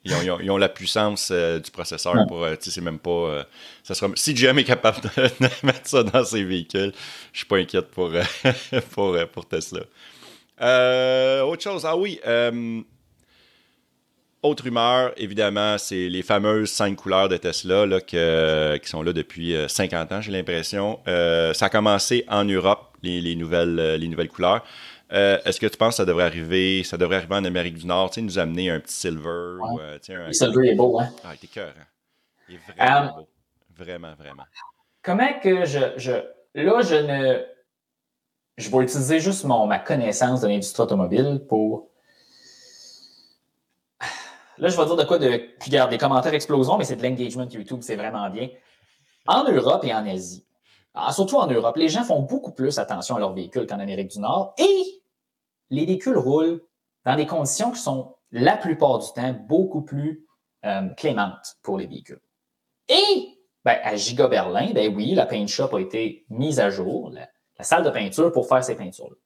Ils 0.04 0.14
ont, 0.14 0.22
ils 0.22 0.30
ont- 0.30 0.40
ils 0.40 0.50
ont 0.50 0.56
la 0.56 0.68
puissance 0.68 1.30
euh, 1.32 1.58
du 1.60 1.70
processeur 1.70 2.14
Ouais. 2.14 2.24
pour. 2.26 2.42
euh, 2.44 2.56
tu 2.56 2.64
sais, 2.64 2.70
c'est 2.72 2.80
même 2.80 2.98
pas. 2.98 3.10
euh, 3.10 3.44
ça 3.84 3.94
sera, 3.94 4.10
si 4.16 4.34
GM 4.34 4.58
est 4.58 4.64
capable 4.64 5.00
de, 5.02 5.08
de 5.40 5.66
mettre 5.66 5.88
ça 5.88 6.02
dans 6.02 6.24
ses 6.24 6.42
véhicules, 6.44 6.92
je 7.32 7.38
suis 7.38 7.46
pas 7.46 7.56
inquiète 7.58 7.88
pour, 7.90 8.10
pour, 8.92 9.16
pour 9.32 9.46
Tesla. 9.48 9.80
Autre 11.44 11.62
chose, 11.62 11.84
ah 11.86 11.96
oui. 11.96 12.20
autre 14.42 14.64
rumeur, 14.64 15.12
évidemment, 15.16 15.76
c'est 15.78 16.08
les 16.08 16.22
fameuses 16.22 16.70
cinq 16.70 16.96
couleurs 16.96 17.28
de 17.28 17.36
Tesla 17.36 17.84
là, 17.86 18.00
que- 18.00 18.76
qui 18.78 18.88
sont 18.88 19.02
là 19.02 19.12
depuis 19.12 19.54
euh, 19.54 19.68
50 19.68 20.12
ans, 20.12 20.20
j'ai 20.20 20.32
l'impression. 20.32 20.98
Ça 21.06 21.66
a 21.66 21.68
commencé 21.68 22.24
en 22.28 22.44
Europe, 22.44 22.96
les, 23.02 23.20
les 23.20 23.36
nouvelles, 23.36 23.96
les 24.00 24.08
nouvelles 24.08 24.28
couleurs. 24.28 24.64
Euh, 25.12 25.38
Est-ce 25.44 25.58
que 25.58 25.66
tu 25.66 25.76
penses 25.76 25.94
que 25.94 25.96
ça 25.96 26.04
devrait 26.04 26.24
arriver, 26.24 26.84
ça 26.84 26.96
devrait 26.96 27.16
arriver 27.16 27.34
en 27.34 27.44
Amérique 27.44 27.74
du 27.78 27.86
Nord, 27.86 28.10
tu 28.10 28.16
sais, 28.16 28.22
nous 28.22 28.38
amener 28.38 28.70
un 28.70 28.78
petit 28.80 28.94
silver 28.94 29.56
ou 29.60 29.80
euh, 29.80 29.98
tu 29.98 30.06
sais, 30.06 30.14
un. 30.14 30.26
Le 30.28 30.32
silver 30.32 30.68
est 30.70 30.74
beau, 30.74 31.00
hein? 31.00 31.08
Ah, 31.24 31.32
il 31.40 31.44
est 31.44 31.48
cœur, 31.48 31.72
Il 32.48 32.54
est 32.54 32.58
vraiment 32.58 33.08
Euh, 33.08 33.20
beau. 33.20 33.28
Vraiment, 33.76 34.14
vraiment. 34.14 34.44
Comment 35.02 35.40
que 35.42 35.64
je, 35.64 35.78
je. 35.96 36.12
Là, 36.54 36.82
je 36.82 36.94
ne. 36.96 37.44
Je 38.56 38.70
vais 38.70 38.78
utiliser 38.84 39.20
juste 39.20 39.44
mon, 39.44 39.66
ma 39.66 39.78
connaissance 39.78 40.42
de 40.42 40.48
l'industrie 40.48 40.82
automobile 40.82 41.40
pour. 41.48 41.88
Là, 44.58 44.68
je 44.68 44.76
vais 44.76 44.84
dire 44.84 44.96
de 44.96 45.04
quoi 45.04 45.18
de. 45.18 45.28
Puis, 45.58 45.70
regarde, 45.70 45.90
les 45.90 45.98
commentaires 45.98 46.34
exploseront, 46.34 46.76
mais 46.76 46.84
c'est 46.84 46.96
de 46.96 47.02
l'engagement 47.02 47.48
YouTube, 47.50 47.78
c'est 47.82 47.96
vraiment 47.96 48.28
bien. 48.28 48.50
En 49.26 49.44
Europe 49.50 49.84
et 49.84 49.94
en 49.94 50.06
Asie, 50.06 50.44
ah, 50.94 51.12
surtout 51.12 51.36
en 51.36 51.46
Europe, 51.46 51.76
les 51.76 51.88
gens 51.88 52.04
font 52.04 52.20
beaucoup 52.20 52.52
plus 52.52 52.78
attention 52.78 53.16
à 53.16 53.20
leurs 53.20 53.32
véhicules 53.32 53.66
qu'en 53.66 53.78
Amérique 53.78 54.08
du 54.10 54.18
Nord 54.18 54.54
et 54.58 54.99
les 55.70 55.86
véhicules 55.86 56.18
roulent 56.18 56.62
dans 57.04 57.16
des 57.16 57.26
conditions 57.26 57.70
qui 57.70 57.80
sont 57.80 58.14
la 58.32 58.56
plupart 58.56 58.98
du 58.98 59.06
temps 59.14 59.32
beaucoup 59.48 59.82
plus 59.82 60.26
euh, 60.64 60.88
clémentes 60.90 61.56
pour 61.62 61.78
les 61.78 61.86
véhicules. 61.86 62.20
Et 62.88 63.38
ben, 63.64 63.78
à 63.82 63.96
Giga 63.96 64.28
Berlin, 64.28 64.72
ben 64.74 64.94
oui, 64.94 65.14
la 65.14 65.26
paint 65.26 65.46
shop 65.46 65.74
a 65.76 65.80
été 65.80 66.24
mise 66.28 66.60
à 66.60 66.70
jour, 66.70 67.10
la, 67.10 67.28
salle 67.62 67.84
de 67.84 67.90
peinture 67.90 68.32
pour 68.32 68.48
faire 68.48 68.64
ces 68.64 68.74
peintures-là. 68.74 69.16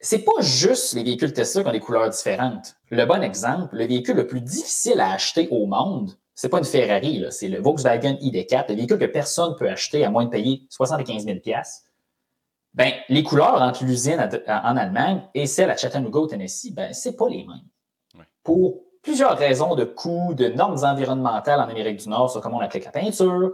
C'est 0.00 0.24
pas 0.24 0.40
juste 0.40 0.94
les 0.94 1.02
véhicules 1.02 1.32
Tesla 1.32 1.62
qui 1.62 1.68
ont 1.68 1.72
des 1.72 1.80
couleurs 1.80 2.10
différentes. 2.10 2.76
Le 2.90 3.04
bon 3.06 3.22
exemple, 3.22 3.74
le 3.74 3.86
véhicule 3.86 4.16
le 4.16 4.26
plus 4.26 4.40
difficile 4.40 5.00
à 5.00 5.12
acheter 5.12 5.48
au 5.50 5.66
monde, 5.66 6.12
c'est 6.34 6.48
pas 6.48 6.58
une 6.58 6.64
Ferrari, 6.64 7.24
c'est 7.30 7.48
le 7.48 7.60
Volkswagen 7.60 8.14
ID4, 8.14 8.66
le 8.68 8.74
véhicule 8.74 8.98
que 8.98 9.04
personne 9.06 9.52
ne 9.52 9.56
peut 9.56 9.68
acheter 9.68 10.04
à 10.04 10.10
moins 10.10 10.26
de 10.26 10.30
payer 10.30 10.66
75 10.68 11.24
000 11.24 11.38
ben, 12.74 12.92
les 13.08 13.22
couleurs 13.22 13.62
entre 13.62 13.84
l'usine 13.84 14.28
en 14.48 14.76
Allemagne 14.76 15.22
et 15.34 15.46
celle 15.46 15.70
à 15.70 15.76
Chattanooga 15.76 16.18
au 16.20 16.26
Tennessee, 16.26 16.72
ben, 16.72 16.92
c'est 16.92 17.16
pas 17.16 17.28
les 17.28 17.44
mêmes. 17.44 17.62
Ouais. 18.18 18.24
Pour 18.42 18.80
plusieurs 19.02 19.36
raisons 19.38 19.74
de 19.74 19.84
coûts, 19.84 20.34
de 20.34 20.48
normes 20.48 20.82
environnementales 20.84 21.60
en 21.60 21.68
Amérique 21.68 21.98
du 21.98 22.08
Nord 22.08 22.30
sur 22.30 22.40
comment 22.40 22.58
on 22.58 22.60
applique 22.60 22.84
la 22.84 22.90
peinture, 22.90 23.52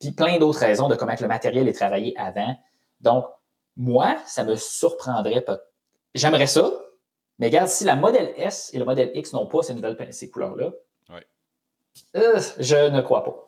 puis 0.00 0.12
plein 0.12 0.38
d'autres 0.38 0.60
raisons 0.60 0.88
de 0.88 0.94
comment 0.94 1.14
le 1.20 1.28
matériel 1.28 1.68
est 1.68 1.72
travaillé 1.72 2.14
avant. 2.16 2.56
Donc, 3.00 3.26
moi, 3.76 4.16
ça 4.26 4.44
me 4.44 4.54
surprendrait 4.56 5.40
pas. 5.42 5.58
J'aimerais 6.14 6.46
ça, 6.46 6.70
Mais 7.38 7.46
regarde, 7.46 7.68
si 7.68 7.84
la 7.84 7.96
modèle 7.96 8.32
S 8.36 8.70
et 8.74 8.78
le 8.78 8.84
modèle 8.84 9.10
X 9.14 9.32
n'ont 9.32 9.46
pas 9.46 9.62
ces 9.62 9.74
nouvelles 9.74 9.96
ces 10.12 10.30
couleurs-là, 10.30 10.70
Ouais. 11.10 11.26
euh, 12.16 12.40
je 12.58 12.90
ne 12.90 13.00
crois 13.00 13.24
pas. 13.24 13.46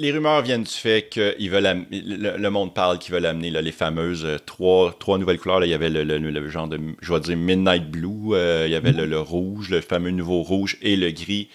Les 0.00 0.12
rumeurs 0.12 0.40
viennent 0.42 0.62
du 0.62 0.70
fait 0.70 1.08
que 1.12 1.34
ils 1.38 1.50
veulent 1.50 1.84
le, 1.90 2.36
le 2.38 2.50
monde 2.50 2.72
parle 2.72 2.98
qu'ils 2.98 3.12
veulent 3.12 3.26
amener 3.26 3.50
là, 3.50 3.60
les 3.60 3.70
fameuses 3.72 4.24
euh, 4.24 4.38
trois, 4.38 4.94
trois 4.98 5.18
nouvelles 5.18 5.38
couleurs. 5.38 5.60
là. 5.60 5.66
Il 5.66 5.70
y 5.70 5.74
avait 5.74 5.90
le, 5.90 6.04
le- 6.04 6.18
le 6.18 6.48
genre 6.48 6.68
de, 6.68 6.78
je 7.02 7.12
vais 7.12 7.20
dire, 7.20 7.36
Midnight 7.36 7.90
Blue, 7.90 8.32
euh, 8.34 8.64
il 8.66 8.72
y 8.72 8.76
avait 8.76 8.92
le, 8.92 9.04
le 9.04 9.20
rouge, 9.20 9.68
le 9.70 9.80
fameux 9.82 10.10
nouveau 10.10 10.42
rouge 10.42 10.78
et 10.80 10.96
le 10.96 11.10
gris 11.10 11.48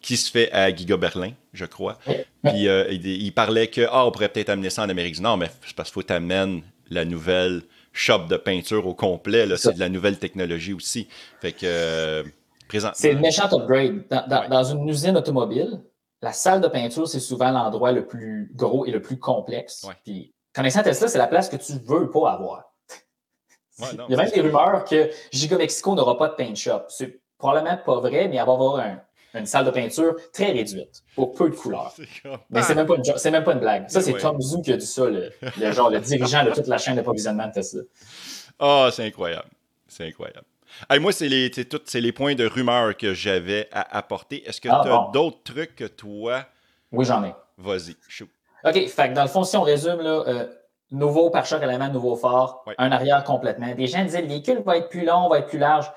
qui 0.00 0.16
se 0.16 0.30
fait 0.32 0.50
à 0.52 0.74
Giga 0.74 0.96
Berlin, 0.96 1.30
je 1.52 1.64
crois. 1.64 1.96
Puis 2.42 2.66
euh, 2.66 2.88
il, 2.90 3.06
il 3.06 3.32
parlait 3.32 3.68
que 3.68 3.82
ah, 3.90 4.04
on 4.04 4.10
pourrait 4.10 4.30
peut-être 4.30 4.48
amener 4.50 4.68
ça 4.70 4.82
en 4.82 4.88
Amérique 4.88 5.14
du 5.14 5.22
Nord, 5.22 5.36
mais 5.38 5.48
c'est 5.64 5.76
parce 5.76 5.90
qu'il 5.90 5.94
faut 5.94 6.02
t'amener 6.02 6.60
la 6.90 7.04
nouvelle 7.04 7.62
shop 7.92 8.24
de 8.28 8.36
peinture 8.36 8.84
au 8.88 8.94
complet. 8.94 9.46
C'est 9.56 9.74
de 9.74 9.78
la 9.78 9.88
nouvelle 9.88 10.18
technologie 10.18 10.72
aussi. 10.72 11.06
Fait 11.40 11.52
que 11.52 11.58
euh. 11.64 12.22
C'est 12.94 13.12
une 13.12 13.20
méchante 13.20 13.52
upgrade. 13.52 14.02
Dans, 14.10 14.26
dans- 14.26 14.40
Ouais. 14.40 14.48
dans 14.48 14.64
une 14.64 14.88
usine 14.88 15.14
automobile, 15.16 15.78
la 16.22 16.32
salle 16.32 16.60
de 16.60 16.68
peinture, 16.68 17.06
c'est 17.08 17.20
souvent 17.20 17.50
l'endroit 17.50 17.92
le 17.92 18.06
plus 18.06 18.50
gros 18.54 18.86
et 18.86 18.90
le 18.90 19.02
plus 19.02 19.18
complexe. 19.18 19.84
Ouais. 19.86 19.94
Puis, 20.04 20.32
connaissant 20.54 20.82
Tesla, 20.82 21.08
c'est 21.08 21.18
la 21.18 21.26
place 21.26 21.48
que 21.48 21.56
tu 21.56 21.72
veux 21.84 22.10
pas 22.10 22.30
avoir. 22.32 22.72
Ouais, 23.80 23.92
non, 23.96 24.04
Il 24.08 24.12
y 24.12 24.14
a 24.14 24.22
même 24.22 24.30
des 24.30 24.40
rumeurs 24.40 24.84
que 24.84 25.10
Giga 25.32 25.56
Mexico 25.58 25.94
n'aura 25.94 26.16
pas 26.16 26.28
de 26.28 26.34
paint 26.34 26.54
shop. 26.54 26.82
C'est 26.88 27.20
probablement 27.38 27.76
pas 27.84 28.00
vrai, 28.00 28.28
mais 28.28 28.36
il 28.36 28.44
va 28.44 28.52
avoir 28.52 28.76
un- 28.76 29.00
une 29.34 29.46
salle 29.46 29.64
de 29.64 29.70
peinture 29.70 30.14
très 30.32 30.52
réduite, 30.52 31.02
pour 31.16 31.32
peu 31.32 31.48
de 31.48 31.56
couleurs. 31.56 31.92
comme- 32.22 32.38
Mais 32.50 32.62
c'est 32.62 32.74
même, 32.74 32.86
pas 32.86 32.94
une 32.96 33.32
même 33.32 33.44
pas 33.44 33.52
une 33.54 33.60
blague. 33.60 33.88
Ça, 33.88 34.00
c'est 34.02 34.12
Ouais. 34.12 34.20
Tom 34.20 34.40
Zhu 34.40 34.60
qui 34.62 34.72
a 34.72 34.76
dit 34.76 34.86
ça, 34.86 35.06
le, 35.06 35.32
le 35.58 35.72
genre, 35.72 35.88
le 35.90 36.00
dirigeant 36.00 36.44
de 36.44 36.50
toute 36.50 36.66
la 36.66 36.76
chaîne 36.78 36.96
d'approvisionnement 36.96 37.48
de 37.48 37.52
Tesla. 37.52 37.80
Ah, 38.58 38.90
c'est 38.92 39.06
incroyable. 39.06 39.48
C'est 39.88 40.06
incroyable. 40.06 40.44
Hey, 40.90 40.98
moi, 40.98 41.12
c'est 41.12 41.28
les, 41.28 41.50
tout- 41.50 41.80
les 41.94 42.12
points 42.12 42.34
de 42.34 42.46
rumeur 42.46 42.96
que 42.96 43.14
j'avais 43.14 43.68
à 43.72 43.96
apporter. 43.96 44.46
Est-ce 44.48 44.60
que 44.60 44.68
Ah, 44.70 44.80
tu 44.82 44.88
as 44.90 44.96
bon. 44.96 45.10
d'autres 45.10 45.42
trucs 45.44 45.76
que 45.76 45.84
toi? 45.84 46.44
Oui, 46.90 47.04
j'en 47.04 47.24
ai. 47.24 47.34
Vas-y, 47.58 47.96
shoot. 48.08 48.28
OK, 48.64 48.74
fait 48.88 49.08
que 49.08 49.14
dans 49.14 49.22
le 49.22 49.28
fond, 49.28 49.44
si 49.44 49.56
on 49.56 49.62
résume, 49.62 50.00
là, 50.00 50.22
euh, 50.26 50.46
nouveau 50.90 51.30
pare-choc 51.30 51.62
élément, 51.62 51.88
nouveau 51.88 52.16
phare, 52.16 52.62
Ouais. 52.66 52.74
un 52.78 52.92
arrière 52.92 53.24
complètement. 53.24 53.74
Des 53.74 53.86
gens 53.86 54.02
disaient 54.04 54.22
le 54.22 54.28
véhicule 54.28 54.62
va 54.64 54.76
être 54.78 54.88
plus 54.88 55.04
long, 55.04 55.28
va 55.28 55.38
être 55.38 55.48
plus 55.48 55.58
large. 55.58 55.90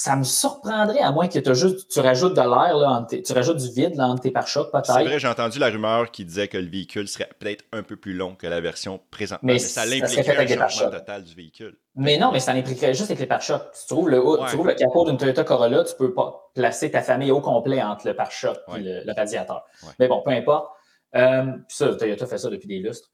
Ça 0.00 0.14
me 0.14 0.22
surprendrait, 0.22 1.00
à 1.00 1.10
moins 1.10 1.26
que 1.26 1.40
t'as 1.40 1.54
juste, 1.54 1.90
tu 1.90 1.98
rajoutes 1.98 2.34
de 2.36 2.40
l'air, 2.40 3.06
tu 3.24 3.32
rajoutes 3.32 3.56
du 3.56 3.68
vide 3.72 3.96
là, 3.96 4.06
entre 4.06 4.22
tes 4.22 4.30
pare-chocs, 4.30 4.68
C'est 4.72 4.92
peut-être. 4.92 5.08
vrai, 5.08 5.18
j'ai 5.18 5.26
entendu 5.26 5.58
la 5.58 5.70
rumeur 5.70 6.12
qui 6.12 6.24
disait 6.24 6.46
que 6.46 6.56
le 6.56 6.68
véhicule 6.68 7.08
serait 7.08 7.28
peut-être 7.40 7.64
un 7.72 7.82
peu 7.82 7.96
plus 7.96 8.14
long 8.14 8.36
que 8.36 8.46
la 8.46 8.60
version 8.60 9.00
présentement. 9.10 9.44
Mais 9.48 9.54
Mais, 9.54 9.58
ça 9.58 9.84
l'impliquerait 9.84 10.36
un 10.56 10.68
changement 10.68 10.90
total 10.92 11.24
du 11.24 11.34
véhicule. 11.34 11.76
Mais 11.96 12.16
non, 12.16 12.30
mais 12.30 12.38
ça 12.38 12.54
n'impliquerait 12.54 12.94
juste 12.94 13.10
avec 13.10 13.18
les 13.18 13.26
pare-chocs. 13.26 13.70
Si 13.72 13.88
tu 13.88 13.94
trouves 13.94 14.08
le, 14.08 14.24
Ouais. 14.24 14.38
tu 14.48 14.54
trouves 14.54 14.68
le 14.68 14.74
capot 14.74 15.04
d'une 15.04 15.16
Toyota 15.16 15.42
Corolla, 15.42 15.82
tu 15.82 15.96
peux 15.96 16.14
pas 16.14 16.48
placer 16.54 16.92
ta 16.92 17.02
famille 17.02 17.32
au 17.32 17.40
complet 17.40 17.82
entre 17.82 18.06
le 18.06 18.14
pare-choc 18.14 18.56
et 18.68 18.70
Ouais. 18.70 18.78
le, 18.80 19.02
le 19.04 19.12
radiateur. 19.16 19.64
Ouais. 19.82 19.90
Mais 19.98 20.06
bon, 20.06 20.22
peu 20.24 20.30
importe. 20.30 20.68
Euh, 21.16 21.42
puis 21.66 21.76
ça, 21.76 21.92
Toyota 21.96 22.24
fait 22.26 22.38
ça 22.38 22.50
depuis 22.50 22.68
des 22.68 22.78
lustres. 22.78 23.10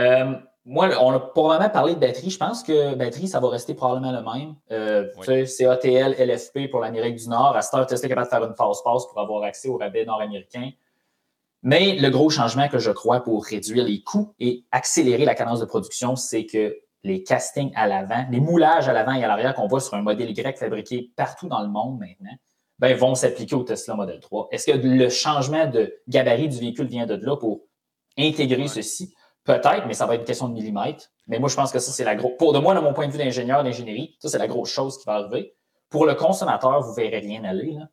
Euh, 0.00 0.34
moi, 0.68 0.90
on 1.00 1.12
a 1.12 1.18
probablement 1.18 1.70
parlé 1.70 1.94
de 1.94 1.98
batterie. 1.98 2.28
Je 2.28 2.36
pense 2.36 2.62
que 2.62 2.94
batterie, 2.94 3.26
ça 3.26 3.40
va 3.40 3.48
rester 3.48 3.72
probablement 3.72 4.12
le 4.12 4.22
même. 4.22 4.54
Euh, 4.70 5.06
Ouais. 5.16 5.24
Tu 5.24 5.24
sais, 5.24 5.46
c'est 5.46 5.66
ATL, 5.66 6.14
LFP 6.18 6.70
pour 6.70 6.80
l'Amérique 6.80 7.16
du 7.16 7.28
Nord. 7.28 7.56
À 7.56 7.62
cette 7.62 7.74
heure, 7.74 7.86
Tesla 7.86 8.06
est 8.06 8.08
capable 8.10 8.26
de 8.26 8.30
faire 8.30 8.44
une 8.44 8.54
passe-passe 8.54 9.06
pour 9.06 9.18
avoir 9.18 9.42
accès 9.44 9.68
au 9.68 9.78
rabais 9.78 10.04
nord-américain. 10.04 10.70
Mais 11.62 11.94
le 11.96 12.10
gros 12.10 12.28
changement 12.28 12.68
que 12.68 12.78
je 12.78 12.90
crois 12.90 13.20
pour 13.20 13.44
réduire 13.44 13.84
les 13.84 14.02
coûts 14.02 14.34
et 14.38 14.64
accélérer 14.70 15.24
la 15.24 15.34
cadence 15.34 15.60
de 15.60 15.64
production, 15.64 16.16
c'est 16.16 16.44
que 16.44 16.76
les 17.02 17.22
castings 17.22 17.72
à 17.74 17.86
l'avant, 17.86 18.26
les 18.30 18.40
moulages 18.40 18.88
à 18.88 18.92
l'avant 18.92 19.14
et 19.14 19.24
à 19.24 19.28
l'arrière 19.28 19.54
qu'on 19.54 19.68
voit 19.68 19.80
sur 19.80 19.94
un 19.94 20.02
modèle 20.02 20.30
Y 20.30 20.58
fabriqué 20.58 21.10
partout 21.16 21.48
dans 21.48 21.62
le 21.62 21.68
monde 21.68 21.98
maintenant, 21.98 22.36
ben, 22.78 22.94
vont 22.96 23.14
s'appliquer 23.14 23.56
au 23.56 23.62
Tesla 23.64 23.94
Model 23.94 24.20
3. 24.20 24.48
Est-ce 24.52 24.70
que 24.70 24.76
le 24.76 25.08
changement 25.08 25.66
de 25.66 25.94
gabarit 26.06 26.48
du 26.48 26.58
véhicule 26.58 26.86
vient 26.86 27.06
de 27.06 27.14
là 27.14 27.36
pour 27.36 27.62
intégrer 28.18 28.68
ceci? 28.68 29.14
Peut-être, 29.48 29.86
mais 29.86 29.94
ça 29.94 30.04
va 30.04 30.14
être 30.14 30.20
une 30.20 30.26
question 30.26 30.46
de 30.50 30.52
millimètres. 30.52 31.06
Mais 31.26 31.38
moi, 31.38 31.48
je 31.48 31.56
pense 31.56 31.72
que 31.72 31.78
ça, 31.78 31.90
c'est 31.90 32.04
la 32.04 32.14
grosse. 32.14 32.36
Pour 32.38 32.52
de 32.52 32.58
moi, 32.58 32.74
de 32.74 32.80
mon 32.80 32.92
point 32.92 33.06
de 33.06 33.12
vue 33.12 33.16
d'ingénieur 33.16 33.64
d'ingénierie, 33.64 34.14
ça, 34.18 34.28
c'est 34.28 34.36
la 34.36 34.46
grosse 34.46 34.70
chose 34.70 34.98
qui 34.98 35.06
va 35.06 35.14
arriver. 35.14 35.54
Pour 35.88 36.04
le 36.04 36.14
consommateur, 36.14 36.82
vous 36.82 36.90
ne 36.90 36.96
verrez 36.96 37.20
rien 37.20 37.42
aller. 37.44 37.72
Là. 37.72 37.88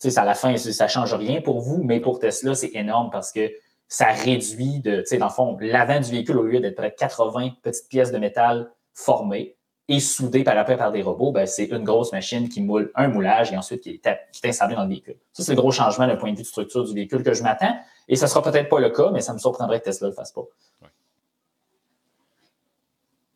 Tu 0.00 0.06
sais, 0.06 0.10
c'est 0.10 0.20
à 0.20 0.24
la 0.24 0.34
fin, 0.34 0.56
ça 0.56 0.84
ne 0.84 0.88
change 0.88 1.14
rien 1.14 1.40
pour 1.40 1.58
vous, 1.58 1.82
mais 1.82 1.98
pour 1.98 2.20
Tesla, 2.20 2.54
c'est 2.54 2.70
énorme 2.76 3.10
parce 3.10 3.32
que 3.32 3.50
ça 3.88 4.06
réduit 4.12 4.78
de, 4.78 5.00
tu 5.00 5.06
sais, 5.06 5.18
dans 5.18 5.26
le 5.26 5.32
fond, 5.32 5.56
l'avant 5.60 5.98
du 5.98 6.12
véhicule, 6.12 6.38
au 6.38 6.44
lieu 6.44 6.60
d'être 6.60 6.76
près 6.76 6.90
de 6.90 6.94
80 6.94 7.54
petites 7.60 7.88
pièces 7.88 8.12
de 8.12 8.18
métal 8.18 8.70
formées 8.94 9.56
et 9.94 10.00
soudées 10.00 10.42
par 10.44 10.56
après 10.56 10.76
par 10.76 10.90
des 10.90 11.02
robots, 11.02 11.30
ben, 11.32 11.46
c'est 11.46 11.66
une 11.66 11.84
grosse 11.84 12.10
machine 12.12 12.48
qui 12.48 12.60
moule 12.62 12.90
un 12.94 13.08
moulage 13.08 13.52
et 13.52 13.56
ensuite 13.56 13.80
qui 13.82 13.90
est, 13.90 14.18
qui 14.32 14.40
est 14.44 14.48
installée 14.48 14.74
dans 14.74 14.82
le 14.84 14.88
véhicule. 14.88 15.16
Ça, 15.32 15.42
c'est 15.44 15.52
le 15.54 15.60
gros 15.60 15.70
changement 15.70 16.06
d'un 16.06 16.16
point 16.16 16.32
de 16.32 16.36
vue 16.36 16.42
de 16.42 16.48
structure 16.48 16.84
du 16.84 16.94
véhicule 16.94 17.22
que 17.22 17.34
je 17.34 17.42
m'attends. 17.42 17.76
Et 18.08 18.16
ça 18.16 18.26
sera 18.26 18.42
peut-être 18.42 18.68
pas 18.68 18.80
le 18.80 18.90
cas, 18.90 19.10
mais 19.12 19.20
ça 19.20 19.32
me 19.32 19.38
surprendrait 19.38 19.80
que 19.80 19.84
Tesla 19.84 20.08
le 20.08 20.14
fasse 20.14 20.32
pas. 20.32 20.40
Ouais. 20.40 20.88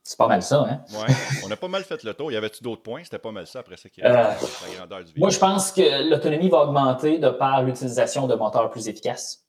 C'est 0.03 0.17
pas 0.19 0.29
mal 0.29 0.43
ça, 0.43 0.61
hein? 0.69 0.81
Ouais, 0.93 1.15
on 1.45 1.51
a 1.51 1.57
pas 1.57 1.67
mal 1.69 1.83
fait 1.83 2.03
le 2.05 2.15
tour. 2.15 2.31
Y 2.31 2.37
avait-tu 2.37 2.63
d'autres 2.63 2.83
points? 2.83 3.03
C'était 3.03 3.19
pas 3.19 3.33
mal 3.33 3.47
ça 3.47 3.59
après 3.61 3.77
ça 3.77 3.89
qui 3.89 4.01
Euh, 4.03 4.13
la 4.13 4.37
grandeur 4.77 4.99
du 5.01 5.05
véhicule. 5.07 5.21
Moi, 5.21 5.31
je 5.31 5.39
pense 5.39 5.73
que 5.73 6.09
l'autonomie 6.09 6.49
va 6.49 6.59
augmenter 6.63 7.19
de 7.19 7.29
par 7.31 7.63
l'utilisation 7.65 8.27
de 8.29 8.35
moteurs 8.37 8.71
plus 8.71 8.89
efficaces. 8.89 9.43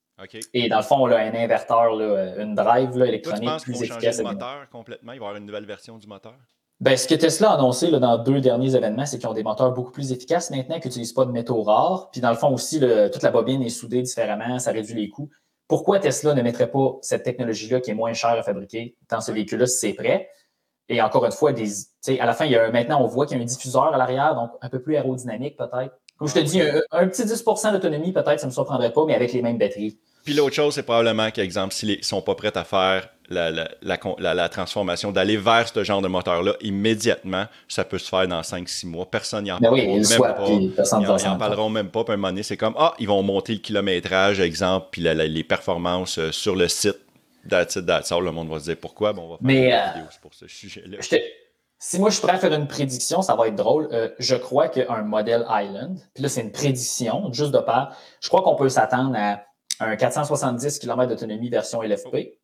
Et 0.56 0.68
dans 0.68 0.78
le 0.78 0.84
fond, 0.84 1.06
là, 1.06 1.18
un 1.20 1.34
inverteur, 1.36 1.96
là, 1.96 2.38
une 2.42 2.56
drive 2.56 2.90
là, 2.98 3.06
Toi, 3.06 3.06
tu 3.06 3.10
électronique 3.10 3.62
plus 3.62 3.74
changer 3.74 3.86
efficace. 3.86 4.18
le 4.18 4.26
avec- 4.26 4.40
moteur 4.40 4.70
complètement? 4.72 5.12
Il 5.14 5.20
va 5.20 5.26
y 5.26 5.28
avoir 5.28 5.36
une 5.36 5.46
nouvelle 5.46 5.66
version 5.66 6.00
du 6.00 6.08
moteur? 6.08 6.34
Ben, 6.80 6.96
ce 6.96 7.08
que 7.08 7.16
Tesla 7.16 7.52
a 7.52 7.54
annoncé 7.56 7.90
là, 7.90 7.98
dans 8.00 8.18
deux 8.20 8.40
derniers 8.40 8.76
événements, 8.76 9.06
c'est 9.08 9.18
qu'ils 9.18 9.28
ont 9.28 9.34
des 9.34 9.44
moteurs 9.44 9.72
beaucoup 9.72 9.92
plus 9.92 10.12
efficaces 10.12 10.52
maintenant, 10.52 10.80
qui 10.80 10.88
n'utilisent 10.88 11.14
pas 11.14 11.26
de 11.26 11.32
métaux 11.32 11.64
rares. 11.64 12.10
Puis 12.12 12.22
dans 12.22 12.30
le 12.30 12.36
fond 12.38 12.54
aussi, 12.54 12.80
le- 12.80 13.10
toute 13.10 13.24
la 13.24 13.32
bobine 13.32 13.64
est 13.64 13.70
soudée 13.70 14.04
différemment, 14.04 14.60
ça 14.60 14.72
réduit 14.72 14.94
les 14.94 15.10
coûts. 15.10 15.30
Pourquoi 15.68 16.00
Tesla 16.00 16.34
ne 16.36 16.42
mettrait 16.44 16.70
pas 16.70 16.98
cette 17.02 17.24
technologie-là 17.24 17.82
qui 17.82 17.92
est 17.92 17.96
moins 17.96 18.14
chère 18.14 18.32
à 18.32 18.44
fabriquer 18.44 18.96
dans 19.10 19.22
ce 19.22 19.32
véhicule-là 19.32 19.66
si 19.66 19.78
c'est 19.80 19.94
prêt? 19.94 20.30
Et 20.88 21.02
encore 21.02 21.26
une 21.26 21.32
fois, 21.32 21.52
des, 21.52 21.68
à 22.20 22.26
la 22.26 22.34
fin, 22.34 22.46
il 22.46 22.52
y 22.52 22.56
a 22.56 22.72
maintenant, 22.72 23.02
on 23.02 23.08
voit 23.08 23.26
qu'il 23.26 23.38
y 23.38 23.40
a 23.40 23.44
un 23.44 23.46
diffuseur 23.46 23.94
à 23.94 23.98
l'arrière, 23.98 24.36
donc 24.36 24.52
un 24.62 24.70
peu 24.70 24.80
plus 24.82 24.96
aérodynamique 24.96 25.58
peut-être. 25.58 25.98
Comme 26.18 26.28
je 26.28 26.34
te 26.36 26.40
dis, 26.40 26.62
un, 26.62 26.80
un 26.92 27.08
petit 27.08 27.24
10% 27.24 27.72
d'autonomie, 27.74 28.14
peut-être, 28.14 28.40
ça 28.40 28.46
ne 28.46 28.52
me 28.52 28.54
surprendrait 28.54 28.94
pas, 28.94 29.04
mais 29.06 29.16
avec 29.16 29.34
les 29.34 29.42
mêmes 29.42 29.58
batteries. 29.58 30.00
Puis 30.28 30.36
l'autre 30.36 30.56
chose, 30.56 30.74
c'est 30.76 30.84
probablement 30.84 31.32
qu'exemple, 31.32 31.74
s'ils 31.74 32.00
ne 32.00 32.04
sont 32.04 32.22
pas 32.22 32.36
prêts 32.36 32.52
à 32.58 32.66
faire 32.66 33.08
la, 33.30 33.50
la, 33.50 34.34
la, 34.34 34.50
transformation, 34.50 35.14
d'aller 35.14 35.38
vers 35.38 35.70
ce 35.70 35.86
genre 35.86 36.02
de 36.02 36.10
moteur-là, 36.10 36.56
immédiatement, 36.60 37.46
ça 37.70 37.86
peut 37.86 37.98
se 37.98 38.10
faire 38.10 38.28
dans 38.28 38.42
5-6 38.42 38.88
mois. 38.88 39.10
Personne 39.10 39.46
n'y 39.46 39.54
en 39.54 39.60
Ben 39.60 39.72
oui, 39.72 39.88
même 39.88 40.04
pas. 40.20 40.36
Ils 40.50 40.68
ne 40.68 40.74
en, 40.74 41.00
va 41.00 41.14
ils 41.14 41.20
s'en 41.22 41.32
en 41.32 41.38
parleront 41.38 41.70
même 41.70 41.88
pas. 41.88 42.04
Puis 42.04 42.12
à 42.12 42.16
un 42.16 42.18
moment 42.18 42.28
donné, 42.28 42.44
c'est 42.44 42.58
comme, 42.58 42.76
ah, 42.78 42.94
ils 43.00 43.08
vont 43.08 43.24
monter 43.24 43.54
le 43.54 43.60
kilométrage, 43.60 44.42
exemple, 44.42 44.88
puis 44.92 45.02
les 45.02 45.44
performances 45.46 46.20
euh, 46.20 46.34
sur 46.34 46.58
le 46.58 46.68
site. 46.68 47.00
That's 47.50 47.78
it, 47.78 47.86
that's 47.86 48.12
all. 48.12 48.22
Le 48.22 48.34
monde 48.34 48.50
va 48.50 48.60
se 48.60 48.66
dire 48.66 48.76
pourquoi. 48.82 49.14
Bon, 49.14 49.22
on 49.22 49.30
va 49.30 49.36
faire 49.36 49.44
Mais, 49.44 49.68
une 49.68 49.74
euh, 49.76 49.94
vidéo 49.94 50.10
pour 50.22 50.34
ce 50.34 50.46
sujet-là. 50.50 50.98
Si 51.80 52.00
moi 52.00 52.10
je 52.10 52.16
suis 52.16 52.24
prêt 52.24 52.36
à 52.36 52.40
faire 52.40 52.52
une 52.52 52.68
prédiction, 52.68 53.22
ça 53.22 53.34
va 53.36 53.48
être 53.48 53.56
drôle. 53.56 53.88
Euh, 53.94 54.10
je 54.20 54.36
crois 54.36 54.68
qu'un 54.68 55.04
modèle 55.04 55.46
Island, 55.50 55.98
puis 56.14 56.24
là 56.24 56.28
c'est 56.28 56.42
une 56.42 56.52
prédiction, 56.52 57.32
juste 57.32 57.52
de 57.52 57.60
part, 57.60 57.96
je 58.20 58.28
crois 58.28 58.42
qu'on 58.42 58.56
peut 58.56 58.68
s'attendre 58.68 59.16
à 59.16 59.44
un 59.80 59.96
470 59.96 60.80
km 60.80 61.10
d'autonomie 61.10 61.50
version 61.50 61.82
LFP, 61.82 62.38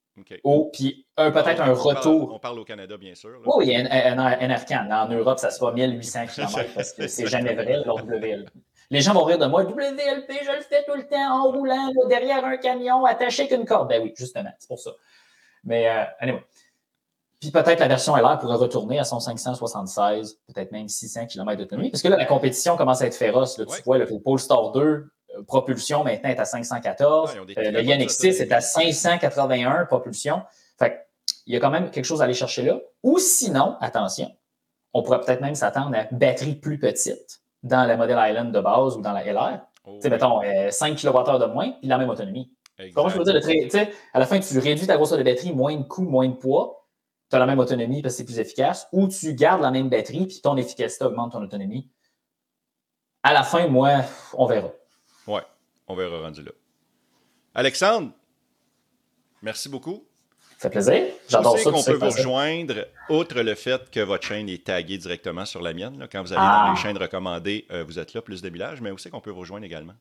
ou 0.43 0.69
puis 0.71 1.07
peut-être 1.15 1.61
un 1.61 1.65
parle- 1.65 1.71
retour. 1.71 2.33
On 2.33 2.39
parle 2.39 2.59
au 2.59 2.63
Canada, 2.65 2.97
bien 2.97 3.15
sûr. 3.15 3.29
là. 3.31 3.37
Oui, 3.57 3.75
un 3.75 4.49
Aircan. 4.49 4.87
En 4.91 5.07
Europe, 5.09 5.39
ça 5.39 5.49
sera 5.51 5.71
1800 5.73 6.27
km 6.33 6.73
parce 6.75 6.93
que 6.93 7.07
c'est 7.07 7.27
jamais 7.27 7.55
vrai, 7.55 7.81
leur 7.85 7.95
WLP. 8.05 8.49
Les 8.89 9.01
gens 9.01 9.13
vont 9.13 9.23
rire 9.23 9.39
de 9.39 9.45
moi. 9.47 9.63
WLP, 9.63 10.31
je 10.43 10.51
le 10.55 10.61
fais 10.61 10.83
tout 10.85 10.93
le 10.95 11.07
temps 11.07 11.45
en 11.47 11.51
roulant 11.51 11.87
là, 11.95 12.07
derrière 12.09 12.45
un 12.45 12.57
camion 12.57 13.05
attaché 13.05 13.47
qu'une 13.47 13.65
corde. 13.65 13.89
Ben 13.89 14.03
oui, 14.03 14.13
justement, 14.15 14.51
c'est 14.59 14.67
pour 14.67 14.77
ça. 14.79 14.91
Mais, 15.63 15.89
euh, 15.89 16.03
anyway. 16.19 16.43
Puis 17.39 17.49
peut-être 17.51 17.79
la 17.79 17.87
version 17.87 18.15
LR 18.15 18.37
pourrait 18.39 18.55
retourner 18.57 18.99
à 18.99 19.03
son 19.03 19.19
576, 19.19 20.39
peut-être 20.53 20.71
même 20.71 20.87
600 20.87 21.25
km 21.27 21.57
d'autonomie. 21.57 21.89
Parce 21.89 22.01
que 22.03 22.07
là, 22.07 22.17
la 22.17 22.25
compétition 22.25 22.77
commence 22.77 23.01
à 23.01 23.07
être 23.07 23.15
féroce. 23.15 23.57
Là, 23.57 23.65
Ouais. 23.67 23.77
Tu 23.77 23.83
vois, 23.83 23.97
le 23.97 24.05
Polestar 24.19 24.71
2, 24.71 24.81
euh, 24.81 25.05
propulsion 25.47 26.03
maintenant 26.03 26.29
est 26.29 26.39
à 26.39 26.45
514. 26.45 27.29
Ouais, 27.29 27.35
ils 27.35 27.41
ont 27.41 27.45
des 27.45 27.57
Euh, 27.57 27.63
le 27.63 27.71
bonnes 27.79 27.85
Yann 27.87 28.01
X6 28.01 28.41
est 28.41 28.51
à 28.51 28.59
autonomies. 28.59 28.93
581 28.93 29.85
propulsion. 29.85 30.43
Fait 30.77 31.07
il 31.45 31.53
y 31.53 31.57
a 31.57 31.59
quand 31.59 31.69
même 31.69 31.91
quelque 31.91 32.05
chose 32.05 32.21
à 32.21 32.25
aller 32.25 32.33
chercher 32.33 32.63
là. 32.63 32.79
Ou 33.03 33.17
sinon, 33.17 33.75
attention, 33.81 34.31
on 34.93 35.03
pourrait 35.03 35.19
peut-être 35.19 35.41
même 35.41 35.55
s'attendre 35.55 35.95
à 35.97 36.07
batterie 36.11 36.55
plus 36.55 36.79
petite 36.79 37.41
dans 37.63 37.85
la 37.85 37.97
modèle 37.97 38.19
Island 38.19 38.51
de 38.53 38.59
base 38.59 38.97
ou 38.97 39.01
dans 39.01 39.13
la 39.13 39.23
LR. 39.23 39.59
Oh, 39.85 39.99
mettons, 40.03 40.41
euh, 40.43 40.69
5 40.69 40.95
kWh 40.97 41.39
de 41.39 41.45
moins, 41.45 41.71
puis 41.71 41.87
la 41.87 41.97
même 41.97 42.09
autonomie. 42.09 42.51
Comment 42.93 43.09
je 43.09 43.17
peux 43.17 43.23
dire, 43.23 43.33
le 43.33 43.87
à 44.13 44.19
la 44.19 44.25
fin, 44.25 44.39
tu 44.39 44.57
réduis 44.57 44.87
ta 44.87 44.95
grosseur 44.95 45.17
de 45.17 45.23
batterie, 45.23 45.53
moins 45.53 45.75
de 45.75 45.83
coût, 45.83 46.03
moins 46.03 46.27
de 46.27 46.33
poids, 46.33 46.87
tu 47.29 47.35
as 47.35 47.39
la 47.39 47.45
même 47.45 47.59
autonomie 47.59 48.01
parce 48.01 48.15
que 48.15 48.19
c'est 48.19 48.25
plus 48.25 48.39
efficace, 48.39 48.87
ou 48.91 49.07
tu 49.07 49.33
gardes 49.35 49.61
la 49.61 49.71
même 49.71 49.89
batterie, 49.89 50.25
puis 50.25 50.41
ton 50.41 50.57
efficacité 50.57 51.05
augmente 51.05 51.33
ton 51.33 51.41
autonomie. 51.41 51.89
À 53.21 53.33
la 53.33 53.43
fin, 53.43 53.67
moi, 53.67 54.01
on 54.33 54.45
verra. 54.45 54.71
On 55.87 55.95
verra 55.95 56.21
rendu 56.21 56.43
là. 56.43 56.51
Alexandre, 57.55 58.11
merci 59.41 59.69
beaucoup. 59.69 60.05
fait 60.57 60.69
plaisir. 60.69 61.03
J'adore 61.27 61.57
ça. 61.57 61.71
qu'on 61.71 61.83
peut 61.83 61.93
vous 61.93 62.11
ça. 62.11 62.17
rejoindre, 62.17 62.85
outre 63.09 63.41
le 63.41 63.53
fait 63.55 63.89
que 63.91 63.99
votre 63.99 64.25
chaîne 64.25 64.47
est 64.47 64.63
taguée 64.65 64.97
directement 64.97 65.43
sur 65.45 65.61
la 65.61 65.73
mienne. 65.73 65.99
là, 65.99 66.07
quand 66.09 66.21
vous 66.23 66.31
allez 66.31 66.41
Ah. 66.43 66.65
dans 66.67 66.73
les 66.73 66.79
chaînes 66.79 66.97
recommandées, 66.97 67.65
euh, 67.71 67.83
vous 67.85 67.99
êtes 67.99 68.13
là, 68.13 68.21
plus 68.21 68.41
de 68.41 68.47
village, 68.49 68.79
mais 68.79 68.91
aussi 68.91 69.09
qu'on 69.09 69.19
peut 69.19 69.31
vous 69.31 69.41
rejoindre 69.41 69.65
également? 69.65 69.93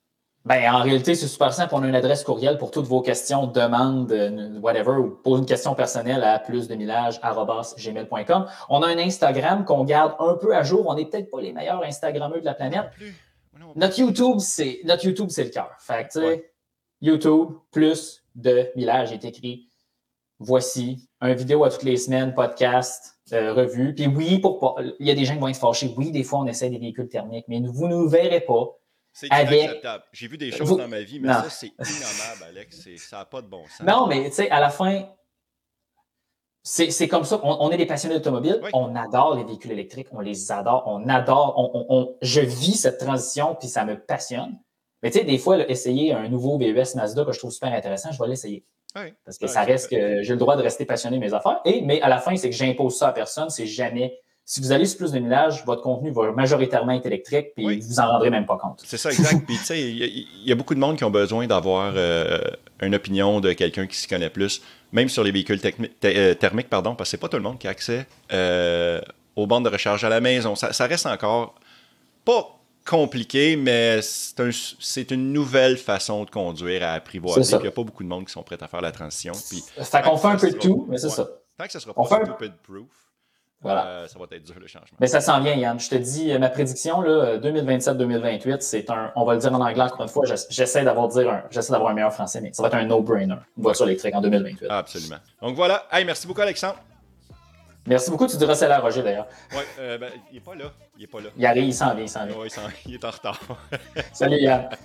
Ben, 0.45 0.73
en 0.73 0.83
réalité, 0.83 1.15
c'est 1.15 1.29
super 1.29 1.53
simple. 1.53 1.73
On 1.75 1.83
a 1.85 1.89
une 1.89 1.95
adresse 1.95 2.25
courriel 2.25 2.59
pour 2.59 2.71
toutes 2.73 2.87
vos 2.87 3.01
questions, 3.01 3.47
demandes, 3.47 4.11
euh, 4.13 4.59
whatever, 4.61 4.97
ou 4.99 5.11
poser 5.11 5.39
une 5.41 5.47
question 5.47 5.75
personnelle 5.77 6.23
à 6.25 6.39
plusdemillage.gmail.com. 6.41 8.47
On 8.69 8.83
a 8.83 8.87
un 8.89 8.99
Instagram 8.99 9.65
qu'on 9.65 9.85
garde 9.85 10.15
un 10.19 10.35
peu 10.35 10.55
à 10.55 10.63
jour. 10.63 10.87
On 10.89 10.95
n'est 10.95 11.07
peut-être 11.07 11.31
pas 11.31 11.41
les 11.41 11.53
meilleurs 11.53 11.83
Instagrammeurs 11.85 12.41
de 12.41 12.45
la 12.45 12.55
planète. 12.55 12.91
Notre 13.77 13.99
YouTube, 13.99 14.39
c'est 14.39 14.81
notre 14.85 15.05
YouTube, 15.05 15.29
c'est 15.31 15.45
le 15.45 15.51
cœur. 15.51 15.71
Fait 15.81 16.05
que, 16.07 16.13
tu 16.13 16.21
sais, 16.21 16.25
Ouais. 16.27 16.53
YouTube 17.01 17.51
plus 17.71 18.25
de 18.35 18.71
village 18.77 19.13
est 19.13 19.25
écrit. 19.25 19.69
Voici 20.39 21.09
un 21.21 21.35
vidéo 21.35 21.63
à 21.65 21.71
toutes 21.71 21.85
les 21.85 21.97
semaines, 21.97 22.35
podcast, 22.35 23.17
euh, 23.33 23.53
revue. 23.55 23.95
Puis 23.95 24.07
oui, 24.09 24.39
pour 24.41 24.59
pas, 24.59 24.75
il 24.99 25.07
y 25.07 25.11
a 25.11 25.15
des 25.15 25.25
gens 25.25 25.35
qui 25.35 25.41
vont 25.41 25.49
être 25.49 25.57
fâchés. 25.59 25.95
Oui, 25.97 26.11
des 26.11 26.25
fois, 26.25 26.41
on 26.41 26.47
essaie 26.47 26.69
des 26.69 26.79
véhicules 26.79 27.09
thermiques, 27.09 27.45
mais 27.49 27.61
vous 27.65 27.87
ne 27.87 27.95
nous 27.95 28.09
verrez 28.09 28.41
pas. 28.41 28.77
C'est 29.13 29.31
Avec- 29.31 29.63
inacceptable. 29.65 30.05
J'ai 30.13 30.27
vu 30.27 30.39
des 30.39 30.51
choses 30.51 30.69
Vous- 30.69 30.77
dans 30.79 30.89
ma 30.89 31.03
vie, 31.03 31.21
mais 31.21 31.29
Non. 31.29 31.35
ça, 31.35 31.51
c'est 31.51 31.67
innommable, 31.69 32.45
Alex. 32.49 32.81
C'est- 32.83 32.97
Ça 32.97 33.19
n'a 33.19 33.25
pas 33.27 33.43
de 33.43 33.47
bon 33.47 33.63
sens. 33.69 33.87
Non, 33.87 34.07
mais 34.09 34.25
tu 34.31 34.37
sais, 34.37 34.51
à 34.51 34.59
la 34.59 34.71
fin, 34.71 35.07
c'est 36.63 36.91
c'est 36.91 37.09
comme 37.09 37.25
ça. 37.25 37.41
On, 37.43 37.57
on 37.61 37.71
est 37.71 37.77
des 37.77 37.87
passionnés 37.87 38.15
d'automobile. 38.17 38.61
Oui. 38.63 38.71
On 38.73 38.95
adore 38.95 39.35
les 39.37 39.45
véhicules 39.45 39.73
électriques. 39.73 40.09
On 40.13 40.21
les 40.21 40.53
adore. 40.53 40.85
On 40.87 41.09
adore. 41.09 41.55
On, 41.89 42.15
je 42.23 42.41
vis 42.41 42.75
cette 42.77 42.99
transition, 42.99 43.57
puis 43.59 43.69
ça 43.69 43.85
me 43.85 43.97
passionne. 43.99 44.59
Mais 45.03 45.11
tu 45.11 45.19
sais, 45.19 45.25
des 45.25 45.39
fois, 45.39 45.57
là, 45.57 45.69
essayer 45.69 46.13
un 46.13 46.29
nouveau 46.29 46.59
VUS 46.59 46.95
Mazda 46.95 47.25
que 47.25 47.33
je 47.33 47.39
trouve 47.39 47.51
super 47.51 47.73
intéressant, 47.73 48.13
je 48.13 48.23
vais 48.23 48.29
l'essayer. 48.29 48.65
Oui. 48.95 49.13
Parce 49.25 49.39
que 49.39 49.47
ça 49.49 49.63
reste 49.63 49.89
que 49.91 50.23
j'ai 50.23 50.33
le 50.33 50.39
droit 50.39 50.57
de 50.57 50.63
rester 50.63 50.85
passionné 50.85 51.17
de 51.17 51.23
mes 51.23 51.35
affaires. 51.35 51.61
Et, 51.65 51.81
mais 51.81 52.01
à 52.03 52.09
la 52.09 52.19
fin, 52.19 52.37
c'est 52.37 52.51
que 52.51 52.55
j'impose 52.57 52.97
ça 52.97 53.09
à 53.09 53.13
personne. 53.13 53.51
C'est 53.51 53.67
jamais. 53.67 54.19
Si 54.45 54.61
vous 54.61 54.71
allez 54.73 54.87
sur 54.87 54.99
plus 54.99 55.13
de 55.13 55.19
millage, 55.21 55.65
votre 55.65 55.83
contenu 55.83 56.11
va 56.11 56.31
majoritairement 56.33 56.93
être 56.93 57.07
électrique, 57.07 57.55
puis 57.57 57.65
Oui. 57.65 57.81
vous 57.81 58.01
en 58.01 58.09
rendrez 58.09 58.29
même 58.29 58.45
pas 58.45 58.59
compte. 58.59 58.83
C'est 58.85 58.97
ça, 58.99 59.11
exact. 59.11 59.47
Puis, 59.47 59.57
tu 59.57 59.65
sais, 59.65 59.81
il 59.81 59.97
y, 59.99 60.03
a- 60.03 60.07
il 60.07 60.49
y 60.49 60.53
a 60.53 60.57
beaucoup 60.57 60.75
de 60.75 60.81
monde 60.81 60.97
qui 60.99 61.05
ont 61.05 61.11
besoin 61.13 61.47
d'avoir 61.47 61.93
euh, 61.97 62.39
une 62.83 62.95
opinion 62.95 63.41
de 63.41 63.53
quelqu'un 63.53 63.87
qui 63.87 63.97
s'y 63.97 64.09
connaît 64.09 64.31
plus, 64.31 64.61
même 64.93 65.09
sur 65.09 65.25
les 65.25 65.31
véhicules 65.33 65.61
euh, 66.05 66.35
thermiques, 66.35 66.69
pardon, 66.69 66.95
parce 66.95 67.09
que 67.09 67.13
c'est 67.13 67.21
pas 67.21 67.29
tout 67.29 67.37
le 67.37 67.43
monde 67.43 67.59
qui 67.59 67.67
a 67.67 67.71
accès 67.71 68.07
euh, 68.33 69.01
aux 69.37 69.47
bandes 69.47 69.65
de 69.65 69.71
recharge 69.71 70.05
à 70.05 70.09
la 70.09 70.21
maison. 70.21 70.55
Ça, 70.55 70.73
ça 70.73 70.87
reste 70.87 71.07
encore 71.07 71.55
pas 72.25 72.59
compliqué, 72.85 73.57
mais 73.57 74.03
c'est 74.03 74.41
un- 74.41 74.51
c'est 74.81 75.11
une 75.13 75.33
nouvelle 75.33 75.77
façon 75.79 76.25
de 76.25 76.31
conduire 76.31 76.83
à 76.83 76.93
apprivoiser. 76.93 77.57
Il 77.57 77.63
n'y 77.63 77.69
a 77.69 77.71
pas 77.71 77.85
beaucoup 77.85 78.03
de 78.03 78.09
monde 78.09 78.27
qui 78.27 78.33
sont 78.33 78.43
prêts 78.43 78.59
à 78.63 78.67
faire 78.69 78.81
la 78.81 78.91
transition. 78.93 79.33
Puis, 79.49 79.63
Fait 79.85 80.03
qu'on 80.03 80.17
fait 80.17 80.29
un 80.29 80.37
peu 80.37 80.51
de 80.51 80.59
tout, 80.59 80.87
mais 80.89 80.99
c'est 80.99 81.07
ouais. 81.07 81.13
ça. 81.13 81.29
Tant 81.57 81.67
que 81.67 81.73
ça 81.73 81.81
sera 81.81 81.93
On 81.97 82.05
pas 82.05 82.17
fait 82.17 82.23
un- 82.23 82.35
stupid 82.35 82.53
proof, 82.63 82.87
Voilà. 83.63 83.87
euh, 83.87 84.07
ça 84.09 84.19
va 84.19 84.25
être 84.33 84.43
dur 84.45 84.57
le 84.61 84.67
changement. 84.67 84.97
Mais 85.01 85.07
ça 85.07 85.21
s'en 85.21 85.41
vient, 85.41 85.55
Yann. 85.55 85.79
Je 85.79 85.89
te 85.89 85.95
dis, 85.95 86.33
euh, 86.33 86.39
ma 86.39 86.49
prédiction, 86.49 87.01
là, 87.01 87.39
2027-2028, 87.39 88.61
c'est 88.61 88.91
un, 88.91 89.13
on 89.17 89.25
va 89.25 89.35
le 89.35 89.41
dire 89.41 89.53
en 89.55 89.61
anglais 89.61 89.83
encore 89.83 90.03
une 90.03 90.09
fois, 90.09 90.25
j'ess- 90.27 90.47
j'essaie 90.51 90.85
d'avoir 90.85 91.07
un, 91.17 91.43
j'essaie 91.51 91.73
d'avoir 91.73 91.91
un 91.91 91.95
meilleur 91.95 92.13
français, 92.13 92.41
mais 92.41 92.53
ça 92.53 92.63
va 92.63 92.69
être 92.69 92.75
un 92.75 92.85
no-brainer, 92.87 93.35
une 93.57 93.63
voiture 93.63 93.87
électrique 93.87 94.15
en 94.15 94.21
2028. 94.21 94.67
Ah, 94.69 94.79
absolument. 94.79 95.17
Donc 95.41 95.55
voilà. 95.55 95.87
Hey, 95.93 96.05
merci 96.05 96.27
beaucoup, 96.27 96.41
Alexandre. 96.41 96.77
Merci 97.87 98.11
beaucoup, 98.13 98.29
tu 98.29 98.37
diras 98.37 98.55
celle 98.55 98.71
à 98.71 98.79
Roger 98.79 99.03
d'ailleurs. 99.03 99.27
Ouais, 99.53 99.59
euh, 99.81 99.99
ben, 99.99 100.11
il 100.31 100.37
est 100.37 100.41
pas 100.41 100.55
là. 100.55 100.67
Il 100.97 101.03
est 101.03 101.07
pas 101.09 101.21
là. 101.21 101.31
Il 101.37 101.45
arrive, 101.45 101.65
il 101.65 101.75
s'en 101.75 101.93
vient, 101.95 102.05
il 102.05 102.09
s'en 102.09 102.25
vient. 102.27 102.37
Il 102.45 102.51
s'en- 102.51 102.61
il 102.87 102.95
est 102.95 103.05
en 103.05 103.11
retard. 103.11 103.41
Salut 104.13 104.39
Yann. 104.39 104.69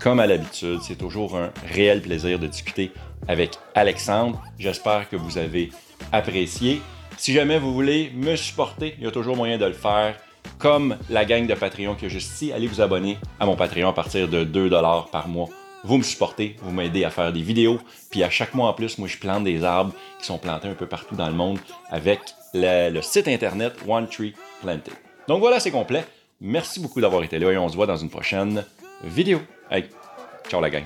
Comme 0.00 0.18
à 0.18 0.26
l'habitude, 0.26 0.80
c'est 0.80 0.96
toujours 0.96 1.36
un 1.36 1.50
réel 1.70 2.00
plaisir 2.00 2.38
de 2.38 2.46
discuter 2.46 2.90
avec 3.28 3.58
Alexandre. 3.74 4.42
J'espère 4.58 5.10
que 5.10 5.16
vous 5.16 5.36
avez 5.36 5.68
apprécié. 6.10 6.80
Si 7.18 7.34
jamais 7.34 7.58
vous 7.58 7.74
voulez 7.74 8.10
me 8.14 8.34
supporter, 8.34 8.94
il 8.96 9.04
y 9.04 9.06
a 9.06 9.10
toujours 9.10 9.36
moyen 9.36 9.58
de 9.58 9.66
le 9.66 9.74
faire. 9.74 10.16
Comme 10.58 10.96
la 11.10 11.26
gang 11.26 11.46
de 11.46 11.52
Patreon 11.52 11.96
qui 11.96 12.06
est 12.06 12.10
juste 12.10 12.32
ici, 12.32 12.50
allez 12.50 12.66
vous 12.66 12.80
abonner 12.80 13.18
à 13.38 13.44
mon 13.44 13.56
Patreon 13.56 13.90
à 13.90 13.92
partir 13.92 14.26
de 14.26 14.42
2$ 14.42 15.10
par 15.10 15.28
mois. 15.28 15.48
Vous 15.84 15.98
me 15.98 16.02
supportez, 16.02 16.56
vous 16.62 16.72
m'aidez 16.72 17.04
à 17.04 17.10
faire 17.10 17.30
des 17.30 17.42
vidéos. 17.42 17.78
Puis 18.10 18.22
à 18.22 18.30
chaque 18.30 18.54
mois 18.54 18.70
en 18.70 18.72
plus, 18.72 18.96
moi 18.96 19.06
je 19.06 19.18
plante 19.18 19.44
des 19.44 19.64
arbres 19.64 19.92
qui 20.18 20.24
sont 20.24 20.38
plantés 20.38 20.68
un 20.68 20.74
peu 20.74 20.86
partout 20.86 21.14
dans 21.14 21.28
le 21.28 21.34
monde 21.34 21.58
avec 21.90 22.20
le, 22.54 22.88
le 22.88 23.02
site 23.02 23.28
internet 23.28 23.74
One 23.86 24.08
Tree 24.08 24.34
Planted. 24.62 24.94
Donc 25.28 25.40
voilà, 25.40 25.60
c'est 25.60 25.70
complet. 25.70 26.06
Merci 26.40 26.80
beaucoup 26.80 27.02
d'avoir 27.02 27.22
été 27.22 27.38
là 27.38 27.50
et 27.50 27.58
on 27.58 27.68
se 27.68 27.76
voit 27.76 27.86
dans 27.86 27.98
une 27.98 28.08
prochaine 28.08 28.64
vidéo. 29.04 29.40
Hey, 29.70 29.88
ciao 30.48 30.60
la 30.60 30.68
gang. 30.68 30.84